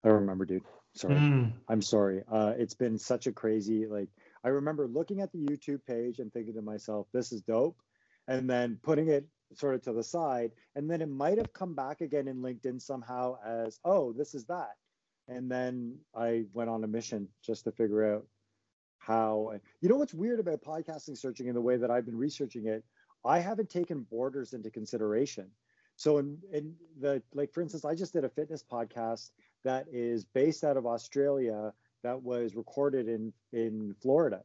I 0.03 0.09
remember, 0.09 0.45
dude. 0.45 0.63
Sorry, 0.93 1.15
mm. 1.15 1.53
I'm 1.69 1.81
sorry. 1.81 2.23
Uh, 2.29 2.53
it's 2.57 2.73
been 2.73 2.97
such 2.97 3.27
a 3.27 3.31
crazy 3.31 3.85
like. 3.85 4.09
I 4.43 4.49
remember 4.49 4.87
looking 4.87 5.21
at 5.21 5.31
the 5.31 5.37
YouTube 5.37 5.85
page 5.85 6.19
and 6.19 6.33
thinking 6.33 6.55
to 6.55 6.61
myself, 6.61 7.07
"This 7.13 7.31
is 7.31 7.41
dope," 7.41 7.77
and 8.27 8.49
then 8.49 8.77
putting 8.81 9.07
it 9.07 9.25
sort 9.53 9.75
of 9.75 9.83
to 9.83 9.93
the 9.93 10.03
side, 10.03 10.51
and 10.75 10.89
then 10.89 11.01
it 11.01 11.09
might 11.09 11.37
have 11.37 11.53
come 11.53 11.75
back 11.75 12.01
again 12.01 12.27
in 12.27 12.41
LinkedIn 12.41 12.81
somehow 12.81 13.37
as, 13.45 13.79
"Oh, 13.85 14.11
this 14.11 14.35
is 14.35 14.45
that," 14.45 14.75
and 15.29 15.49
then 15.49 15.97
I 16.13 16.45
went 16.51 16.69
on 16.69 16.83
a 16.83 16.87
mission 16.87 17.29
just 17.41 17.63
to 17.65 17.71
figure 17.71 18.15
out 18.15 18.25
how. 19.01 19.51
You 19.81 19.89
know 19.89 19.97
what's 19.97 20.13
weird 20.13 20.39
about 20.39 20.61
podcasting 20.61 21.17
searching 21.17 21.47
in 21.47 21.55
the 21.55 21.61
way 21.61 21.75
that 21.75 21.91
I've 21.91 22.05
been 22.05 22.17
researching 22.17 22.67
it? 22.67 22.83
I 23.25 23.39
haven't 23.39 23.69
taken 23.69 24.01
borders 24.09 24.53
into 24.53 24.69
consideration. 24.69 25.47
So 25.95 26.19
in, 26.19 26.37
in 26.53 26.75
the 26.99 27.21
like 27.33 27.51
for 27.51 27.61
instance, 27.61 27.83
I 27.83 27.95
just 27.95 28.13
did 28.13 28.23
a 28.23 28.29
fitness 28.29 28.63
podcast 28.63 29.31
that 29.63 29.87
is 29.91 30.23
based 30.23 30.63
out 30.63 30.77
of 30.77 30.85
Australia 30.85 31.73
that 32.03 32.21
was 32.23 32.55
recorded 32.55 33.07
in 33.07 33.33
in 33.51 33.95
Florida. 34.01 34.43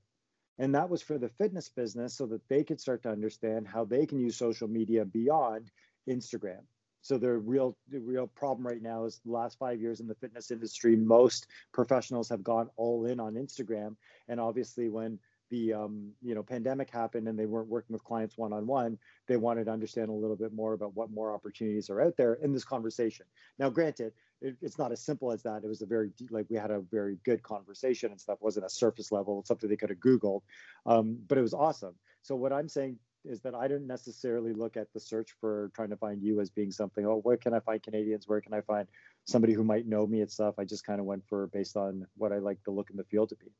And 0.58 0.74
that 0.74 0.88
was 0.88 1.02
for 1.02 1.18
the 1.18 1.28
fitness 1.28 1.68
business 1.68 2.14
so 2.14 2.26
that 2.26 2.48
they 2.48 2.64
could 2.64 2.80
start 2.80 3.02
to 3.02 3.10
understand 3.10 3.68
how 3.68 3.84
they 3.84 4.06
can 4.06 4.18
use 4.18 4.36
social 4.36 4.68
media 4.68 5.04
beyond 5.04 5.70
Instagram. 6.08 6.62
So 7.06 7.18
the 7.18 7.38
real 7.38 7.76
the 7.88 8.00
real 8.00 8.26
problem 8.26 8.66
right 8.66 8.82
now 8.82 9.04
is 9.04 9.20
the 9.24 9.30
last 9.30 9.60
five 9.60 9.80
years 9.80 10.00
in 10.00 10.08
the 10.08 10.16
fitness 10.16 10.50
industry, 10.50 10.96
most 10.96 11.46
professionals 11.72 12.28
have 12.30 12.42
gone 12.42 12.68
all 12.76 13.06
in 13.06 13.20
on 13.20 13.34
Instagram. 13.34 13.94
And 14.26 14.40
obviously 14.40 14.88
when 14.88 15.20
the 15.50 15.72
um, 15.72 16.10
you 16.20 16.34
know 16.34 16.42
pandemic 16.42 16.90
happened 16.90 17.28
and 17.28 17.38
they 17.38 17.46
weren't 17.46 17.68
working 17.68 17.94
with 17.94 18.02
clients 18.02 18.36
one 18.36 18.52
on 18.52 18.66
one, 18.66 18.98
they 19.28 19.36
wanted 19.36 19.66
to 19.66 19.70
understand 19.70 20.08
a 20.08 20.12
little 20.12 20.34
bit 20.34 20.52
more 20.52 20.72
about 20.72 20.96
what 20.96 21.12
more 21.12 21.32
opportunities 21.32 21.90
are 21.90 22.00
out 22.00 22.16
there 22.16 22.34
in 22.34 22.52
this 22.52 22.64
conversation. 22.64 23.26
Now, 23.56 23.70
granted, 23.70 24.12
it, 24.40 24.56
it's 24.60 24.76
not 24.76 24.90
as 24.90 25.00
simple 25.00 25.30
as 25.30 25.44
that. 25.44 25.62
It 25.62 25.68
was 25.68 25.82
a 25.82 25.86
very 25.86 26.10
like 26.30 26.46
we 26.50 26.56
had 26.56 26.72
a 26.72 26.80
very 26.80 27.18
good 27.24 27.40
conversation 27.44 28.10
and 28.10 28.20
stuff. 28.20 28.38
It 28.40 28.44
wasn't 28.44 28.66
a 28.66 28.70
surface 28.70 29.12
level. 29.12 29.38
It's 29.38 29.46
something 29.46 29.70
they 29.70 29.76
could 29.76 29.90
have 29.90 30.00
Googled, 30.00 30.42
um, 30.86 31.20
but 31.28 31.38
it 31.38 31.42
was 31.42 31.54
awesome. 31.54 31.94
So 32.22 32.34
what 32.34 32.52
I'm 32.52 32.68
saying 32.68 32.98
is 33.26 33.40
that 33.40 33.54
I 33.54 33.68
didn't 33.68 33.86
necessarily 33.86 34.52
look 34.52 34.76
at 34.76 34.92
the 34.92 35.00
search 35.00 35.34
for 35.40 35.70
trying 35.74 35.90
to 35.90 35.96
find 35.96 36.22
you 36.22 36.40
as 36.40 36.50
being 36.50 36.70
something. 36.70 37.06
Oh, 37.06 37.20
where 37.22 37.36
can 37.36 37.54
I 37.54 37.60
find 37.60 37.82
Canadians? 37.82 38.28
Where 38.28 38.40
can 38.40 38.54
I 38.54 38.60
find 38.60 38.86
somebody 39.24 39.52
who 39.52 39.64
might 39.64 39.86
know 39.86 40.06
me 40.06 40.20
and 40.20 40.30
stuff? 40.30 40.54
I 40.58 40.64
just 40.64 40.84
kind 40.84 41.00
of 41.00 41.06
went 41.06 41.24
for 41.28 41.48
based 41.48 41.76
on 41.76 42.06
what 42.16 42.32
I 42.32 42.38
like 42.38 42.58
the 42.64 42.70
look 42.70 42.90
and 42.90 42.98
the 42.98 43.04
feel 43.04 43.26
to 43.26 43.36
be. 43.36 43.52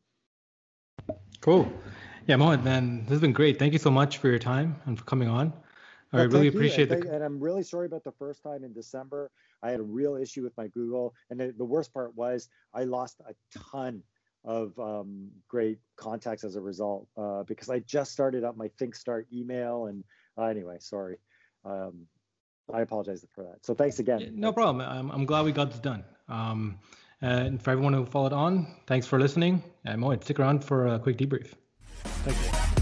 Cool. 1.41 1.71
Yeah, 2.27 2.37
Mohit, 2.37 2.63
man, 2.65 3.03
this 3.03 3.11
has 3.11 3.21
been 3.21 3.33
great. 3.33 3.59
Thank 3.59 3.73
you 3.73 3.79
so 3.79 3.91
much 3.91 4.19
for 4.19 4.29
your 4.29 4.39
time 4.39 4.77
and 4.87 4.99
for 4.99 5.05
coming 5.05 5.29
on. 5.29 5.53
I 6.13 6.19
well, 6.19 6.29
really 6.29 6.49
appreciate 6.49 6.91
it. 6.91 7.05
And 7.05 7.23
I'm 7.23 7.41
really 7.41 7.63
sorry 7.63 7.87
about 7.87 8.05
the 8.05 8.13
first 8.13 8.43
time 8.43 8.65
in 8.65 8.73
December. 8.73 9.31
I 9.63 9.71
had 9.71 9.81
a 9.81 9.85
real 9.85 10.17
issue 10.17 10.43
with 10.43 10.57
my 10.57 10.69
Google. 10.69 11.15
And 11.31 11.39
the, 11.39 11.55
the 11.57 11.65
worst 11.65 11.93
part 11.93 12.15
was 12.17 12.49
I 12.75 12.85
lost 12.85 13.21
a 13.29 13.35
ton 13.71 14.03
of 14.47 14.79
um, 14.79 15.29
great 15.49 15.79
contacts 15.97 16.45
as 16.45 16.55
a 16.55 16.61
result 16.61 17.09
uh, 17.19 17.43
because 17.43 17.69
I 17.69 17.81
just 17.81 18.13
started 18.13 18.45
up 18.45 18.57
my 18.57 18.69
ThinkStart 18.81 19.25
email. 19.33 19.87
And 19.87 20.05
uh, 20.39 20.45
anyway, 20.45 20.77
sorry. 20.79 21.19
Um, 21.65 22.07
I 22.73 22.81
apologize 22.81 23.25
for 23.35 23.45
that. 23.45 23.67
So 23.67 23.75
thanks 23.75 23.99
again. 23.99 24.33
No 24.35 24.53
problem. 24.53 24.87
I'm, 24.89 25.11
I'm 25.11 25.27
glad 25.27 25.45
we 25.45 25.53
got 25.53 25.71
this 25.71 25.81
done. 25.81 26.05
Um, 26.29 26.79
and 27.21 27.63
for 27.63 27.71
everyone 27.71 27.93
who 27.93 28.07
followed 28.07 28.33
on, 28.33 28.67
thanks 28.87 29.07
for 29.07 29.19
listening. 29.19 29.63
And 29.85 30.01
Mohit, 30.01 30.25
stick 30.25 30.39
around 30.39 30.65
for 30.65 30.87
a 30.87 30.99
quick 30.99 31.19
debrief. 31.19 31.53
Thank 32.05 32.37
you. 32.37 32.76